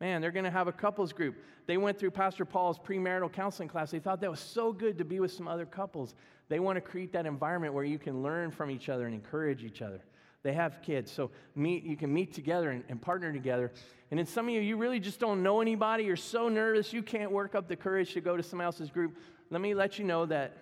Man, 0.00 0.20
they're 0.20 0.32
going 0.32 0.44
to 0.44 0.50
have 0.50 0.66
a 0.66 0.72
couples 0.72 1.12
group. 1.12 1.36
They 1.66 1.76
went 1.76 1.98
through 1.98 2.10
Pastor 2.10 2.44
Paul's 2.44 2.78
premarital 2.78 3.32
counseling 3.32 3.68
class. 3.68 3.92
They 3.92 4.00
thought 4.00 4.20
that 4.22 4.30
was 4.30 4.40
so 4.40 4.72
good 4.72 4.98
to 4.98 5.04
be 5.04 5.20
with 5.20 5.32
some 5.32 5.46
other 5.46 5.64
couples. 5.64 6.16
They 6.48 6.58
want 6.58 6.76
to 6.76 6.80
create 6.80 7.12
that 7.12 7.24
environment 7.24 7.72
where 7.72 7.84
you 7.84 7.98
can 7.98 8.22
learn 8.22 8.50
from 8.50 8.70
each 8.70 8.88
other 8.88 9.06
and 9.06 9.14
encourage 9.14 9.62
each 9.62 9.80
other. 9.80 10.00
They 10.44 10.52
have 10.52 10.82
kids. 10.82 11.10
So 11.10 11.30
meet, 11.56 11.84
you 11.84 11.96
can 11.96 12.12
meet 12.12 12.34
together 12.34 12.70
and, 12.70 12.84
and 12.88 13.00
partner 13.00 13.32
together. 13.32 13.72
And 14.10 14.18
then 14.18 14.26
some 14.26 14.46
of 14.46 14.54
you, 14.54 14.60
you 14.60 14.76
really 14.76 15.00
just 15.00 15.18
don't 15.18 15.42
know 15.42 15.62
anybody. 15.62 16.04
You're 16.04 16.16
so 16.16 16.48
nervous, 16.48 16.92
you 16.92 17.02
can't 17.02 17.32
work 17.32 17.54
up 17.54 17.66
the 17.66 17.76
courage 17.76 18.12
to 18.12 18.20
go 18.20 18.36
to 18.36 18.42
somebody 18.42 18.66
else's 18.66 18.90
group. 18.90 19.16
Let 19.50 19.62
me 19.62 19.74
let 19.74 19.98
you 19.98 20.04
know 20.04 20.26
that, 20.26 20.56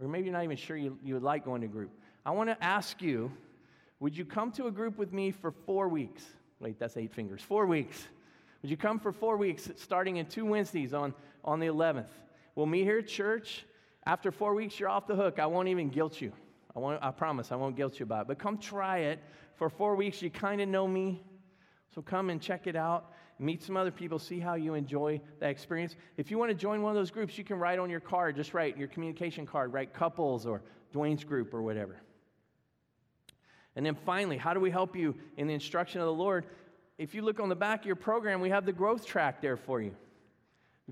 or 0.00 0.08
maybe 0.08 0.24
you're 0.24 0.32
not 0.32 0.44
even 0.44 0.56
sure 0.56 0.78
you, 0.78 0.98
you 1.04 1.14
would 1.14 1.22
like 1.22 1.44
going 1.44 1.60
to 1.60 1.68
group. 1.68 1.90
I 2.24 2.30
want 2.30 2.48
to 2.48 2.64
ask 2.64 3.02
you, 3.02 3.30
would 4.00 4.16
you 4.16 4.24
come 4.24 4.50
to 4.52 4.66
a 4.66 4.70
group 4.70 4.96
with 4.96 5.12
me 5.12 5.30
for 5.30 5.50
four 5.50 5.88
weeks? 5.88 6.24
Wait, 6.58 6.78
that's 6.78 6.96
eight 6.96 7.12
fingers. 7.12 7.42
Four 7.42 7.66
weeks. 7.66 8.02
Would 8.62 8.70
you 8.70 8.78
come 8.78 8.98
for 8.98 9.12
four 9.12 9.36
weeks, 9.36 9.70
starting 9.76 10.16
in 10.16 10.26
two 10.26 10.46
Wednesdays 10.46 10.94
on, 10.94 11.14
on 11.44 11.60
the 11.60 11.66
11th? 11.66 12.08
We'll 12.54 12.66
meet 12.66 12.84
here 12.84 12.98
at 12.98 13.08
church. 13.08 13.66
After 14.06 14.32
four 14.32 14.54
weeks, 14.54 14.80
you're 14.80 14.88
off 14.88 15.06
the 15.06 15.16
hook. 15.16 15.38
I 15.38 15.46
won't 15.46 15.68
even 15.68 15.90
guilt 15.90 16.18
you. 16.20 16.32
I, 16.76 16.78
won't, 16.78 17.02
I 17.02 17.10
promise 17.10 17.50
I 17.50 17.56
won't 17.56 17.74
guilt 17.74 17.98
you 17.98 18.04
about 18.04 18.22
it. 18.22 18.28
But 18.28 18.38
come 18.38 18.58
try 18.58 18.98
it. 18.98 19.18
For 19.54 19.70
four 19.70 19.96
weeks, 19.96 20.20
you 20.20 20.30
kind 20.30 20.60
of 20.60 20.68
know 20.68 20.86
me. 20.86 21.22
So 21.94 22.02
come 22.02 22.28
and 22.28 22.40
check 22.40 22.66
it 22.66 22.76
out. 22.76 23.12
Meet 23.38 23.62
some 23.62 23.76
other 23.76 23.90
people, 23.90 24.18
see 24.18 24.38
how 24.38 24.54
you 24.54 24.74
enjoy 24.74 25.20
that 25.40 25.50
experience. 25.50 25.96
If 26.16 26.30
you 26.30 26.38
want 26.38 26.50
to 26.50 26.54
join 26.54 26.80
one 26.80 26.90
of 26.90 26.96
those 26.96 27.10
groups, 27.10 27.36
you 27.36 27.44
can 27.44 27.58
write 27.58 27.78
on 27.78 27.90
your 27.90 28.00
card, 28.00 28.34
just 28.36 28.54
write 28.54 28.78
your 28.78 28.88
communication 28.88 29.46
card, 29.46 29.74
write 29.74 29.92
couples 29.92 30.46
or 30.46 30.62
Dwayne's 30.94 31.22
group 31.22 31.52
or 31.52 31.62
whatever. 31.62 32.00
And 33.74 33.84
then 33.84 33.94
finally, 33.94 34.38
how 34.38 34.54
do 34.54 34.60
we 34.60 34.70
help 34.70 34.96
you 34.96 35.14
in 35.36 35.46
the 35.46 35.54
instruction 35.54 36.00
of 36.00 36.06
the 36.06 36.14
Lord? 36.14 36.46
If 36.96 37.14
you 37.14 37.20
look 37.20 37.40
on 37.40 37.50
the 37.50 37.56
back 37.56 37.80
of 37.80 37.86
your 37.86 37.96
program, 37.96 38.40
we 38.40 38.48
have 38.48 38.64
the 38.64 38.72
growth 38.72 39.04
track 39.04 39.42
there 39.42 39.58
for 39.58 39.82
you. 39.82 39.94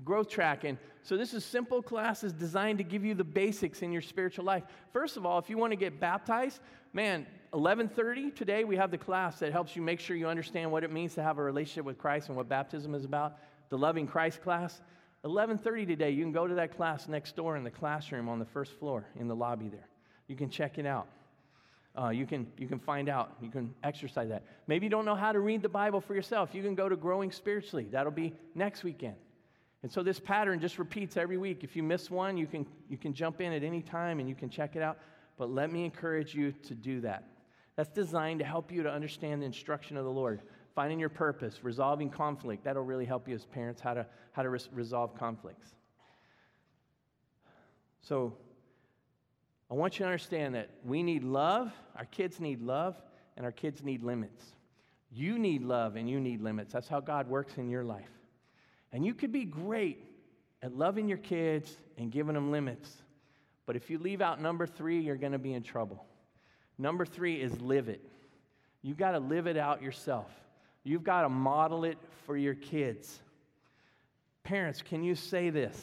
Growth 0.03 0.29
tracking. 0.29 0.77
So 1.03 1.15
this 1.15 1.33
is 1.33 1.45
simple 1.45 1.81
classes 1.81 2.33
designed 2.33 2.79
to 2.79 2.83
give 2.83 3.05
you 3.05 3.13
the 3.13 3.23
basics 3.23 3.81
in 3.81 3.91
your 3.91 4.01
spiritual 4.01 4.43
life. 4.43 4.63
First 4.91 5.17
of 5.17 5.25
all, 5.25 5.39
if 5.39 5.49
you 5.49 5.57
want 5.57 5.71
to 5.71 5.77
get 5.77 5.99
baptized, 5.99 6.59
man, 6.93 7.25
11:30 7.53 8.35
today 8.35 8.65
we 8.65 8.75
have 8.75 8.91
the 8.91 8.97
class 8.97 9.39
that 9.39 9.51
helps 9.51 9.75
you 9.75 9.81
make 9.81 9.99
sure 9.99 10.15
you 10.17 10.27
understand 10.27 10.71
what 10.71 10.83
it 10.83 10.91
means 10.91 11.15
to 11.15 11.23
have 11.23 11.37
a 11.37 11.43
relationship 11.43 11.85
with 11.85 11.97
Christ 11.97 12.27
and 12.27 12.35
what 12.35 12.49
baptism 12.49 12.93
is 12.93 13.05
about. 13.05 13.37
The 13.69 13.77
loving 13.77 14.07
Christ 14.07 14.41
class. 14.41 14.81
11:30 15.23 15.87
today, 15.87 16.11
you 16.11 16.23
can 16.23 16.33
go 16.33 16.45
to 16.45 16.55
that 16.55 16.75
class 16.75 17.07
next 17.07 17.35
door 17.35 17.55
in 17.55 17.63
the 17.63 17.71
classroom 17.71 18.27
on 18.27 18.37
the 18.37 18.45
first 18.45 18.73
floor 18.73 19.05
in 19.15 19.27
the 19.27 19.35
lobby 19.35 19.69
there. 19.69 19.87
You 20.27 20.35
can 20.35 20.49
check 20.49 20.77
it 20.77 20.85
out. 20.85 21.07
Uh, 21.97 22.09
you, 22.09 22.25
can, 22.25 22.45
you 22.57 22.67
can 22.67 22.77
find 22.77 23.07
out. 23.07 23.37
You 23.41 23.49
can 23.49 23.73
exercise 23.83 24.27
that. 24.27 24.43
Maybe 24.67 24.85
you 24.85 24.89
don't 24.89 25.05
know 25.05 25.15
how 25.15 25.31
to 25.31 25.39
read 25.39 25.61
the 25.61 25.69
Bible 25.69 26.01
for 26.01 26.13
yourself. 26.13 26.53
You 26.53 26.61
can 26.61 26.75
go 26.75 26.89
to 26.89 26.97
Growing 26.97 27.31
Spiritually. 27.31 27.87
That'll 27.89 28.11
be 28.11 28.33
next 28.53 28.83
weekend. 28.83 29.15
And 29.85 29.91
so 29.91 30.01
this 30.01 30.19
pattern 30.19 30.59
just 30.59 30.79
repeats 30.79 31.15
every 31.15 31.37
week. 31.37 31.63
If 31.63 31.75
you 31.75 31.83
miss 31.83 32.09
one, 32.09 32.37
you 32.37 32.47
can, 32.47 32.65
you 32.89 32.97
can 32.97 33.13
jump 33.13 33.39
in 33.39 33.53
at 33.53 33.61
any 33.61 33.83
time 33.83 34.19
and 34.19 34.27
you 34.27 34.33
can 34.33 34.49
check 34.49 34.75
it 34.75 34.81
out. 34.81 34.97
But 35.37 35.51
let 35.51 35.71
me 35.71 35.85
encourage 35.85 36.33
you 36.33 36.53
to 36.63 36.73
do 36.73 37.01
that. 37.01 37.23
That's 37.75 37.91
designed 37.91 38.39
to 38.39 38.45
help 38.45 38.71
you 38.71 38.81
to 38.81 38.89
understand 38.89 39.43
the 39.43 39.45
instruction 39.45 39.95
of 39.95 40.03
the 40.03 40.09
Lord, 40.09 40.41
finding 40.73 40.99
your 40.99 41.09
purpose, 41.09 41.63
resolving 41.63 42.09
conflict. 42.09 42.63
That'll 42.63 42.81
really 42.81 43.05
help 43.05 43.27
you 43.27 43.35
as 43.35 43.45
parents 43.45 43.79
how 43.79 43.93
to, 43.93 44.07
how 44.31 44.41
to 44.41 44.49
res- 44.49 44.69
resolve 44.73 45.13
conflicts. 45.13 45.75
So 48.01 48.33
I 49.69 49.75
want 49.75 49.99
you 49.99 50.05
to 50.05 50.05
understand 50.05 50.55
that 50.55 50.71
we 50.83 51.03
need 51.03 51.23
love, 51.23 51.71
our 51.95 52.05
kids 52.05 52.39
need 52.39 52.59
love, 52.59 52.99
and 53.37 53.45
our 53.45 53.51
kids 53.51 53.83
need 53.83 54.01
limits. 54.01 54.43
You 55.11 55.37
need 55.37 55.61
love 55.61 55.95
and 55.95 56.09
you 56.09 56.19
need 56.19 56.41
limits. 56.41 56.73
That's 56.73 56.87
how 56.87 57.01
God 57.01 57.29
works 57.29 57.59
in 57.59 57.69
your 57.69 57.83
life. 57.83 58.14
And 58.95 59.05
you 59.05 59.13
could 59.13 59.33
be 59.33 59.43
great 59.43 60.01
at 60.63 60.73
loving 60.73 61.09
your 61.09 61.17
kids 61.17 61.77
and 61.97 62.09
giving 62.09 62.33
them 62.33 62.49
limits. 62.49 62.89
But 63.65 63.75
if 63.75 63.89
you 63.89 63.99
leave 63.99 64.21
out 64.21 64.41
number 64.41 64.65
three, 64.65 65.01
you're 65.01 65.17
going 65.17 65.33
to 65.33 65.37
be 65.37 65.53
in 65.53 65.63
trouble. 65.63 66.05
Number 66.77 67.05
three 67.05 67.35
is 67.35 67.59
live 67.59 67.89
it. 67.89 67.99
You've 68.81 68.95
got 68.95 69.11
to 69.11 69.19
live 69.19 69.47
it 69.47 69.57
out 69.57 69.81
yourself. 69.81 70.31
You've 70.85 71.03
got 71.03 71.23
to 71.23 71.29
model 71.29 71.83
it 71.83 71.97
for 72.25 72.37
your 72.37 72.53
kids. 72.53 73.19
Parents, 74.45 74.81
can 74.81 75.03
you 75.03 75.15
say 75.15 75.49
this? 75.49 75.75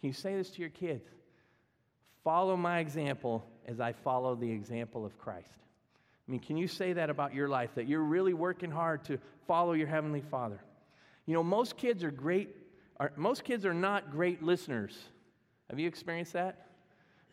Can 0.00 0.08
you 0.08 0.12
say 0.12 0.34
this 0.34 0.50
to 0.50 0.60
your 0.60 0.70
kids? 0.70 1.08
Follow 2.24 2.56
my 2.56 2.80
example 2.80 3.46
as 3.68 3.78
I 3.78 3.92
follow 3.92 4.34
the 4.34 4.50
example 4.50 5.06
of 5.06 5.16
Christ. 5.16 5.52
I 6.26 6.32
mean, 6.32 6.40
can 6.40 6.56
you 6.56 6.66
say 6.66 6.94
that 6.94 7.08
about 7.08 7.34
your 7.34 7.46
life, 7.46 7.70
that 7.76 7.86
you're 7.86 8.02
really 8.02 8.34
working 8.34 8.72
hard 8.72 9.04
to 9.04 9.20
follow 9.46 9.74
your 9.74 9.86
Heavenly 9.86 10.22
Father? 10.22 10.58
You 11.28 11.34
know, 11.34 11.42
most 11.42 11.76
kids 11.76 12.02
are 12.04 12.10
great, 12.10 12.48
are, 12.98 13.12
most 13.14 13.44
kids 13.44 13.66
are 13.66 13.74
not 13.74 14.10
great 14.10 14.42
listeners. 14.42 14.98
Have 15.68 15.78
you 15.78 15.86
experienced 15.86 16.32
that? 16.32 16.68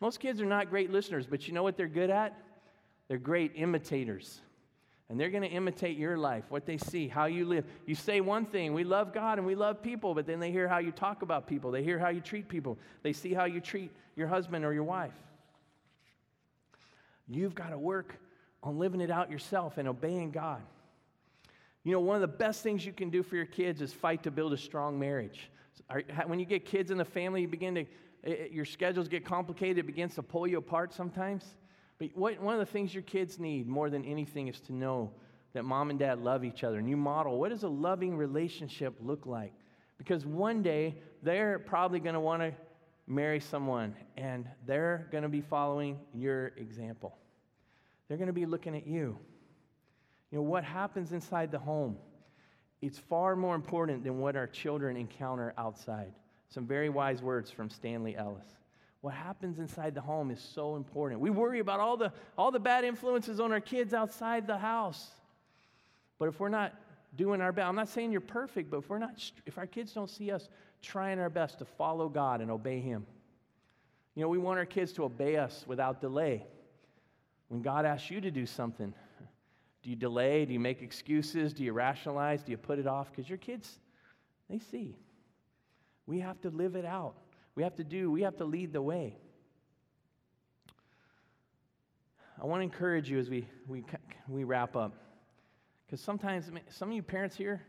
Most 0.02 0.20
kids 0.20 0.42
are 0.42 0.46
not 0.46 0.68
great 0.68 0.92
listeners, 0.92 1.26
but 1.26 1.48
you 1.48 1.54
know 1.54 1.62
what 1.62 1.78
they're 1.78 1.88
good 1.88 2.10
at? 2.10 2.36
They're 3.08 3.16
great 3.16 3.52
imitators. 3.54 4.42
And 5.08 5.18
they're 5.18 5.30
going 5.30 5.44
to 5.44 5.48
imitate 5.48 5.96
your 5.96 6.18
life, 6.18 6.44
what 6.50 6.66
they 6.66 6.76
see, 6.76 7.08
how 7.08 7.24
you 7.24 7.46
live. 7.46 7.64
You 7.86 7.94
say 7.94 8.20
one 8.20 8.44
thing, 8.44 8.74
we 8.74 8.84
love 8.84 9.14
God 9.14 9.38
and 9.38 9.46
we 9.46 9.54
love 9.54 9.80
people, 9.80 10.14
but 10.14 10.26
then 10.26 10.40
they 10.40 10.50
hear 10.52 10.68
how 10.68 10.76
you 10.76 10.92
talk 10.92 11.22
about 11.22 11.46
people. 11.46 11.70
They 11.70 11.82
hear 11.82 11.98
how 11.98 12.10
you 12.10 12.20
treat 12.20 12.50
people. 12.50 12.76
They 13.02 13.14
see 13.14 13.32
how 13.32 13.46
you 13.46 13.62
treat 13.62 13.90
your 14.14 14.28
husband 14.28 14.66
or 14.66 14.74
your 14.74 14.84
wife. 14.84 15.14
You've 17.28 17.54
got 17.54 17.70
to 17.70 17.78
work 17.78 18.14
on 18.62 18.78
living 18.78 19.00
it 19.00 19.10
out 19.10 19.30
yourself 19.30 19.78
and 19.78 19.88
obeying 19.88 20.32
God. 20.32 20.60
You 21.86 21.92
know, 21.92 22.00
one 22.00 22.16
of 22.16 22.20
the 22.20 22.26
best 22.26 22.64
things 22.64 22.84
you 22.84 22.92
can 22.92 23.10
do 23.10 23.22
for 23.22 23.36
your 23.36 23.46
kids 23.46 23.80
is 23.80 23.92
fight 23.92 24.24
to 24.24 24.32
build 24.32 24.52
a 24.52 24.56
strong 24.56 24.98
marriage. 24.98 25.52
When 26.26 26.40
you 26.40 26.44
get 26.44 26.64
kids 26.64 26.90
in 26.90 26.98
the 26.98 27.04
family, 27.04 27.42
you 27.42 27.46
begin 27.46 27.76
to, 27.76 28.52
your 28.52 28.64
schedules 28.64 29.06
get 29.06 29.24
complicated, 29.24 29.78
it 29.78 29.86
begins 29.86 30.16
to 30.16 30.22
pull 30.24 30.48
you 30.48 30.58
apart 30.58 30.92
sometimes. 30.92 31.44
But 32.00 32.08
one 32.16 32.54
of 32.54 32.58
the 32.58 32.66
things 32.66 32.92
your 32.92 33.04
kids 33.04 33.38
need 33.38 33.68
more 33.68 33.88
than 33.88 34.04
anything 34.04 34.48
is 34.48 34.58
to 34.62 34.72
know 34.72 35.12
that 35.52 35.62
mom 35.62 35.90
and 35.90 35.98
dad 35.98 36.18
love 36.18 36.44
each 36.44 36.64
other. 36.64 36.78
And 36.78 36.90
you 36.90 36.96
model 36.96 37.38
what 37.38 37.50
does 37.50 37.62
a 37.62 37.68
loving 37.68 38.16
relationship 38.16 38.96
look 39.00 39.24
like? 39.24 39.52
Because 39.96 40.26
one 40.26 40.64
day 40.64 40.96
they're 41.22 41.60
probably 41.60 42.00
going 42.00 42.14
to 42.14 42.20
want 42.20 42.42
to 42.42 42.52
marry 43.06 43.38
someone 43.38 43.94
and 44.16 44.48
they're 44.66 45.06
going 45.12 45.22
to 45.22 45.28
be 45.28 45.40
following 45.40 46.00
your 46.12 46.48
example. 46.56 47.16
They're 48.08 48.18
going 48.18 48.26
to 48.26 48.32
be 48.32 48.44
looking 48.44 48.74
at 48.74 48.88
you. 48.88 49.20
You 50.30 50.38
know, 50.38 50.42
what 50.42 50.64
happens 50.64 51.12
inside 51.12 51.50
the 51.50 51.58
home, 51.58 51.96
it's 52.82 52.98
far 52.98 53.36
more 53.36 53.54
important 53.54 54.04
than 54.04 54.18
what 54.18 54.36
our 54.36 54.46
children 54.46 54.96
encounter 54.96 55.54
outside. 55.56 56.12
Some 56.48 56.66
very 56.66 56.88
wise 56.88 57.22
words 57.22 57.50
from 57.50 57.70
Stanley 57.70 58.16
Ellis. 58.16 58.46
What 59.00 59.14
happens 59.14 59.58
inside 59.58 59.94
the 59.94 60.00
home 60.00 60.30
is 60.30 60.40
so 60.40 60.76
important. 60.76 61.20
We 61.20 61.30
worry 61.30 61.60
about 61.60 61.80
all 61.80 61.96
the, 61.96 62.12
all 62.36 62.50
the 62.50 62.58
bad 62.58 62.84
influences 62.84 63.40
on 63.40 63.52
our 63.52 63.60
kids 63.60 63.94
outside 63.94 64.46
the 64.46 64.58
house. 64.58 65.10
But 66.18 66.28
if 66.28 66.40
we're 66.40 66.48
not 66.48 66.74
doing 67.14 67.40
our 67.40 67.52
best, 67.52 67.68
I'm 67.68 67.76
not 67.76 67.88
saying 67.88 68.10
you're 68.12 68.20
perfect, 68.20 68.70
but 68.70 68.78
if 68.78 68.88
we're 68.88 68.98
not, 68.98 69.22
if 69.44 69.58
our 69.58 69.66
kids 69.66 69.92
don't 69.92 70.10
see 70.10 70.30
us 70.30 70.48
trying 70.82 71.18
our 71.18 71.30
best 71.30 71.58
to 71.58 71.64
follow 71.64 72.08
God 72.08 72.40
and 72.40 72.50
obey 72.50 72.80
Him, 72.80 73.06
you 74.14 74.22
know, 74.22 74.28
we 74.28 74.38
want 74.38 74.58
our 74.58 74.66
kids 74.66 74.92
to 74.94 75.04
obey 75.04 75.36
us 75.36 75.64
without 75.66 76.00
delay. 76.00 76.44
When 77.48 77.62
God 77.62 77.84
asks 77.84 78.10
you 78.10 78.20
to 78.20 78.30
do 78.30 78.46
something, 78.46 78.92
do 79.86 79.90
you 79.90 79.96
delay? 79.96 80.44
Do 80.44 80.52
you 80.52 80.58
make 80.58 80.82
excuses? 80.82 81.52
Do 81.52 81.62
you 81.62 81.72
rationalize? 81.72 82.42
Do 82.42 82.50
you 82.50 82.58
put 82.58 82.80
it 82.80 82.88
off? 82.88 83.08
Because 83.08 83.28
your 83.28 83.38
kids, 83.38 83.78
they 84.50 84.58
see. 84.58 84.96
We 86.06 86.18
have 86.18 86.40
to 86.40 86.50
live 86.50 86.74
it 86.74 86.84
out. 86.84 87.14
We 87.54 87.62
have 87.62 87.76
to 87.76 87.84
do, 87.84 88.10
we 88.10 88.22
have 88.22 88.36
to 88.38 88.44
lead 88.44 88.72
the 88.72 88.82
way. 88.82 89.16
I 92.42 92.46
want 92.46 92.62
to 92.62 92.64
encourage 92.64 93.08
you 93.08 93.20
as 93.20 93.30
we, 93.30 93.46
we, 93.68 93.84
we 94.26 94.42
wrap 94.42 94.74
up. 94.74 94.92
Because 95.86 96.00
sometimes, 96.00 96.50
some 96.68 96.88
of 96.88 96.96
you 96.96 97.02
parents 97.04 97.36
here, 97.36 97.62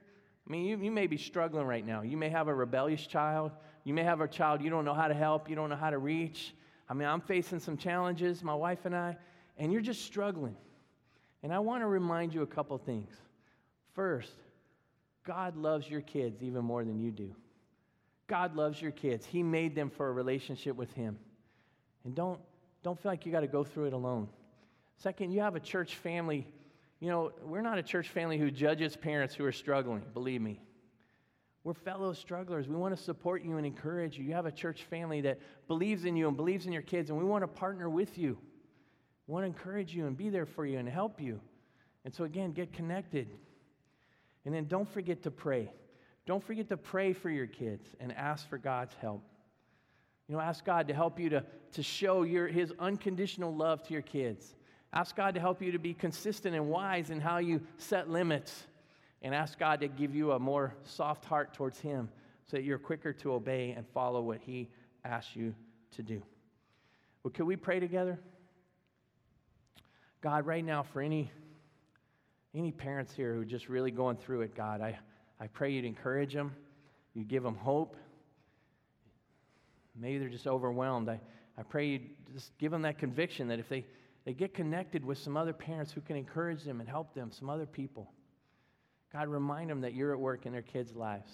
I 0.48 0.52
mean, 0.52 0.66
you, 0.66 0.80
you 0.80 0.90
may 0.90 1.06
be 1.06 1.18
struggling 1.18 1.68
right 1.68 1.86
now. 1.86 2.02
You 2.02 2.18
may 2.18 2.30
have 2.30 2.48
a 2.48 2.56
rebellious 2.56 3.06
child. 3.06 3.52
You 3.84 3.94
may 3.94 4.04
have 4.04 4.22
a 4.22 4.28
child 4.28 4.64
you 4.64 4.72
don't 4.72 4.86
know 4.86 4.96
how 4.96 5.08
to 5.08 5.14
help, 5.14 5.52
you 5.52 5.56
don't 5.56 5.70
know 5.70 5.76
how 5.76 5.92
to 5.92 6.00
reach. 6.00 6.56
I 6.90 6.96
mean, 6.96 7.08
I'm 7.08 7.22
facing 7.22 7.60
some 7.60 7.78
challenges, 7.78 8.44
my 8.44 8.56
wife 8.56 8.86
and 8.86 8.96
I, 8.96 9.18
and 9.56 9.72
you're 9.72 9.82
just 9.82 10.04
struggling. 10.04 10.56
And 11.48 11.54
I 11.54 11.60
want 11.60 11.82
to 11.82 11.88
remind 11.88 12.34
you 12.34 12.42
a 12.42 12.46
couple 12.46 12.78
things. 12.78 13.10
First, 13.96 14.34
God 15.26 15.56
loves 15.56 15.90
your 15.90 16.02
kids 16.02 16.44
even 16.44 16.66
more 16.66 16.84
than 16.84 17.00
you 17.00 17.10
do. 17.10 17.34
God 18.28 18.58
loves 18.58 18.82
your 18.82 18.92
kids. 18.92 19.26
He 19.26 19.44
made 19.44 19.74
them 19.74 19.90
for 19.90 20.10
a 20.10 20.12
relationship 20.12 20.76
with 20.76 20.92
Him. 20.92 21.18
And 22.04 22.14
don't, 22.14 22.42
don't 22.84 23.02
feel 23.02 23.14
like 23.14 23.26
you 23.26 23.32
got 23.32 23.40
to 23.40 23.48
go 23.48 23.64
through 23.64 23.86
it 23.86 23.94
alone. 23.94 24.28
Second, 24.98 25.32
you 25.32 25.40
have 25.40 25.56
a 25.56 25.62
church 25.62 25.96
family. 25.96 26.46
You 27.00 27.08
know, 27.08 27.32
we're 27.42 27.62
not 27.62 27.78
a 27.78 27.84
church 27.84 28.10
family 28.10 28.38
who 28.38 28.52
judges 28.52 28.98
parents 28.98 29.34
who 29.34 29.46
are 29.46 29.54
struggling, 29.54 30.04
believe 30.14 30.42
me. 30.42 30.60
We're 31.64 31.76
fellow 31.76 32.12
strugglers. 32.12 32.68
We 32.68 32.76
want 32.76 32.94
to 32.94 33.02
support 33.02 33.42
you 33.42 33.56
and 33.56 33.66
encourage 33.66 34.18
you. 34.18 34.26
You 34.26 34.34
have 34.34 34.48
a 34.48 34.52
church 34.52 34.84
family 34.84 35.22
that 35.22 35.40
believes 35.70 36.04
in 36.04 36.18
you 36.18 36.28
and 36.28 36.36
believes 36.36 36.66
in 36.66 36.74
your 36.74 36.82
kids, 36.82 37.10
and 37.10 37.18
we 37.18 37.24
want 37.24 37.44
to 37.44 37.48
partner 37.48 37.90
with 37.90 38.18
you. 38.18 38.38
Want 39.28 39.44
to 39.44 39.48
encourage 39.48 39.94
you 39.94 40.08
and 40.08 40.16
be 40.16 40.30
there 40.30 40.46
for 40.46 40.66
you 40.66 40.80
and 40.80 40.88
help 40.88 41.22
you. 41.22 41.40
And 42.06 42.14
so, 42.14 42.24
again, 42.24 42.54
get 42.54 42.72
connected. 42.72 43.28
And 44.46 44.56
then 44.56 44.66
don't 44.66 44.88
forget 44.88 45.24
to 45.24 45.32
pray. 45.32 45.70
Don't 46.26 46.44
forget 46.44 46.70
to 46.70 46.78
pray 46.78 47.14
for 47.14 47.30
your 47.30 47.48
kids 47.48 47.86
and 48.00 48.14
ask 48.14 48.50
for 48.50 48.58
God's 48.58 48.96
help. 49.02 49.22
You 50.28 50.36
know, 50.36 50.42
ask 50.42 50.64
God 50.64 50.88
to 50.88 50.94
help 50.94 51.20
you 51.20 51.30
to, 51.30 51.44
to 51.74 51.84
show 51.84 52.24
your, 52.24 52.48
His 52.48 52.74
unconditional 52.80 53.54
love 53.54 53.84
to 53.84 53.94
your 53.94 54.02
kids. 54.02 54.56
Ask 54.94 55.16
God 55.16 55.34
to 55.36 55.42
help 55.42 55.62
you 55.62 55.74
to 55.74 55.80
be 55.80 55.94
consistent 55.94 56.56
and 56.56 56.70
wise 56.70 57.10
in 57.10 57.20
how 57.20 57.40
you 57.40 57.62
set 57.78 58.10
limits. 58.10 58.66
And 59.22 59.34
ask 59.34 59.58
God 59.58 59.82
to 59.82 59.88
give 59.88 60.16
you 60.16 60.34
a 60.34 60.40
more 60.40 60.76
soft 60.84 61.26
heart 61.26 61.54
towards 61.54 61.80
Him 61.80 62.08
so 62.46 62.56
that 62.56 62.64
you're 62.64 62.78
quicker 62.78 63.12
to 63.14 63.34
obey 63.34 63.72
and 63.76 63.86
follow 63.90 64.22
what 64.22 64.40
He 64.40 64.70
asks 65.04 65.36
you 65.36 65.54
to 65.92 66.04
do. 66.04 66.22
Well, 67.24 67.32
could 67.32 67.48
we 67.48 67.56
pray 67.56 67.80
together? 67.80 68.20
God, 70.22 70.46
right 70.46 70.66
now, 70.66 70.84
for 70.84 71.02
any, 71.02 71.30
any 72.56 72.72
parents 72.72 73.14
here 73.14 73.34
who 73.36 73.42
are 73.42 73.46
just 73.46 73.70
really 73.70 73.92
going 73.92 74.18
through 74.18 74.42
it, 74.42 74.56
God, 74.56 74.82
I, 74.82 74.98
I 75.40 75.48
pray 75.48 75.72
you'd 75.72 75.86
encourage 75.86 76.34
them, 76.34 76.56
you 77.14 77.24
give 77.24 77.44
them 77.44 77.56
hope. 77.56 77.96
Maybe 79.96 80.18
they're 80.18 80.30
just 80.30 80.48
overwhelmed. 80.48 81.10
I, 81.10 81.20
I 81.58 81.64
pray 81.64 81.88
you 81.88 82.00
just 82.34 82.56
give 82.58 82.72
them 82.72 82.84
that 82.84 82.98
conviction 82.98 83.48
that 83.48 83.60
if 83.60 83.70
they, 83.70 83.86
they 84.26 84.34
get 84.34 84.54
connected 84.54 85.06
with 85.06 85.18
some 85.18 85.38
other 85.38 85.54
parents 85.54 85.92
who 85.92 86.02
can 86.02 86.16
encourage 86.16 86.64
them 86.64 86.80
and 86.80 86.90
help 86.90 87.14
them, 87.14 87.32
some 87.32 87.50
other 87.50 87.66
people, 87.66 88.12
God, 89.14 89.28
remind 89.28 89.70
them 89.70 89.82
that 89.82 89.94
you're 89.94 90.14
at 90.14 90.20
work 90.20 90.46
in 90.46 90.52
their 90.52 90.62
kids' 90.62 90.96
lives. 90.96 91.32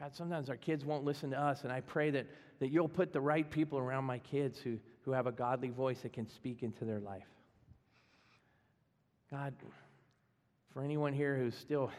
God, 0.00 0.14
sometimes 0.14 0.48
our 0.48 0.56
kids 0.56 0.84
won't 0.84 1.04
listen 1.04 1.30
to 1.30 1.40
us, 1.40 1.64
and 1.64 1.72
I 1.72 1.80
pray 1.80 2.10
that, 2.10 2.26
that 2.60 2.68
you'll 2.68 2.88
put 2.88 3.12
the 3.12 3.20
right 3.20 3.48
people 3.48 3.78
around 3.78 4.04
my 4.04 4.18
kids 4.18 4.58
who, 4.58 4.78
who 5.08 5.14
have 5.14 5.26
a 5.26 5.32
godly 5.32 5.70
voice 5.70 5.98
that 6.02 6.12
can 6.12 6.28
speak 6.28 6.62
into 6.62 6.84
their 6.84 7.00
life. 7.00 7.24
God, 9.30 9.54
for 10.74 10.82
anyone 10.84 11.14
here 11.14 11.34
who's 11.34 11.54
still 11.54 11.90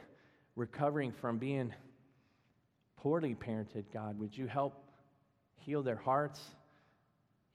recovering 0.55 1.11
from 1.11 1.39
being 1.39 1.73
poorly 2.97 3.33
parented, 3.33 3.85
God, 3.91 4.19
would 4.19 4.37
you 4.37 4.45
help 4.45 4.83
heal 5.55 5.81
their 5.81 5.95
hearts, 5.95 6.39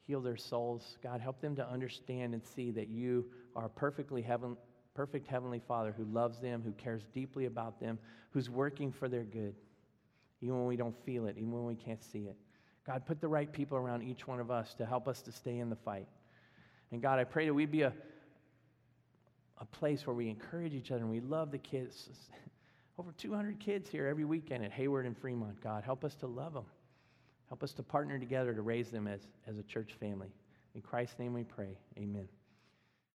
heal 0.09 0.21
their 0.21 0.37
souls? 0.37 0.99
God, 1.05 1.21
help 1.21 1.41
them 1.41 1.55
to 1.55 1.65
understand 1.65 2.35
and 2.35 2.43
see 2.57 2.73
that 2.73 2.89
you 2.89 3.27
are 3.55 3.69
perfectly 3.69 4.23
heaven, 4.23 4.57
perfect 4.93 5.29
Heavenly 5.29 5.63
Father 5.69 5.95
who 5.97 6.03
loves 6.07 6.41
them, 6.41 6.63
who 6.65 6.73
cares 6.73 7.03
deeply 7.15 7.45
about 7.45 7.79
them, 7.79 8.01
who's 8.33 8.51
working 8.51 8.91
for 8.91 9.09
their 9.09 9.23
good, 9.23 9.55
even 10.41 10.57
when 10.57 10.67
we 10.67 10.77
don't 10.77 10.97
feel 11.07 11.27
it, 11.27 11.37
even 11.39 11.53
when 11.53 11.65
we 11.65 11.77
can't 11.77 12.03
see 12.03 12.25
it. 12.25 12.37
God, 12.87 13.07
put 13.07 13.21
the 13.21 13.29
right 13.29 13.51
people 13.51 13.79
around 13.79 14.03
each 14.03 14.27
one 14.27 14.41
of 14.41 14.51
us 14.51 14.75
to 14.75 14.87
help 14.87 15.09
us 15.09 15.23
to 15.23 15.33
stay 15.33 15.59
in 15.59 15.71
the 15.71 15.77
fight. 15.77 16.07
And 16.93 17.01
God, 17.01 17.19
I 17.19 17.25
pray 17.25 17.47
that 17.47 17.55
we'd 17.55 17.71
be 17.71 17.83
a, 17.83 17.93
a 19.59 19.65
place 19.65 20.07
where 20.07 20.15
we 20.15 20.29
encourage 20.29 20.75
each 20.75 20.91
other 20.91 21.03
and 21.03 21.11
we 21.11 21.21
love 21.21 21.51
the 21.51 21.59
kids. 21.59 22.11
Over 22.99 23.13
200 23.13 23.59
kids 23.59 23.89
here 23.89 24.07
every 24.07 24.25
weekend 24.25 24.65
at 24.65 24.71
Hayward 24.73 25.07
and 25.07 25.17
Fremont. 25.17 25.61
God, 25.61 25.83
help 25.83 26.05
us 26.05 26.15
to 26.17 26.27
love 26.27 26.53
them. 26.53 26.67
Help 27.49 27.63
us 27.63 27.73
to 27.75 27.83
partner 27.83 28.19
together 28.19 28.55
to 28.55 28.63
raise 28.63 28.91
them 28.91 29.07
as, 29.07 29.21
as 29.47 29.59
a 29.59 29.63
church 29.63 29.95
family. 29.99 30.29
In 30.75 30.81
Christ's 30.81 31.19
name 31.19 31.35
we 31.35 31.45
pray. 31.45 31.79
Amen. 31.99 32.29